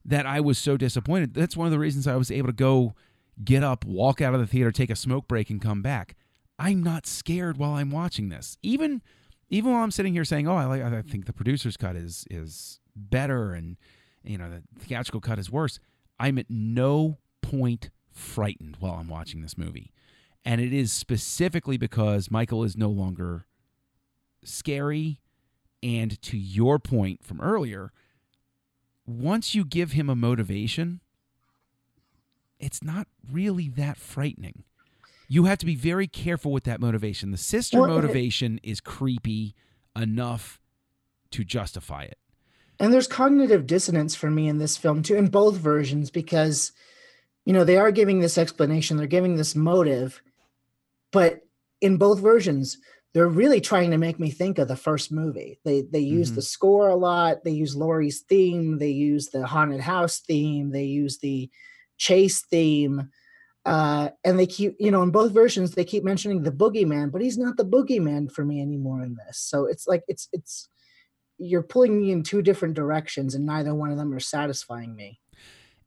that 0.04 0.26
I 0.26 0.40
was 0.40 0.58
so 0.58 0.76
disappointed. 0.76 1.36
That's 1.36 1.56
one 1.56 1.68
of 1.68 1.72
the 1.72 1.78
reasons 1.78 2.08
I 2.08 2.16
was 2.16 2.32
able 2.32 2.48
to 2.48 2.54
go 2.54 2.96
get 3.44 3.64
up, 3.64 3.86
walk 3.86 4.20
out 4.20 4.34
of 4.34 4.40
the 4.40 4.48
theater, 4.48 4.72
take 4.72 4.90
a 4.90 4.96
smoke 4.96 5.28
break 5.28 5.52
and 5.52 5.62
come 5.62 5.84
back. 5.84 6.16
I'm 6.58 6.82
not 6.82 7.06
scared 7.06 7.58
while 7.58 7.74
I'm 7.74 7.92
watching 7.92 8.30
this. 8.30 8.58
Even 8.64 9.04
even 9.50 9.72
while 9.72 9.84
I'm 9.84 9.92
sitting 9.92 10.14
here 10.14 10.26
saying, 10.26 10.48
"Oh, 10.48 10.56
I 10.56 10.66
like 10.66 10.82
I 10.82 11.02
think 11.04 11.28
the 11.28 11.34
producer's 11.34 11.78
cut 11.78 11.96
is 11.96 12.26
is 12.32 12.80
better 12.96 13.54
and 13.54 13.78
you 14.24 14.38
know 14.38 14.50
the 14.50 14.64
theatrical 14.80 15.22
cut 15.22 15.40
is 15.40 15.52
worse. 15.52 15.80
I'm 16.20 16.38
at 16.38 16.48
no 16.50 17.18
point 17.42 17.90
frightened 18.12 18.78
while 18.80 18.94
I'm 18.94 19.08
watching 19.08 19.42
this 19.42 19.58
movie. 19.58 19.92
And 20.46 20.62
it 20.62 20.74
is 20.74 20.92
specifically 20.92 21.78
because 21.78 22.32
Michael 22.32 22.64
is 22.64 22.78
no 22.78 22.90
longer 22.90 23.46
scary. 24.44 25.22
And 25.82 26.22
to 26.24 26.38
your 26.38 26.80
point 26.80 27.24
from 27.24 27.40
earlier, 27.40 27.92
once 29.06 29.56
you 29.56 29.64
give 29.66 29.94
him 29.94 30.10
a 30.10 30.16
motivation, 30.16 31.02
it's 32.60 32.84
not 32.84 33.08
really 33.32 33.70
that 33.70 33.98
frightening. 33.98 34.64
You 35.28 35.46
have 35.46 35.60
to 35.60 35.66
be 35.66 35.76
very 35.76 36.08
careful 36.08 36.52
with 36.52 36.64
that 36.66 36.82
motivation. 36.82 37.32
The 37.32 37.38
sister 37.38 37.82
Well, 37.82 37.90
motivation 37.90 38.60
is 38.64 38.82
creepy 38.82 39.56
enough 39.96 40.60
to 41.32 41.44
justify 41.44 42.04
it. 42.04 42.18
And 42.80 42.94
there's 42.94 43.08
cognitive 43.08 43.68
dissonance 43.68 44.16
for 44.16 44.32
me 44.32 44.48
in 44.48 44.58
this 44.58 44.78
film 44.78 45.04
too, 45.04 45.16
in 45.16 45.28
both 45.28 45.56
versions, 45.58 46.10
because 46.10 46.72
you 47.46 47.54
know 47.54 47.64
they 47.64 47.78
are 47.78 47.92
giving 47.92 48.20
this 48.20 48.38
explanation, 48.38 48.98
they're 48.98 49.08
giving 49.08 49.36
this 49.36 49.56
motive, 49.56 50.22
but 51.12 51.42
in 51.82 51.98
both 51.98 52.20
versions, 52.20 52.78
they're 53.14 53.28
really 53.28 53.60
trying 53.60 53.92
to 53.92 53.98
make 53.98 54.20
me 54.20 54.30
think 54.30 54.60
of 54.60 54.68
the 54.68 54.76
first 54.76 55.12
movie. 55.12 55.60
They 55.66 55.82
they 55.82 56.00
use 56.00 56.32
Mhm. 56.32 56.36
the 56.36 56.42
score 56.42 56.90
a 56.90 56.96
lot, 56.96 57.44
they 57.44 57.52
use 57.52 57.76
Laurie's 57.76 58.22
theme, 58.22 58.78
they 58.78 58.92
use 58.92 59.30
the 59.30 59.46
haunted 59.48 59.82
house 59.82 60.20
theme, 60.20 60.72
they 60.72 60.86
use 60.86 61.18
the 61.18 61.50
chase 61.98 62.42
theme. 62.42 63.10
Uh, 63.66 64.10
and 64.24 64.40
they 64.40 64.48
keep, 64.48 64.76
you 64.80 64.90
know, 64.90 65.04
in 65.04 65.12
both 65.12 65.32
versions, 65.34 65.72
they 65.72 65.84
keep 65.84 66.04
mentioning 66.04 66.42
the 66.42 66.52
boogeyman, 66.52 67.12
but 67.12 67.22
he's 67.22 67.38
not 67.38 67.58
the 67.58 67.66
boogeyman 67.66 68.32
for 68.32 68.46
me 68.46 68.62
anymore 68.62 69.04
in 69.04 69.16
this. 69.16 69.38
So 69.38 69.66
it's 69.66 69.86
like 69.86 70.04
it's 70.08 70.30
it's 70.32 70.70
you're 71.40 71.64
pulling 71.64 71.98
me 71.98 72.12
in 72.12 72.22
two 72.22 72.42
different 72.42 72.76
directions 72.76 73.34
and 73.34 73.46
neither 73.46 73.74
one 73.74 73.92
of 73.92 73.98
them 73.98 74.14
are 74.14 74.20
satisfying 74.20 74.96
me 74.96 75.20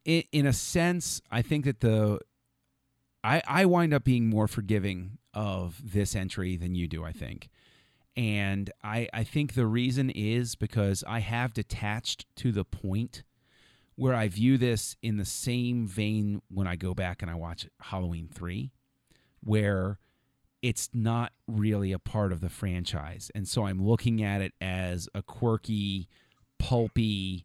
in, 0.04 0.24
in 0.32 0.46
a 0.46 0.52
sense, 0.52 1.20
I 1.30 1.42
think 1.42 1.64
that 1.64 1.80
the 1.80 2.20
I 3.24 3.42
I 3.46 3.64
wind 3.66 3.94
up 3.94 4.04
being 4.04 4.28
more 4.28 4.48
forgiving 4.48 5.18
of 5.34 5.80
this 5.92 6.14
entry 6.14 6.56
than 6.56 6.74
you 6.74 6.88
do. 6.88 7.04
I 7.04 7.12
think, 7.12 7.50
and 8.16 8.70
I 8.82 9.08
I 9.12 9.24
think 9.24 9.54
the 9.54 9.66
reason 9.66 10.10
is 10.10 10.54
because 10.54 11.04
I 11.06 11.20
have 11.20 11.54
detached 11.54 12.26
to 12.36 12.52
the 12.52 12.64
point 12.64 13.22
where 13.94 14.14
I 14.14 14.28
view 14.28 14.56
this 14.58 14.96
in 15.02 15.18
the 15.18 15.24
same 15.24 15.86
vein 15.86 16.42
when 16.48 16.66
I 16.66 16.76
go 16.76 16.94
back 16.94 17.22
and 17.22 17.30
I 17.30 17.34
watch 17.34 17.68
Halloween 17.80 18.28
three, 18.32 18.72
where 19.42 19.98
it's 20.62 20.88
not 20.94 21.32
really 21.46 21.92
a 21.92 21.98
part 21.98 22.32
of 22.32 22.40
the 22.40 22.48
franchise, 22.48 23.30
and 23.34 23.46
so 23.46 23.66
I'm 23.66 23.84
looking 23.84 24.22
at 24.22 24.40
it 24.40 24.52
as 24.60 25.08
a 25.14 25.22
quirky, 25.22 26.08
pulpy 26.58 27.44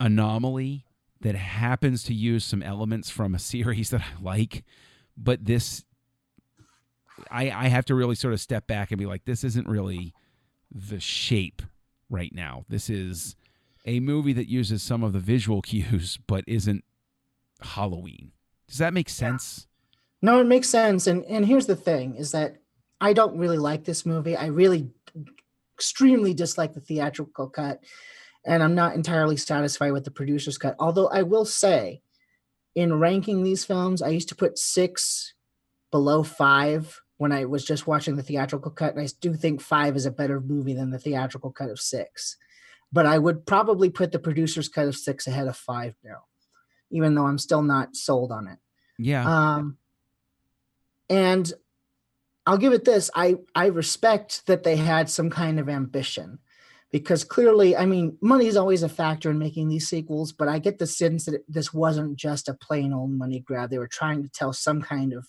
anomaly 0.00 0.84
that 1.20 1.34
happens 1.34 2.04
to 2.04 2.14
use 2.14 2.44
some 2.44 2.62
elements 2.62 3.10
from 3.10 3.34
a 3.34 3.38
series 3.40 3.90
that 3.90 4.00
I 4.00 4.22
like, 4.22 4.64
but 5.16 5.44
this 5.44 5.84
I 7.30 7.50
I 7.50 7.68
have 7.68 7.84
to 7.86 7.94
really 7.94 8.14
sort 8.14 8.34
of 8.34 8.40
step 8.40 8.66
back 8.66 8.90
and 8.90 8.98
be 8.98 9.06
like 9.06 9.24
this 9.24 9.44
isn't 9.44 9.68
really 9.68 10.14
the 10.72 11.00
shape 11.00 11.62
right 12.08 12.32
now. 12.34 12.64
This 12.68 12.88
is 12.88 13.36
a 13.84 14.00
movie 14.00 14.32
that 14.34 14.48
uses 14.48 14.82
some 14.82 15.02
of 15.02 15.12
the 15.12 15.18
visual 15.18 15.62
cues 15.62 16.18
but 16.26 16.44
isn't 16.46 16.84
Halloween. 17.60 18.32
Does 18.68 18.78
that 18.78 18.94
make 18.94 19.08
sense? 19.08 19.66
No 20.22 20.40
it 20.40 20.46
makes 20.46 20.68
sense. 20.68 21.06
And 21.06 21.24
and 21.24 21.46
here's 21.46 21.66
the 21.66 21.76
thing 21.76 22.16
is 22.16 22.32
that 22.32 22.56
i 23.00 23.12
don't 23.12 23.38
really 23.38 23.58
like 23.58 23.84
this 23.84 24.04
movie. 24.04 24.36
I 24.36 24.46
really 24.46 24.90
extremely 25.76 26.34
dislike 26.34 26.74
the 26.74 26.80
theatrical 26.80 27.48
cut 27.48 27.80
and 28.44 28.62
i'm 28.62 28.74
not 28.74 28.96
entirely 28.96 29.36
satisfied 29.36 29.92
with 29.92 30.04
the 30.04 30.10
producer's 30.10 30.58
cut. 30.58 30.74
Although 30.78 31.08
i 31.08 31.22
will 31.22 31.44
say 31.44 32.02
in 32.74 32.98
ranking 32.98 33.42
these 33.42 33.64
films 33.64 34.02
i 34.02 34.08
used 34.08 34.28
to 34.28 34.36
put 34.36 34.58
six 34.58 35.34
below 35.90 36.22
five 36.22 37.00
when 37.18 37.32
i 37.32 37.44
was 37.44 37.64
just 37.64 37.86
watching 37.86 38.16
the 38.16 38.22
theatrical 38.22 38.72
cut 38.72 38.94
and 38.94 39.02
i 39.02 39.08
do 39.20 39.34
think 39.34 39.60
five 39.60 39.96
is 39.96 40.06
a 40.06 40.10
better 40.10 40.40
movie 40.40 40.74
than 40.74 40.90
the 40.90 40.98
theatrical 40.98 41.52
cut 41.52 41.70
of 41.70 41.80
six. 41.80 42.36
But 42.90 43.06
i 43.06 43.18
would 43.18 43.46
probably 43.46 43.90
put 43.90 44.10
the 44.10 44.18
producer's 44.18 44.68
cut 44.68 44.88
of 44.88 44.96
six 44.96 45.26
ahead 45.28 45.46
of 45.46 45.56
five 45.56 45.94
now 46.02 46.24
even 46.90 47.14
though 47.14 47.26
i'm 47.26 47.38
still 47.38 47.62
not 47.62 47.94
sold 47.94 48.32
on 48.32 48.48
it. 48.48 48.58
Yeah. 48.98 49.24
um, 49.24 49.76
and 51.08 51.52
I'll 52.46 52.58
give 52.58 52.72
it 52.72 52.84
this: 52.84 53.10
I 53.14 53.36
I 53.54 53.66
respect 53.66 54.46
that 54.46 54.62
they 54.62 54.76
had 54.76 55.10
some 55.10 55.30
kind 55.30 55.60
of 55.60 55.68
ambition, 55.68 56.38
because 56.90 57.24
clearly, 57.24 57.76
I 57.76 57.84
mean, 57.86 58.16
money 58.22 58.46
is 58.46 58.56
always 58.56 58.82
a 58.82 58.88
factor 58.88 59.30
in 59.30 59.38
making 59.38 59.68
these 59.68 59.88
sequels. 59.88 60.32
But 60.32 60.48
I 60.48 60.58
get 60.58 60.78
the 60.78 60.86
sense 60.86 61.26
that 61.26 61.34
it, 61.34 61.44
this 61.48 61.74
wasn't 61.74 62.16
just 62.16 62.48
a 62.48 62.54
plain 62.54 62.92
old 62.92 63.10
money 63.10 63.40
grab; 63.40 63.70
they 63.70 63.78
were 63.78 63.88
trying 63.88 64.22
to 64.22 64.28
tell 64.30 64.52
some 64.52 64.80
kind 64.82 65.12
of 65.12 65.26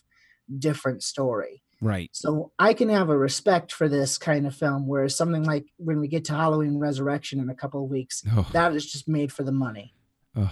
different 0.58 1.04
story. 1.04 1.62
right. 1.82 2.10
So 2.12 2.52
I 2.58 2.74
can 2.74 2.90
have 2.90 3.10
a 3.10 3.18
respect 3.18 3.72
for 3.72 3.88
this 3.88 4.18
kind 4.18 4.48
of 4.48 4.56
film, 4.56 4.88
whereas 4.88 5.16
something 5.16 5.44
like 5.44 5.66
when 5.78 6.00
we 6.00 6.08
get 6.08 6.26
to 6.26 6.34
Halloween 6.34 6.78
Resurrection 6.80 7.40
in 7.40 7.50
a 7.50 7.56
couple 7.56 7.84
of 7.84 7.90
weeks, 7.92 8.24
Oh, 8.32 8.48
that 8.54 8.74
is 8.76 8.92
just 8.92 9.08
made 9.08 9.32
for 9.32 9.44
the 9.44 9.52
money. 9.52 9.94
oh, 10.36 10.52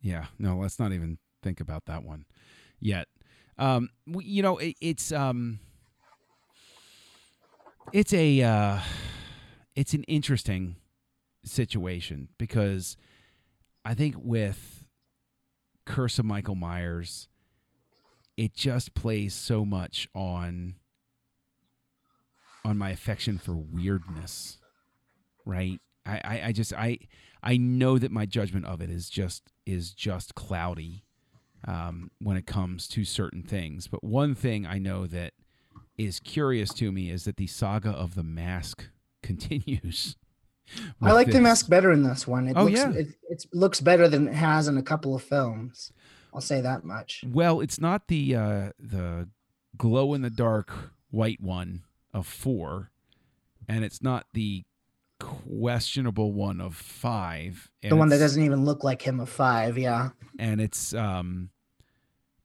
yeah. 0.00 0.26
No, 0.40 0.56
let's 0.56 0.78
not 0.80 0.92
even 0.92 1.18
think 1.42 1.60
about 1.60 1.84
that 1.84 2.02
one 2.02 2.24
yet. 2.80 3.06
Um, 3.58 3.90
you 4.06 4.42
know, 4.42 4.58
it, 4.58 4.76
it's 4.80 5.10
um, 5.10 5.58
it's 7.92 8.12
a 8.12 8.42
uh, 8.42 8.78
it's 9.74 9.94
an 9.94 10.04
interesting 10.04 10.76
situation 11.44 12.28
because 12.38 12.96
I 13.84 13.94
think 13.94 14.14
with 14.18 14.84
Curse 15.86 16.18
of 16.18 16.24
Michael 16.24 16.54
Myers, 16.54 17.28
it 18.36 18.54
just 18.54 18.94
plays 18.94 19.34
so 19.34 19.64
much 19.64 20.08
on 20.14 20.76
on 22.64 22.78
my 22.78 22.90
affection 22.90 23.38
for 23.38 23.54
weirdness, 23.54 24.58
right? 25.44 25.80
I, 26.04 26.20
I, 26.24 26.42
I 26.46 26.52
just 26.52 26.72
I 26.72 26.98
I 27.42 27.56
know 27.56 27.98
that 27.98 28.12
my 28.12 28.26
judgment 28.26 28.66
of 28.66 28.80
it 28.80 28.90
is 28.90 29.10
just 29.10 29.50
is 29.66 29.92
just 29.92 30.34
cloudy 30.34 31.04
um, 31.68 32.10
when 32.18 32.36
it 32.36 32.46
comes 32.46 32.88
to 32.88 33.04
certain 33.04 33.42
things. 33.42 33.86
But 33.88 34.02
one 34.02 34.34
thing 34.34 34.66
I 34.66 34.78
know 34.78 35.06
that 35.06 35.34
is 35.98 36.18
curious 36.18 36.72
to 36.74 36.90
me 36.90 37.10
is 37.10 37.24
that 37.24 37.36
the 37.36 37.46
saga 37.46 37.90
of 37.90 38.14
the 38.14 38.22
mask 38.22 38.88
continues. 39.22 40.16
I 41.00 41.12
like 41.12 41.30
the 41.30 41.40
mask 41.40 41.68
better 41.68 41.92
in 41.92 42.02
this 42.02 42.26
one. 42.26 42.46
It 42.48 42.56
Oh, 42.56 42.64
looks 42.64 42.78
yeah. 42.78 42.90
it, 42.90 43.08
it 43.30 43.44
looks 43.52 43.80
better 43.80 44.08
than 44.08 44.28
it 44.28 44.34
has 44.34 44.68
in 44.68 44.76
a 44.76 44.82
couple 44.82 45.14
of 45.14 45.22
films. 45.22 45.92
I'll 46.34 46.40
say 46.42 46.60
that 46.60 46.84
much. 46.84 47.24
Well, 47.26 47.60
it's 47.60 47.80
not 47.80 48.08
the 48.08 48.34
uh, 48.34 48.70
the 48.78 49.28
glow 49.76 50.12
in 50.14 50.22
the 50.22 50.30
dark 50.30 50.70
white 51.10 51.40
one 51.40 51.84
of 52.12 52.26
four, 52.26 52.90
and 53.66 53.82
it's 53.82 54.02
not 54.02 54.26
the 54.34 54.64
questionable 55.18 56.32
one 56.32 56.60
of 56.60 56.76
five. 56.76 57.70
The 57.82 57.96
one 57.96 58.10
that 58.10 58.18
doesn't 58.18 58.42
even 58.42 58.64
look 58.64 58.84
like 58.84 59.02
him 59.02 59.20
of 59.20 59.28
five, 59.30 59.78
yeah. 59.78 60.10
and 60.38 60.60
it's 60.60 60.92
um 60.92 61.48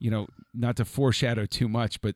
you 0.04 0.12
know 0.12 0.28
not 0.54 0.76
to 0.76 0.86
foreshadow 0.86 1.46
too 1.46 1.68
much 1.70 2.02
but 2.02 2.16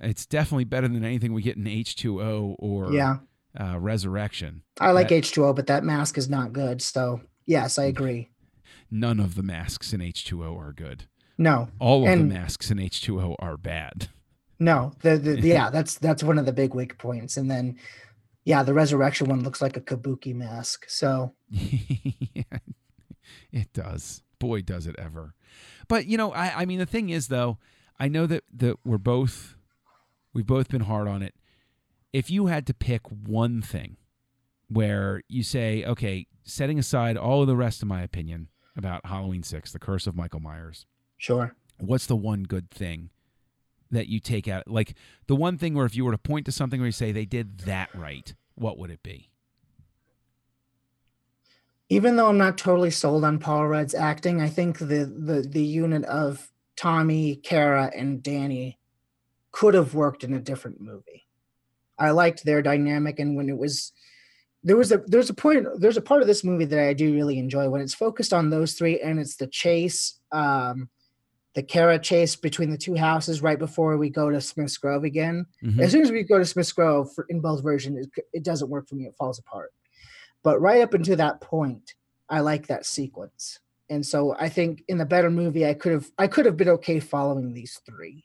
it's 0.00 0.24
definitely 0.26 0.64
better 0.64 0.88
than 0.88 1.04
anything 1.04 1.32
we 1.34 1.42
get 1.42 1.56
in 1.58 1.64
h2o 1.64 2.56
or 2.58 2.92
Yeah. 2.92 3.18
uh, 3.60 3.78
resurrection 3.78 4.62
I 4.80 4.92
like 4.92 5.08
That- 5.10 5.24
H2O, 5.24 5.54
but 5.54 5.66
that 5.66 5.84
mask 5.84 6.16
is 6.16 6.28
not 6.30 6.52
good. 6.54 6.80
So 6.80 7.20
yes, 7.46 7.78
I 7.78 7.84
agree. 7.84 8.30
none 8.90 9.20
of 9.20 9.34
the 9.34 9.42
masks 9.42 9.92
in 9.92 10.00
h2o 10.00 10.56
are 10.58 10.72
good 10.72 11.04
No. 11.36 11.68
all 11.78 12.02
of 12.04 12.08
And- 12.08 12.22
the 12.30 12.34
masks 12.34 12.70
in 12.70 12.78
h2o 12.78 13.36
are 13.38 13.56
bad 13.58 14.08
No. 14.58 14.92
The, 15.02 15.18
the 15.18 15.40
yeah, 15.56 15.68
that's 15.70 15.94
that's 15.98 16.22
one 16.22 16.38
of 16.38 16.46
the 16.46 16.52
big 16.62 16.74
weak 16.74 16.96
points. 16.98 17.36
And 17.36 17.50
then 17.50 17.76
yeah, 18.44 18.62
the 18.62 18.72
resurrection 18.74 19.28
one 19.28 19.42
looks 19.44 19.60
like 19.60 19.76
a 19.76 19.80
kabuki 19.82 20.34
mask. 20.34 20.86
So 20.88 21.34
yeah, 21.50 22.58
it 23.52 23.72
does 23.74 24.22
boy 24.40 24.62
does 24.62 24.88
it 24.88 24.96
ever. 24.98 25.34
But 25.86 26.06
you 26.06 26.16
know 26.16 26.32
I, 26.32 26.62
I 26.62 26.64
mean 26.64 26.80
the 26.80 26.86
thing 26.86 27.10
is 27.10 27.28
though 27.28 27.58
i 27.98 28.08
know 28.08 28.26
that 28.26 28.42
that 28.52 28.76
we're 28.84 28.98
both 28.98 29.56
we've 30.32 30.46
both 30.46 30.68
been 30.68 30.82
hard 30.82 31.06
on 31.06 31.22
it. 31.22 31.34
If 32.12 32.30
you 32.30 32.46
had 32.46 32.66
to 32.66 32.74
pick 32.74 33.02
one 33.08 33.62
thing 33.62 33.96
where 34.70 35.22
you 35.28 35.42
say 35.42 35.84
okay 35.84 36.26
setting 36.44 36.78
aside 36.78 37.16
all 37.16 37.42
of 37.42 37.46
the 37.46 37.56
rest 37.56 37.82
of 37.82 37.88
my 37.88 38.02
opinion 38.02 38.48
about 38.76 39.04
halloween 39.04 39.42
6 39.42 39.72
the 39.72 39.78
curse 39.78 40.06
of 40.06 40.14
michael 40.14 40.40
myers 40.40 40.86
sure. 41.18 41.54
what's 41.78 42.06
the 42.06 42.16
one 42.16 42.44
good 42.44 42.70
thing 42.70 43.10
that 43.90 44.06
you 44.06 44.20
take 44.20 44.46
out 44.46 44.68
like 44.68 44.94
the 45.26 45.34
one 45.34 45.58
thing 45.58 45.74
where 45.74 45.86
if 45.86 45.96
you 45.96 46.04
were 46.04 46.12
to 46.12 46.18
point 46.18 46.46
to 46.46 46.52
something 46.52 46.80
where 46.80 46.86
you 46.86 46.92
say 46.92 47.10
they 47.10 47.24
did 47.24 47.58
that 47.60 47.88
right 47.94 48.34
what 48.54 48.78
would 48.78 48.90
it 48.90 49.02
be 49.02 49.29
even 51.90 52.16
though 52.16 52.28
I'm 52.28 52.38
not 52.38 52.56
totally 52.56 52.90
sold 52.90 53.24
on 53.24 53.38
Paul 53.38 53.66
Rudd's 53.68 53.94
acting, 53.94 54.40
I 54.40 54.48
think 54.48 54.78
the 54.78 55.04
the 55.04 55.44
the 55.46 55.62
unit 55.62 56.04
of 56.04 56.50
Tommy, 56.76 57.36
Kara, 57.36 57.92
and 57.94 58.22
Danny 58.22 58.78
could 59.52 59.74
have 59.74 59.94
worked 59.94 60.24
in 60.24 60.32
a 60.32 60.40
different 60.40 60.80
movie. 60.80 61.26
I 61.98 62.10
liked 62.12 62.44
their 62.44 62.62
dynamic, 62.62 63.18
and 63.18 63.36
when 63.36 63.48
it 63.50 63.58
was 63.58 63.92
there 64.62 64.76
was 64.76 64.92
a 64.92 64.98
there's 65.06 65.30
a 65.30 65.34
point 65.34 65.66
there's 65.78 65.96
a 65.96 66.02
part 66.02 66.22
of 66.22 66.28
this 66.28 66.44
movie 66.44 66.64
that 66.66 66.78
I 66.78 66.94
do 66.94 67.12
really 67.12 67.38
enjoy 67.38 67.68
when 67.68 67.80
it's 67.80 67.94
focused 67.94 68.32
on 68.32 68.50
those 68.50 68.74
three 68.74 69.00
and 69.00 69.18
it's 69.18 69.36
the 69.36 69.46
chase, 69.48 70.20
um, 70.32 70.88
the 71.54 71.62
Kara 71.62 71.98
chase 71.98 72.36
between 72.36 72.70
the 72.70 72.78
two 72.78 72.94
houses 72.94 73.42
right 73.42 73.58
before 73.58 73.96
we 73.96 74.10
go 74.10 74.30
to 74.30 74.40
Smith's 74.40 74.78
Grove 74.78 75.02
again. 75.04 75.46
Mhm. 75.64 75.80
As 75.80 75.90
soon 75.90 76.02
as 76.02 76.12
we 76.12 76.22
go 76.22 76.38
to 76.38 76.44
Smith's 76.44 76.72
Grove 76.72 77.12
for, 77.14 77.26
in 77.30 77.40
both 77.40 77.62
versions, 77.62 78.06
it, 78.06 78.24
it 78.32 78.44
doesn't 78.44 78.70
work 78.70 78.88
for 78.88 78.94
me. 78.94 79.06
It 79.06 79.16
falls 79.18 79.38
apart. 79.40 79.72
But 80.42 80.60
right 80.60 80.80
up 80.80 80.94
until 80.94 81.16
that 81.16 81.40
point, 81.40 81.94
I 82.28 82.40
like 82.40 82.66
that 82.68 82.86
sequence, 82.86 83.58
and 83.88 84.06
so 84.06 84.36
I 84.38 84.48
think 84.48 84.84
in 84.88 84.98
the 84.98 85.04
better 85.04 85.30
movie, 85.30 85.66
I 85.66 85.74
could 85.74 85.92
have 85.92 86.10
I 86.16 86.28
could 86.28 86.46
have 86.46 86.56
been 86.56 86.68
okay 86.68 87.00
following 87.00 87.52
these 87.52 87.80
three. 87.84 88.24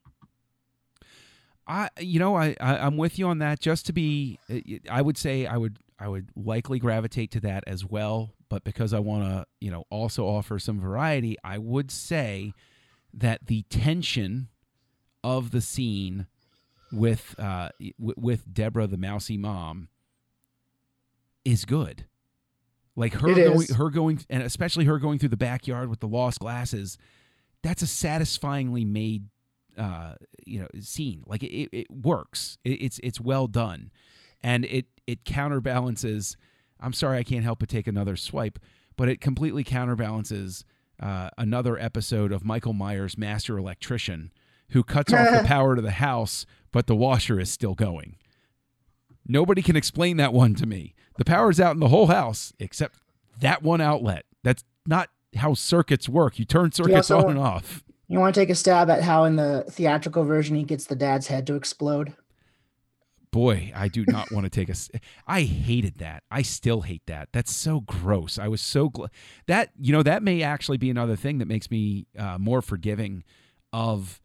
I 1.67 1.89
you 1.99 2.19
know 2.19 2.35
I, 2.35 2.55
I 2.59 2.77
I'm 2.77 2.97
with 2.97 3.17
you 3.17 3.27
on 3.27 3.39
that. 3.39 3.59
Just 3.59 3.85
to 3.87 3.93
be, 3.93 4.39
I 4.89 5.01
would 5.01 5.17
say 5.17 5.45
I 5.45 5.57
would 5.57 5.79
I 5.99 6.07
would 6.07 6.29
likely 6.35 6.79
gravitate 6.79 7.31
to 7.31 7.39
that 7.41 7.63
as 7.67 7.83
well. 7.83 8.31
But 8.47 8.63
because 8.63 8.93
I 8.93 8.99
want 8.99 9.23
to 9.23 9.45
you 9.59 9.71
know 9.71 9.85
also 9.89 10.25
offer 10.25 10.59
some 10.59 10.79
variety, 10.79 11.35
I 11.43 11.57
would 11.57 11.89
say 11.89 12.53
that 13.13 13.47
the 13.47 13.63
tension 13.63 14.49
of 15.23 15.51
the 15.51 15.61
scene 15.61 16.27
with 16.91 17.35
uh 17.39 17.69
with 17.97 18.53
Deborah 18.53 18.87
the 18.87 18.97
mousy 18.97 19.37
mom 19.37 19.89
is 21.45 21.65
good. 21.65 22.05
Like 22.95 23.13
her 23.13 23.33
going 23.33 23.67
her 23.67 23.89
going 23.89 24.25
and 24.29 24.43
especially 24.43 24.85
her 24.85 24.99
going 24.99 25.19
through 25.19 25.29
the 25.29 25.37
backyard 25.37 25.89
with 25.89 25.99
the 25.99 26.07
lost 26.07 26.39
glasses. 26.39 26.97
That's 27.61 27.81
a 27.81 27.87
satisfyingly 27.87 28.85
made 28.85 29.27
uh 29.77 30.15
you 30.45 30.59
know 30.59 30.67
scene. 30.79 31.23
Like 31.25 31.43
it, 31.43 31.69
it, 31.71 31.91
works. 31.91 32.57
It, 32.63 32.81
it's 32.81 32.99
it's 33.03 33.19
well 33.19 33.47
done. 33.47 33.91
And 34.41 34.65
it 34.65 34.87
it 35.07 35.23
counterbalances 35.23 36.35
i'm 36.81 36.91
sorry 36.91 37.17
i 37.17 37.23
can't 37.23 37.43
help 37.45 37.59
but 37.59 37.69
take 37.69 37.87
another 37.87 38.17
swipe 38.17 38.59
but 38.97 39.07
it 39.07 39.21
completely 39.21 39.63
counterbalances 39.63 40.65
uh, 40.99 41.29
another 41.37 41.77
episode 41.79 42.31
of 42.33 42.43
michael 42.43 42.73
myers 42.73 43.17
master 43.17 43.57
electrician 43.57 44.31
who 44.69 44.83
cuts 44.83 45.13
off 45.13 45.29
the 45.31 45.43
power 45.47 45.75
to 45.75 45.81
the 45.81 45.91
house 45.91 46.45
but 46.75 46.87
the 46.87 46.95
washer 46.95 47.39
is 47.39 47.49
still 47.49 47.73
going. 47.73 48.17
Nobody 49.25 49.61
can 49.61 49.77
explain 49.77 50.17
that 50.17 50.33
one 50.33 50.55
to 50.55 50.65
me 50.65 50.93
the 51.17 51.25
power's 51.25 51.59
out 51.59 51.73
in 51.73 51.79
the 51.79 51.89
whole 51.89 52.07
house 52.07 52.53
except 52.59 52.99
that 53.39 53.63
one 53.63 53.81
outlet 53.81 54.25
that's 54.43 54.63
not 54.85 55.09
how 55.35 55.53
circuits 55.53 56.07
work 56.07 56.39
you 56.39 56.45
turn 56.45 56.71
circuits 56.71 57.11
on 57.11 57.29
and 57.29 57.39
off 57.39 57.83
You 58.07 58.19
want 58.19 58.35
to 58.35 58.41
take 58.41 58.49
a 58.49 58.55
stab 58.55 58.89
at 58.89 59.01
how 59.01 59.23
in 59.23 59.35
the 59.35 59.65
theatrical 59.69 60.23
version 60.23 60.55
he 60.55 60.63
gets 60.63 60.85
the 60.85 60.95
dad's 60.95 61.27
head 61.27 61.47
to 61.47 61.55
explode? 61.55 62.13
boy, 63.35 63.69
I 63.75 63.89
do 63.89 64.05
not 64.07 64.31
want 64.31 64.45
to 64.45 64.49
take 64.49 64.69
a. 64.69 64.75
I 65.27 65.41
hated 65.41 65.97
that. 65.97 66.23
I 66.31 66.41
still 66.41 66.81
hate 66.81 67.05
that. 67.07 67.27
That's 67.33 67.53
so 67.53 67.81
gross. 67.81 68.39
I 68.39 68.47
was 68.47 68.61
so 68.61 68.89
gl- 68.89 69.09
that 69.47 69.71
you 69.77 69.91
know 69.91 70.03
that 70.03 70.23
may 70.23 70.41
actually 70.41 70.77
be 70.77 70.89
another 70.89 71.17
thing 71.17 71.39
that 71.39 71.47
makes 71.47 71.69
me 71.69 72.07
uh, 72.17 72.37
more 72.39 72.61
forgiving 72.61 73.25
of 73.73 74.21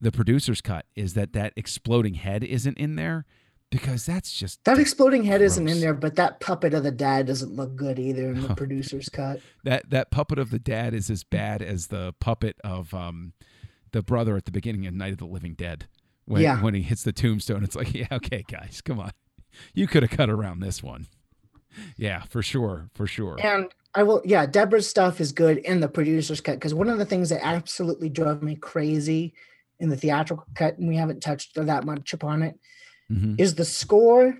the 0.00 0.10
producer's 0.10 0.62
cut 0.62 0.86
is 0.94 1.12
that 1.12 1.34
that 1.34 1.52
exploding 1.54 2.14
head 2.14 2.42
isn't 2.42 2.78
in 2.78 2.96
there 2.96 3.26
because 3.70 4.06
that's 4.06 4.32
just 4.32 4.64
That 4.64 4.78
exploding 4.78 5.24
head 5.24 5.42
isn't 5.42 5.68
in 5.68 5.80
there, 5.80 5.94
but 5.94 6.16
that 6.16 6.40
puppet 6.40 6.72
of 6.74 6.82
the 6.84 6.90
dad 6.90 7.26
doesn't 7.26 7.54
look 7.54 7.76
good 7.76 7.98
either 7.98 8.30
in 8.30 8.40
the 8.42 8.54
producer's 8.56 9.08
cut. 9.08 9.40
that 9.64 9.90
that 9.90 10.10
puppet 10.10 10.38
of 10.38 10.50
the 10.50 10.58
dad 10.58 10.94
is 10.94 11.10
as 11.10 11.24
bad 11.24 11.62
as 11.62 11.88
the 11.88 12.14
puppet 12.20 12.56
of 12.64 12.92
um 12.94 13.32
the 13.92 14.02
brother 14.02 14.36
at 14.36 14.44
the 14.44 14.52
beginning 14.52 14.86
of 14.86 14.94
Night 14.94 15.12
of 15.12 15.18
the 15.18 15.26
Living 15.26 15.54
Dead. 15.54 15.86
When 16.26 16.42
Yeah. 16.42 16.60
when 16.62 16.74
he 16.74 16.82
hits 16.82 17.02
the 17.02 17.12
tombstone 17.12 17.64
it's 17.64 17.76
like 17.76 17.92
yeah 18.00 18.08
okay 18.12 18.44
guys 18.48 18.80
come 18.84 19.00
on. 19.00 19.10
You 19.74 19.86
could 19.86 20.02
have 20.02 20.10
cut 20.10 20.30
around 20.30 20.60
this 20.60 20.82
one. 20.82 21.06
Yeah 21.96 22.22
for 22.28 22.42
sure 22.42 22.88
for 22.94 23.06
sure. 23.06 23.36
And 23.42 23.70
I 23.94 24.02
will, 24.02 24.20
yeah, 24.26 24.44
Deborah's 24.44 24.86
stuff 24.86 25.22
is 25.22 25.32
good 25.32 25.56
in 25.56 25.80
the 25.80 25.88
producer's 25.88 26.42
cut 26.42 26.56
because 26.56 26.74
one 26.74 26.90
of 26.90 26.98
the 26.98 27.06
things 27.06 27.30
that 27.30 27.42
absolutely 27.42 28.10
drove 28.10 28.42
me 28.42 28.54
crazy 28.54 29.32
in 29.80 29.88
the 29.88 29.96
theatrical 29.96 30.44
cut, 30.54 30.76
and 30.76 30.86
we 30.86 30.96
haven't 30.96 31.22
touched 31.22 31.54
that 31.54 31.84
much 31.84 32.12
upon 32.12 32.42
it, 32.42 32.58
Mhm. 33.10 33.38
is 33.38 33.54
the 33.54 33.64
score, 33.64 34.38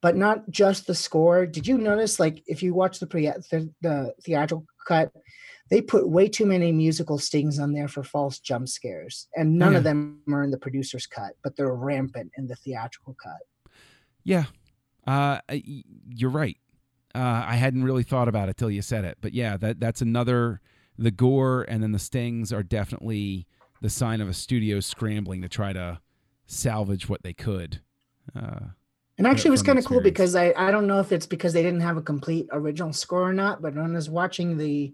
but 0.00 0.16
not 0.16 0.48
just 0.50 0.86
the 0.86 0.94
score. 0.94 1.46
Did 1.46 1.66
you 1.66 1.78
notice, 1.78 2.20
like, 2.20 2.42
if 2.46 2.62
you 2.62 2.74
watch 2.74 3.00
the 3.00 3.06
pre 3.06 3.26
the, 3.26 3.72
the 3.80 4.14
theatrical 4.22 4.64
cut, 4.86 5.12
they 5.68 5.80
put 5.80 6.08
way 6.08 6.28
too 6.28 6.46
many 6.46 6.70
musical 6.70 7.18
stings 7.18 7.58
on 7.58 7.72
there 7.72 7.88
for 7.88 8.04
false 8.04 8.38
jump 8.38 8.68
scares, 8.68 9.26
and 9.36 9.58
none 9.58 9.74
of 9.74 9.82
them 9.82 10.20
are 10.28 10.44
in 10.44 10.52
the 10.52 10.58
producer's 10.58 11.06
cut, 11.06 11.32
but 11.42 11.56
they're 11.56 11.74
rampant 11.74 12.30
in 12.38 12.46
the 12.46 12.54
theatrical 12.54 13.16
cut. 13.20 13.40
Yeah, 14.22 14.44
uh, 15.06 15.40
you're 16.08 16.30
right. 16.30 16.56
Uh, 17.14 17.44
I 17.46 17.56
hadn't 17.56 17.82
really 17.82 18.04
thought 18.04 18.28
about 18.28 18.48
it 18.48 18.56
till 18.56 18.70
you 18.70 18.82
said 18.82 19.04
it, 19.04 19.18
but 19.20 19.32
yeah, 19.32 19.56
that 19.56 19.80
that's 19.80 20.02
another. 20.02 20.60
The 20.98 21.10
gore 21.10 21.66
and 21.68 21.82
then 21.82 21.92
the 21.92 21.98
stings 21.98 22.52
are 22.52 22.62
definitely 22.62 23.46
the 23.82 23.90
sign 23.90 24.22
of 24.22 24.28
a 24.28 24.32
studio 24.32 24.80
scrambling 24.80 25.42
to 25.42 25.48
try 25.48 25.74
to 25.74 26.00
salvage 26.46 27.08
what 27.08 27.22
they 27.22 27.34
could. 27.34 27.82
Uh, 28.34 28.60
And 29.18 29.26
actually, 29.26 29.48
it 29.48 29.52
was 29.52 29.62
kind 29.62 29.78
of 29.78 29.84
cool 29.84 30.00
because 30.00 30.34
I, 30.34 30.52
I 30.56 30.70
don't 30.70 30.86
know 30.86 31.00
if 31.00 31.10
it's 31.12 31.26
because 31.26 31.52
they 31.52 31.62
didn't 31.62 31.80
have 31.80 31.96
a 31.96 32.02
complete 32.02 32.48
original 32.52 32.92
score 32.92 33.22
or 33.28 33.32
not, 33.32 33.62
but 33.62 33.74
when 33.74 33.92
I 33.92 33.94
was 33.94 34.10
watching 34.10 34.58
the 34.58 34.92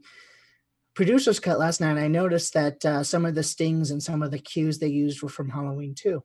producer's 0.94 1.40
cut 1.40 1.58
last 1.58 1.80
night, 1.80 1.96
I 1.98 2.06
noticed 2.08 2.54
that 2.54 2.84
uh, 2.84 3.02
some 3.02 3.24
of 3.24 3.34
the 3.34 3.42
stings 3.42 3.90
and 3.90 4.02
some 4.02 4.22
of 4.22 4.30
the 4.30 4.38
cues 4.38 4.78
they 4.78 4.88
used 4.88 5.22
were 5.22 5.28
from 5.28 5.48
Halloween 5.50 5.94
too, 5.94 6.22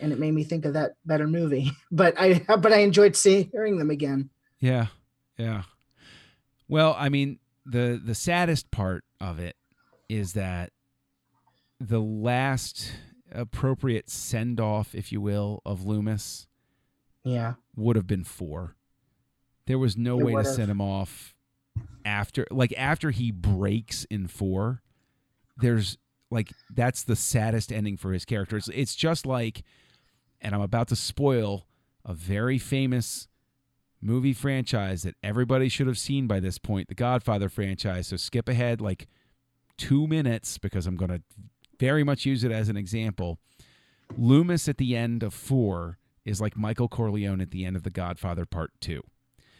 and 0.00 0.12
it 0.12 0.18
made 0.18 0.34
me 0.34 0.42
think 0.44 0.64
of 0.64 0.72
that 0.74 0.92
better 1.04 1.26
movie. 1.28 1.70
But 1.90 2.14
I 2.18 2.40
but 2.48 2.72
I 2.72 2.78
enjoyed 2.78 3.14
seeing 3.16 3.50
hearing 3.52 3.78
them 3.78 3.90
again. 3.90 4.30
yeah, 4.58 4.86
yeah. 5.38 5.62
Well, 6.68 6.96
I 6.98 7.08
mean, 7.08 7.38
the 7.66 8.00
the 8.02 8.14
saddest 8.14 8.70
part 8.70 9.04
of 9.20 9.38
it 9.38 9.56
is 10.08 10.32
that 10.32 10.70
the 11.78 12.00
last 12.00 12.90
appropriate 13.34 14.08
send 14.10 14.60
off, 14.60 14.94
if 14.94 15.12
you 15.12 15.20
will, 15.20 15.60
of 15.64 15.84
Loomis 15.84 16.46
Yeah, 17.24 17.54
would 17.76 17.96
have 17.96 18.06
been 18.06 18.24
four. 18.24 18.76
There 19.66 19.78
was 19.78 19.96
no 19.96 20.18
It 20.18 20.24
way 20.24 20.32
to 20.32 20.36
would've. 20.38 20.54
send 20.54 20.70
him 20.70 20.80
off 20.80 21.34
after 22.04 22.46
like 22.50 22.74
after 22.76 23.10
he 23.10 23.30
breaks 23.30 24.04
in 24.04 24.26
four. 24.26 24.82
There's 25.56 25.98
like 26.30 26.52
that's 26.74 27.02
the 27.04 27.16
saddest 27.16 27.72
ending 27.72 27.96
for 27.96 28.12
his 28.12 28.24
character. 28.24 28.56
It's, 28.56 28.68
it's 28.68 28.94
just 28.96 29.26
like 29.26 29.62
and 30.40 30.54
I'm 30.54 30.60
about 30.60 30.88
to 30.88 30.96
spoil 30.96 31.66
a 32.04 32.12
very 32.14 32.58
famous 32.58 33.28
movie 34.00 34.32
franchise 34.32 35.04
that 35.04 35.14
everybody 35.22 35.68
should 35.68 35.86
have 35.86 35.98
seen 35.98 36.26
by 36.26 36.40
this 36.40 36.58
point, 36.58 36.88
the 36.88 36.94
Godfather 36.96 37.48
franchise. 37.48 38.08
So 38.08 38.16
skip 38.16 38.48
ahead 38.48 38.80
like 38.80 39.06
2 39.78 40.08
minutes 40.08 40.58
because 40.58 40.88
I'm 40.88 40.96
going 40.96 41.10
to 41.12 41.22
very 41.82 42.04
much 42.04 42.24
use 42.24 42.44
it 42.44 42.52
as 42.52 42.68
an 42.68 42.76
example. 42.76 43.40
Loomis 44.16 44.68
at 44.68 44.78
the 44.78 44.96
end 44.96 45.24
of 45.24 45.34
4 45.34 45.98
is 46.24 46.40
like 46.40 46.56
Michael 46.56 46.86
Corleone 46.88 47.40
at 47.40 47.50
the 47.50 47.64
end 47.64 47.74
of 47.74 47.82
The 47.82 47.90
Godfather 47.90 48.46
Part 48.46 48.70
2. 48.80 49.02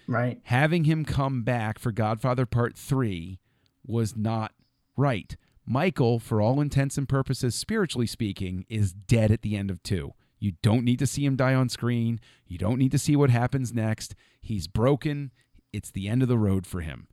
right. 0.06 0.38
Having 0.44 0.84
him 0.84 1.04
come 1.04 1.42
back 1.42 1.80
for 1.80 1.90
Godfather 1.90 2.46
Part 2.46 2.76
3 2.76 3.40
was 3.84 4.14
not 4.16 4.52
right. 4.96 5.36
Michael, 5.66 6.20
for 6.20 6.40
all 6.40 6.60
intents 6.60 6.96
and 6.96 7.08
purposes, 7.08 7.56
spiritually 7.56 8.06
speaking, 8.06 8.66
is 8.68 8.92
dead 8.92 9.32
at 9.32 9.42
the 9.42 9.56
end 9.56 9.68
of 9.68 9.82
2. 9.82 10.12
You 10.38 10.52
don't 10.62 10.84
need 10.84 11.00
to 11.00 11.06
see 11.08 11.24
him 11.24 11.34
die 11.34 11.54
on 11.54 11.68
screen. 11.68 12.20
You 12.46 12.58
don't 12.58 12.78
need 12.78 12.92
to 12.92 12.98
see 12.98 13.16
what 13.16 13.30
happens 13.30 13.72
next. 13.72 14.14
He's 14.40 14.68
broken. 14.68 15.32
It's 15.72 15.90
the 15.90 16.08
end 16.08 16.22
of 16.22 16.28
the 16.28 16.38
road 16.38 16.66
for 16.68 16.82
him. 16.82 17.08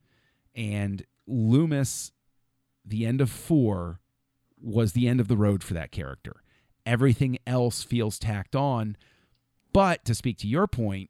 And 0.55 1.03
Loomis, 1.25 2.11
the 2.85 3.05
end 3.07 3.21
of 3.21 3.29
4, 3.31 3.99
was 4.61 4.93
the 4.93 5.07
end 5.07 5.19
of 5.19 5.27
the 5.27 5.37
road 5.37 5.63
for 5.63 5.73
that 5.73 5.91
character. 5.91 6.41
Everything 6.85 7.37
else 7.45 7.83
feels 7.83 8.17
tacked 8.19 8.55
on. 8.55 8.97
But 9.73 10.03
to 10.05 10.15
speak 10.15 10.37
to 10.39 10.47
your 10.47 10.67
point, 10.67 11.09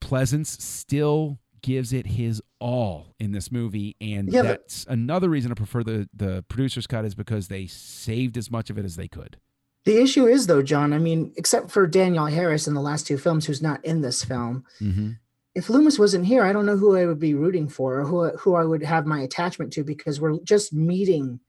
Pleasence 0.00 0.60
still 0.60 1.38
gives 1.62 1.92
it 1.92 2.06
his 2.06 2.42
all 2.58 3.14
in 3.18 3.32
this 3.32 3.50
movie, 3.50 3.96
and 4.00 4.30
Yeah, 4.30 4.42
but- 4.42 4.48
that's 4.48 4.84
another 4.88 5.28
reason 5.30 5.50
I 5.50 5.54
prefer 5.54 5.82
the 5.82 6.08
the 6.14 6.44
producer's 6.48 6.86
cut 6.86 7.04
is 7.04 7.14
because 7.14 7.48
they 7.48 7.66
saved 7.66 8.36
as 8.36 8.50
much 8.50 8.68
of 8.70 8.78
it 8.78 8.84
as 8.84 8.96
they 8.96 9.08
could. 9.08 9.38
The 9.84 10.00
issue 10.00 10.26
is 10.26 10.46
though, 10.46 10.62
John. 10.62 10.92
I 10.92 10.98
mean, 10.98 11.32
except 11.36 11.70
for 11.70 11.86
Danielle 11.86 12.26
Harris 12.26 12.66
in 12.66 12.74
the 12.74 12.80
last 12.80 13.06
two 13.06 13.16
films, 13.18 13.46
who's 13.46 13.62
not 13.62 13.84
in 13.84 14.00
this 14.02 14.24
film. 14.24 14.64
Mm-hmm. 14.80 15.12
if 15.54 15.70
Loomis 15.70 15.98
wasn't 15.98 16.26
here, 16.26 16.42
I 16.42 16.52
don't 16.52 16.66
know 16.66 16.76
who 16.76 16.96
I 16.96 17.06
would 17.06 17.20
be 17.20 17.34
rooting 17.34 17.68
for 17.68 18.00
or 18.00 18.04
who 18.04 18.28
who 18.38 18.54
I 18.56 18.64
would 18.64 18.82
have 18.82 19.06
my 19.06 19.20
attachment 19.20 19.72
to 19.74 19.84
because 19.84 20.20
we're 20.20 20.38
just 20.40 20.72
meeting 20.72 21.40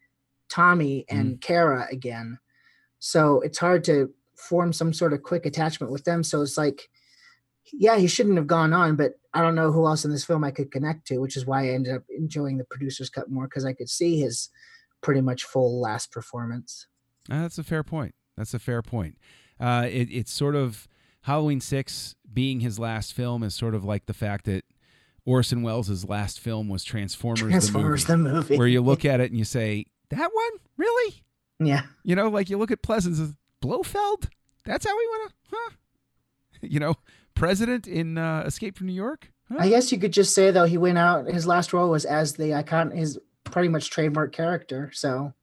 Tommy 0.49 1.05
and 1.09 1.39
Kara 1.41 1.87
again. 1.91 2.37
So 2.99 3.41
it's 3.41 3.57
hard 3.57 3.83
to 3.85 4.13
form 4.35 4.73
some 4.73 4.93
sort 4.93 5.13
of 5.13 5.23
quick 5.23 5.45
attachment 5.45 5.91
with 5.91 6.03
them. 6.03 6.23
So 6.23 6.41
it's 6.41 6.57
like, 6.57 6.89
yeah, 7.73 7.97
he 7.97 8.07
shouldn't 8.07 8.37
have 8.37 8.47
gone 8.47 8.73
on, 8.73 8.95
but 8.95 9.13
I 9.33 9.41
don't 9.41 9.55
know 9.55 9.71
who 9.71 9.85
else 9.85 10.05
in 10.05 10.11
this 10.11 10.25
film 10.25 10.43
I 10.43 10.51
could 10.51 10.71
connect 10.71 11.07
to, 11.07 11.19
which 11.19 11.35
is 11.35 11.45
why 11.45 11.65
I 11.65 11.69
ended 11.69 11.95
up 11.95 12.03
enjoying 12.15 12.57
the 12.57 12.65
producer's 12.65 13.09
cut 13.09 13.29
more 13.29 13.45
because 13.45 13.65
I 13.65 13.73
could 13.73 13.89
see 13.89 14.19
his 14.19 14.49
pretty 15.01 15.21
much 15.21 15.43
full 15.43 15.81
last 15.81 16.11
performance. 16.11 16.87
Uh, 17.29 17.41
that's 17.41 17.57
a 17.57 17.63
fair 17.63 17.83
point. 17.83 18.13
That's 18.37 18.53
a 18.53 18.59
fair 18.59 18.81
point. 18.81 19.17
Uh, 19.59 19.87
it, 19.89 20.09
it's 20.11 20.31
sort 20.31 20.55
of 20.55 20.87
Halloween 21.21 21.61
6 21.61 22.15
being 22.33 22.59
his 22.59 22.77
last 22.77 23.13
film 23.13 23.43
is 23.43 23.55
sort 23.55 23.73
of 23.73 23.83
like 23.83 24.05
the 24.05 24.13
fact 24.13 24.45
that 24.45 24.63
Orson 25.25 25.63
Welles' 25.63 26.05
last 26.05 26.39
film 26.39 26.69
was 26.69 26.83
Transformers, 26.83 27.39
Transformers 27.39 28.05
the 28.05 28.17
movie, 28.17 28.29
the 28.29 28.35
movie. 28.35 28.57
where 28.57 28.67
you 28.67 28.81
look 28.81 29.05
at 29.05 29.19
it 29.19 29.31
and 29.31 29.39
you 29.39 29.45
say, 29.45 29.85
that 30.09 30.29
one? 30.33 30.59
Really? 30.77 31.23
yeah. 31.59 31.83
You 32.03 32.15
know, 32.15 32.29
like 32.29 32.49
you 32.49 32.57
look 32.57 32.71
at 32.71 32.81
Pleasence 32.81 33.21
as 33.21 33.35
Blofeld? 33.61 34.29
That's 34.65 34.85
how 34.85 34.95
we 34.97 35.07
want 35.07 35.29
to, 35.29 35.55
huh? 35.55 35.69
You 36.61 36.79
know, 36.79 36.95
President 37.35 37.85
in 37.87 38.17
uh, 38.17 38.43
Escape 38.45 38.77
from 38.77 38.87
New 38.87 38.93
York? 38.93 39.31
Huh? 39.49 39.57
I 39.59 39.69
guess 39.69 39.91
you 39.91 39.99
could 39.99 40.13
just 40.13 40.33
say 40.33 40.51
though 40.51 40.65
he 40.65 40.77
went 40.77 40.97
out. 40.97 41.27
His 41.27 41.45
last 41.45 41.73
role 41.73 41.91
was 41.91 42.05
as 42.05 42.33
the 42.33 42.53
icon, 42.55 42.91
his 42.91 43.19
pretty 43.43 43.69
much 43.69 43.89
trademark 43.89 44.33
character. 44.33 44.89
So 44.93 45.33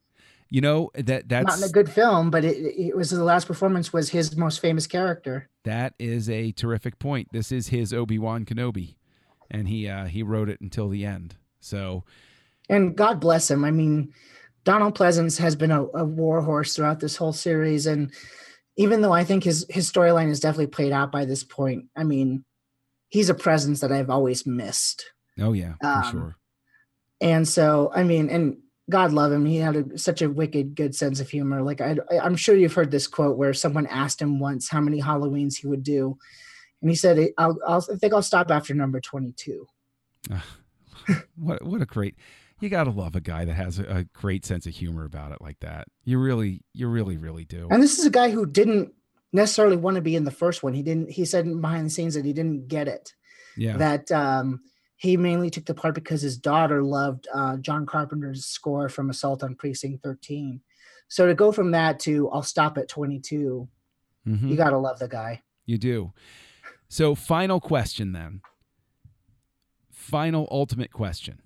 You 0.51 0.61
know, 0.61 0.91
that 0.95 1.29
that's 1.29 1.47
not 1.47 1.59
in 1.59 1.65
a 1.65 1.73
good 1.73 1.91
film, 1.91 2.31
but 2.31 2.45
it, 2.45 2.57
it 2.57 2.97
was 2.97 3.11
the 3.11 3.23
last 3.23 3.47
performance 3.47 3.93
was 3.93 4.11
his 4.11 4.37
most 4.37 4.61
famous 4.61 4.87
character. 4.87 5.49
That 5.65 5.95
is 5.99 6.29
a 6.29 6.51
terrific 6.53 6.99
point. 6.99 7.29
This 7.33 7.53
is 7.53 7.69
his 7.69 7.93
Obi 7.93 8.19
Wan 8.19 8.45
Kenobi, 8.45 8.97
and 9.51 9.69
he 9.69 9.89
uh, 9.89 10.07
he 10.07 10.23
wrote 10.23 10.49
it 10.49 10.61
until 10.61 10.89
the 10.89 11.07
end. 11.07 11.37
So 11.61 12.03
And 12.69 12.97
God 12.97 13.21
bless 13.21 13.51
him. 13.51 13.65
I 13.65 13.71
mean, 13.71 14.13
Donald 14.65 14.97
Pleasence 14.97 15.39
has 15.39 15.57
been 15.57 15.71
a, 15.71 15.85
a 15.95 16.05
war 16.05 16.41
horse 16.43 16.75
throughout 16.75 17.01
this 17.01 17.17
whole 17.17 17.33
series, 17.33 17.87
and 17.87 18.13
even 18.77 19.01
though 19.03 19.13
I 19.13 19.25
think 19.25 19.45
his 19.45 19.67
his 19.69 19.91
storyline 19.91 20.29
is 20.31 20.41
definitely 20.41 20.69
played 20.69 20.93
out 20.93 21.13
by 21.13 21.25
this 21.25 21.45
point, 21.45 21.87
I 21.97 22.05
mean, 22.05 22.45
he's 23.09 23.29
a 23.29 23.35
presence 23.35 23.81
that 23.81 23.93
I've 23.93 24.11
always 24.11 24.47
missed. 24.47 25.13
oh 25.41 25.53
yeah, 25.53 25.75
for 25.81 25.87
Um, 25.87 26.11
sure. 26.11 26.37
And 27.21 27.47
so, 27.47 27.93
I 27.95 28.03
mean, 28.03 28.31
and 28.31 28.57
God 28.91 29.13
love 29.13 29.31
him. 29.31 29.47
He 29.47 29.57
had 29.57 29.77
a, 29.77 29.99
such 29.99 30.23
a 30.23 30.31
wicked 30.31 30.75
good 30.75 30.95
sense 30.95 31.21
of 31.21 31.29
humor. 31.31 31.63
Like 31.63 31.81
I, 31.81 31.97
I'm 32.21 32.37
sure 32.37 32.57
you've 32.57 32.75
heard 32.75 32.91
this 32.91 33.07
quote 33.07 33.37
where 33.37 33.55
someone 33.55 33.87
asked 33.87 34.21
him 34.21 34.41
once 34.41 34.69
how 34.69 34.81
many 34.81 35.01
Halloweens 35.01 35.57
he 35.59 35.67
would 35.69 35.83
do, 35.85 36.19
and 36.81 36.91
he 36.91 36.97
said, 36.97 37.31
"I'll, 37.39 37.59
I'll 37.67 37.85
I 37.93 37.97
think 37.97 38.13
I'll 38.13 38.23
stop 38.23 38.51
after 38.51 38.75
number 38.75 39.01
22." 39.01 39.67
What 41.37 41.65
what 41.65 41.83
a 41.83 41.87
great. 41.87 42.15
You 42.63 42.69
gotta 42.69 42.91
love 42.91 43.17
a 43.17 43.21
guy 43.21 43.45
that 43.45 43.55
has 43.55 43.81
a, 43.81 43.83
a 43.85 44.05
great 44.05 44.45
sense 44.47 44.67
of 44.67 44.75
humor 44.75 45.05
about 45.05 45.33
it 45.33 45.39
like 45.43 45.59
that. 45.61 45.89
You 46.05 46.21
really, 46.21 46.63
you 46.73 46.87
really, 46.87 47.17
really 47.17 47.45
do. 47.45 47.67
And 47.73 47.83
this 47.83 47.99
is 47.99 48.07
a 48.07 48.11
guy 48.11 48.31
who 48.31 48.47
didn't 48.47 48.93
necessarily 49.33 49.77
want 49.77 49.97
to 49.97 50.01
be 50.01 50.15
in 50.15 50.23
the 50.23 50.31
first 50.31 50.63
one. 50.63 50.73
He 50.73 50.83
didn't. 50.85 51.11
He 51.11 51.25
said 51.25 51.45
behind 51.61 51.87
the 51.87 51.91
scenes 51.91 52.15
that 52.15 52.25
he 52.25 52.33
didn't 52.33 52.69
get 52.69 52.87
it. 52.87 53.15
Yeah, 53.57 53.77
That 53.79 54.13
um, 54.13 54.61
he 54.95 55.17
mainly 55.17 55.51
took 55.51 55.65
the 55.67 55.75
part 55.75 55.97
because 55.97 56.23
his 56.23 56.39
daughter 56.39 56.85
loved 56.85 57.27
uh, 57.35 57.57
John 57.57 57.85
Carpenter's 57.85 58.45
score 58.47 58.89
from 58.89 59.11
Assault 59.11 59.43
on 59.43 59.57
Precinct 59.57 60.01
13. 60.05 60.61
So 61.09 61.27
to 61.27 61.35
go 61.35 61.51
from 61.51 61.73
that 61.73 61.99
to 62.01 62.31
I'll 62.31 62.45
stop 62.45 62.79
at 62.79 62.89
22, 62.89 63.69
Mhm. 64.27 64.49
you 64.49 64.57
gotta 64.57 64.79
love 64.79 65.01
the 65.01 65.09
guy. 65.09 65.43
You 65.67 65.79
do. 65.79 66.13
So, 66.89 67.17
final 67.17 67.61
question 67.61 68.13
then. 68.13 68.41
Final 69.91 70.47
ultimate 70.51 70.93
question. 70.93 71.41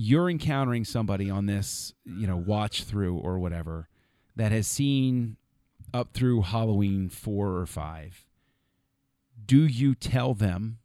You're 0.00 0.30
encountering 0.30 0.84
somebody 0.84 1.28
on 1.28 1.46
this, 1.46 1.92
you 2.04 2.26
know, 2.26 2.36
watch 2.36 2.84
through 2.84 3.16
or 3.18 3.38
whatever 3.38 3.88
that 4.36 4.52
has 4.52 4.66
seen 4.66 5.36
up 5.92 6.12
through 6.12 6.42
Halloween 6.42 7.08
4 7.08 7.56
or 7.56 7.66
5. 7.66 8.26
Do 9.44 9.66
you 9.66 9.94
tell 9.94 10.34
them 10.34 10.78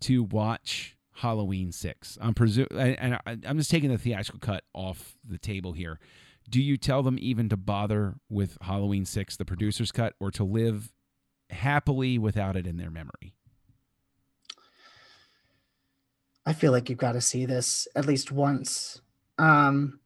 to 0.00 0.24
watch 0.24 0.96
Halloween 1.12 1.70
6? 1.70 2.18
I'm 2.20 2.34
presu- 2.34 2.66
and 2.98 3.14
I, 3.14 3.38
I'm 3.46 3.58
just 3.58 3.70
taking 3.70 3.90
the 3.90 3.98
theatrical 3.98 4.40
cut 4.40 4.64
off 4.72 5.16
the 5.24 5.38
table 5.38 5.72
here. 5.72 6.00
Do 6.50 6.60
you 6.60 6.76
tell 6.76 7.02
them 7.02 7.18
even 7.20 7.48
to 7.50 7.56
bother 7.56 8.14
with 8.28 8.58
Halloween 8.62 9.04
6, 9.04 9.36
the 9.36 9.44
producer's 9.44 9.92
cut, 9.92 10.14
or 10.18 10.30
to 10.32 10.44
live 10.44 10.92
happily 11.50 12.18
without 12.18 12.56
it 12.56 12.66
in 12.66 12.76
their 12.76 12.90
memory. 12.90 13.34
I 16.46 16.52
feel 16.52 16.72
like 16.72 16.88
you've 16.88 16.98
got 16.98 17.12
to 17.12 17.20
see 17.20 17.46
this 17.46 17.88
at 17.94 18.06
least 18.06 18.30
once. 18.30 19.00
Um, 19.38 20.00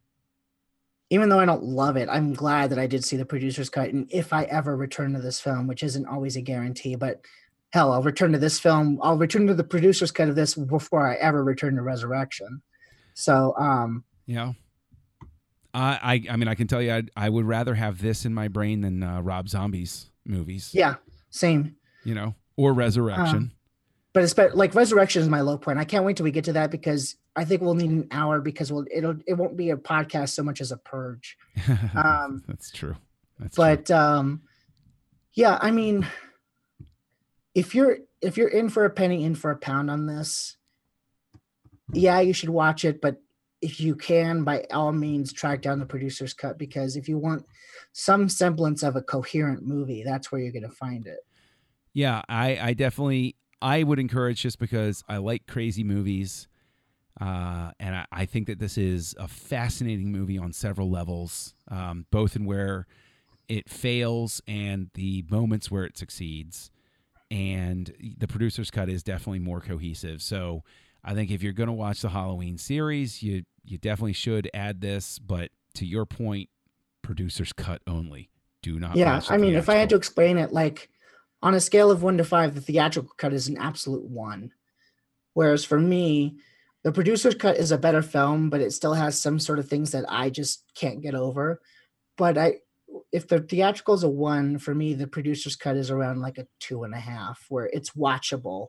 even 1.10 1.28
though 1.28 1.40
I 1.40 1.46
don't 1.46 1.64
love 1.64 1.96
it, 1.96 2.08
I'm 2.10 2.34
glad 2.34 2.70
that 2.70 2.78
I 2.78 2.86
did 2.86 3.04
see 3.04 3.16
the 3.16 3.24
producer's 3.24 3.70
cut. 3.70 3.90
And 3.90 4.06
if 4.10 4.32
I 4.32 4.44
ever 4.44 4.76
return 4.76 5.14
to 5.14 5.20
this 5.20 5.40
film, 5.40 5.66
which 5.66 5.82
isn't 5.82 6.06
always 6.06 6.36
a 6.36 6.42
guarantee, 6.42 6.96
but 6.96 7.22
hell, 7.70 7.92
I'll 7.92 8.02
return 8.02 8.32
to 8.32 8.38
this 8.38 8.58
film. 8.58 8.98
I'll 9.02 9.16
return 9.16 9.46
to 9.46 9.54
the 9.54 9.64
producer's 9.64 10.10
cut 10.10 10.28
of 10.28 10.36
this 10.36 10.54
before 10.54 11.10
I 11.10 11.14
ever 11.14 11.42
return 11.42 11.76
to 11.76 11.82
Resurrection. 11.82 12.62
So, 13.14 13.54
um, 13.58 14.04
know, 14.36 14.54
I 15.74 16.22
I, 16.28 16.32
I 16.32 16.36
mean 16.36 16.48
I 16.48 16.54
can 16.54 16.66
tell 16.66 16.82
you 16.82 16.92
I'd, 16.92 17.10
I 17.16 17.28
would 17.28 17.46
rather 17.46 17.74
have 17.74 18.00
this 18.00 18.24
in 18.24 18.34
my 18.34 18.48
brain 18.48 18.82
than 18.82 19.02
uh, 19.02 19.20
Rob 19.22 19.48
Zombie's 19.48 20.10
movies. 20.24 20.70
yeah, 20.74 20.96
same. 21.30 21.76
You 22.04 22.14
know, 22.14 22.34
or 22.56 22.74
Resurrection. 22.74 23.52
But 24.14 24.24
it's 24.24 24.36
like 24.36 24.74
Resurrection 24.74 25.22
is 25.22 25.28
my 25.28 25.42
low 25.42 25.58
point. 25.58 25.78
I 25.78 25.84
can't 25.84 26.04
wait 26.04 26.16
till 26.16 26.24
we 26.24 26.30
get 26.30 26.44
to 26.44 26.54
that 26.54 26.70
because 26.70 27.16
I 27.36 27.44
think 27.44 27.60
we'll 27.60 27.74
need 27.74 27.90
an 27.90 28.08
hour 28.10 28.40
because 28.40 28.72
we'll 28.72 28.86
it'll 28.92 29.16
it 29.26 29.34
won't 29.34 29.56
be 29.56 29.70
a 29.70 29.76
podcast 29.76 30.30
so 30.30 30.42
much 30.42 30.60
as 30.60 30.72
a 30.72 30.78
purge. 30.78 31.36
um, 31.94 32.42
That's 32.48 32.70
true. 32.70 32.96
That's 33.38 33.54
true. 33.54 33.64
but 33.64 33.90
um 33.90 34.42
yeah 35.34 35.58
i 35.60 35.70
mean 35.70 36.06
if 37.54 37.74
you're 37.74 37.98
if 38.20 38.36
you're 38.36 38.48
in 38.48 38.68
for 38.68 38.84
a 38.84 38.90
penny 38.90 39.24
in 39.24 39.34
for 39.34 39.50
a 39.50 39.56
pound 39.56 39.90
on 39.90 40.06
this 40.06 40.56
yeah 41.92 42.20
you 42.20 42.32
should 42.32 42.48
watch 42.48 42.84
it 42.84 43.00
but 43.00 43.22
if 43.60 43.80
you 43.80 43.94
can 43.94 44.44
by 44.44 44.64
all 44.72 44.92
means 44.92 45.32
track 45.32 45.62
down 45.62 45.78
the 45.78 45.86
producer's 45.86 46.34
cut 46.34 46.58
because 46.58 46.96
if 46.96 47.08
you 47.08 47.18
want 47.18 47.44
some 47.92 48.28
semblance 48.28 48.82
of 48.82 48.96
a 48.96 49.02
coherent 49.02 49.64
movie 49.64 50.02
that's 50.04 50.30
where 50.30 50.40
you're 50.40 50.52
going 50.52 50.62
to 50.62 50.68
find 50.68 51.06
it 51.06 51.20
Yeah, 51.94 52.22
I, 52.28 52.58
I 52.60 52.74
definitely 52.74 53.36
I 53.60 53.82
would 53.82 53.98
encourage 53.98 54.42
just 54.42 54.58
because 54.58 55.02
I 55.08 55.16
like 55.18 55.46
crazy 55.46 55.84
movies, 55.84 56.48
uh, 57.20 57.72
and 57.80 57.94
I, 57.96 58.06
I 58.12 58.24
think 58.26 58.46
that 58.46 58.58
this 58.58 58.78
is 58.78 59.14
a 59.18 59.28
fascinating 59.28 60.12
movie 60.12 60.38
on 60.38 60.52
several 60.52 60.90
levels, 60.90 61.54
um, 61.68 62.06
both 62.10 62.36
in 62.36 62.44
where 62.44 62.86
it 63.48 63.68
fails 63.68 64.40
and 64.46 64.90
the 64.94 65.24
moments 65.30 65.70
where 65.70 65.84
it 65.84 65.96
succeeds. 65.96 66.70
And 67.30 67.92
the 68.18 68.28
producer's 68.28 68.70
cut 68.70 68.88
is 68.88 69.02
definitely 69.02 69.40
more 69.40 69.60
cohesive. 69.60 70.22
So 70.22 70.62
I 71.04 71.14
think 71.14 71.30
if 71.30 71.42
you're 71.42 71.52
going 71.52 71.68
to 71.68 71.74
watch 71.74 72.00
the 72.00 72.10
Halloween 72.10 72.56
series, 72.58 73.22
you 73.22 73.44
you 73.64 73.76
definitely 73.76 74.14
should 74.14 74.48
add 74.54 74.80
this. 74.80 75.18
But 75.18 75.50
to 75.74 75.84
your 75.84 76.06
point, 76.06 76.48
producer's 77.02 77.52
cut 77.52 77.82
only. 77.86 78.30
Do 78.62 78.78
not. 78.78 78.96
yeah 78.96 79.20
i 79.28 79.38
mean 79.38 79.54
if 79.54 79.68
i 79.68 79.76
had 79.76 79.88
to 79.88 79.94
explain 79.94 80.36
it 80.36 80.52
like 80.52 80.90
on 81.42 81.54
a 81.54 81.60
scale 81.60 81.90
of 81.90 82.02
one 82.02 82.18
to 82.18 82.24
five 82.24 82.54
the 82.54 82.60
theatrical 82.60 83.14
cut 83.16 83.32
is 83.32 83.48
an 83.48 83.58
absolute 83.58 84.04
one 84.04 84.52
whereas 85.34 85.64
for 85.64 85.78
me 85.78 86.36
the 86.84 86.92
producer's 86.92 87.34
cut 87.34 87.56
is 87.56 87.72
a 87.72 87.78
better 87.78 88.02
film 88.02 88.50
but 88.50 88.60
it 88.60 88.72
still 88.72 88.94
has 88.94 89.20
some 89.20 89.38
sort 89.38 89.58
of 89.58 89.68
things 89.68 89.92
that 89.92 90.04
i 90.08 90.30
just 90.30 90.64
can't 90.74 91.02
get 91.02 91.14
over 91.14 91.60
but 92.16 92.38
i 92.38 92.54
if 93.12 93.28
the 93.28 93.40
theatrical 93.40 93.94
is 93.94 94.02
a 94.02 94.08
one 94.08 94.58
for 94.58 94.74
me 94.74 94.94
the 94.94 95.06
producer's 95.06 95.56
cut 95.56 95.76
is 95.76 95.90
around 95.90 96.20
like 96.20 96.38
a 96.38 96.46
two 96.58 96.84
and 96.84 96.94
a 96.94 97.00
half 97.00 97.44
where 97.48 97.68
it's 97.72 97.90
watchable 97.90 98.68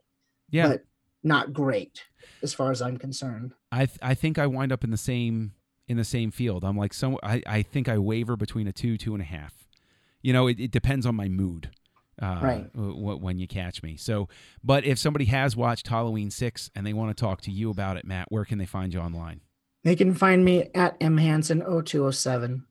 yeah, 0.52 0.68
but 0.68 0.84
not 1.24 1.54
great 1.54 2.04
as 2.42 2.54
far 2.54 2.72
as 2.72 2.82
i'm 2.82 2.98
concerned 2.98 3.54
I 3.72 3.86
th- 3.86 4.00
I 4.02 4.14
think 4.14 4.40
I 4.40 4.48
wind 4.48 4.72
up 4.72 4.84
in 4.84 4.92
the 4.92 4.98
same 4.98 5.54
in 5.88 5.98
the 5.98 6.04
same 6.04 6.32
field. 6.32 6.64
I'm 6.64 6.78
like 6.78 6.94
some 6.94 7.18
I, 7.24 7.42
I 7.46 7.62
think 7.62 7.90
I 7.90 7.98
waver 7.98 8.36
between 8.36 8.68
a 8.68 8.72
two 8.72 8.98
two 8.98 9.14
and 9.14 9.22
a 9.22 9.26
half. 9.26 9.68
You 10.22 10.34
know, 10.34 10.48
it, 10.48 10.60
it 10.60 10.72
depends 10.72 11.06
on 11.06 11.16
my 11.16 11.28
mood. 11.28 11.72
Uh, 12.22 12.40
Right. 12.42 12.74
w- 12.74 13.18
when 13.18 13.40
you 13.40 13.48
catch 13.48 13.82
me. 13.84 13.96
So, 13.98 14.28
but 14.64 14.84
if 14.86 14.98
somebody 15.00 15.26
has 15.26 15.56
watched 15.56 15.88
Halloween 15.88 16.30
six 16.32 16.70
and 16.76 16.86
they 16.86 16.94
want 16.94 17.16
to 17.16 17.20
talk 17.20 17.42
to 17.42 17.52
you 17.52 17.70
about 17.70 17.98
it, 17.98 18.06
Matt, 18.06 18.28
where 18.30 18.46
can 18.46 18.58
they 18.58 18.66
find 18.66 18.94
you 18.94 19.00
online? 19.00 19.42
they 19.86 19.96
can 19.96 20.14
find 20.14 20.44
me 20.44 20.70
at 20.76 20.98
m 21.00 21.18
hansen 21.18 21.62
0207 21.62 22.66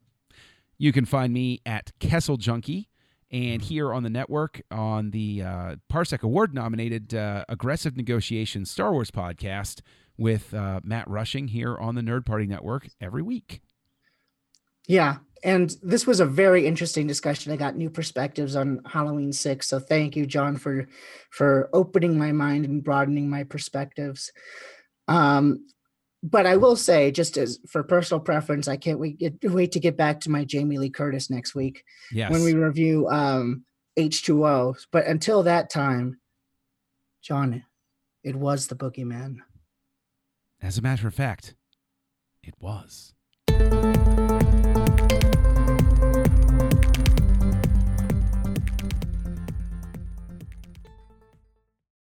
You 0.76 0.92
can 0.92 1.04
find 1.06 1.32
me 1.32 1.60
at 1.64 1.90
Kessel 1.98 2.36
Junkie 2.36 2.88
and 3.30 3.62
here 3.62 3.92
on 3.94 4.02
the 4.02 4.10
network 4.10 4.60
on 4.70 5.10
the 5.10 5.42
uh, 5.42 5.76
Parsec 5.90 6.22
Award 6.22 6.54
nominated 6.54 7.14
uh, 7.14 7.44
Aggressive 7.48 7.96
Negotiations 7.96 8.70
Star 8.70 8.92
Wars 8.92 9.10
podcast 9.10 9.80
with 10.18 10.52
uh, 10.52 10.80
Matt 10.84 11.08
Rushing 11.08 11.48
here 11.48 11.76
on 11.76 11.94
the 11.94 12.00
Nerd 12.02 12.26
Party 12.26 12.46
Network 12.46 12.88
every 13.00 13.22
week. 13.22 13.60
Yeah. 14.88 15.18
And 15.44 15.76
this 15.82 16.04
was 16.04 16.18
a 16.18 16.26
very 16.26 16.66
interesting 16.66 17.06
discussion. 17.06 17.52
I 17.52 17.56
got 17.56 17.76
new 17.76 17.90
perspectives 17.90 18.56
on 18.56 18.80
Halloween 18.84 19.32
6. 19.32 19.68
So 19.68 19.78
thank 19.78 20.16
you, 20.16 20.26
John, 20.26 20.56
for 20.56 20.88
for 21.30 21.70
opening 21.72 22.18
my 22.18 22.32
mind 22.32 22.64
and 22.64 22.82
broadening 22.82 23.30
my 23.30 23.44
perspectives. 23.44 24.32
Um, 25.06 25.64
but 26.24 26.46
I 26.46 26.56
will 26.56 26.74
say, 26.74 27.12
just 27.12 27.36
as 27.36 27.60
for 27.68 27.84
personal 27.84 28.20
preference, 28.20 28.66
I 28.66 28.76
can't 28.76 28.98
wait, 28.98 29.18
get, 29.18 29.34
wait 29.44 29.70
to 29.72 29.80
get 29.80 29.96
back 29.96 30.20
to 30.22 30.30
my 30.30 30.44
Jamie 30.44 30.78
Lee 30.78 30.90
Curtis 30.90 31.30
next 31.30 31.54
week 31.54 31.84
Yes. 32.10 32.32
when 32.32 32.42
we 32.42 32.54
review 32.54 33.06
um, 33.08 33.64
H2O. 33.96 34.76
But 34.90 35.06
until 35.06 35.44
that 35.44 35.70
time, 35.70 36.18
John, 37.22 37.62
it 38.24 38.34
was 38.34 38.66
the 38.66 38.74
boogeyman. 38.74 39.36
As 40.60 40.76
a 40.76 40.82
matter 40.82 41.06
of 41.06 41.14
fact, 41.14 41.54
it 42.42 42.54
was. 42.58 43.14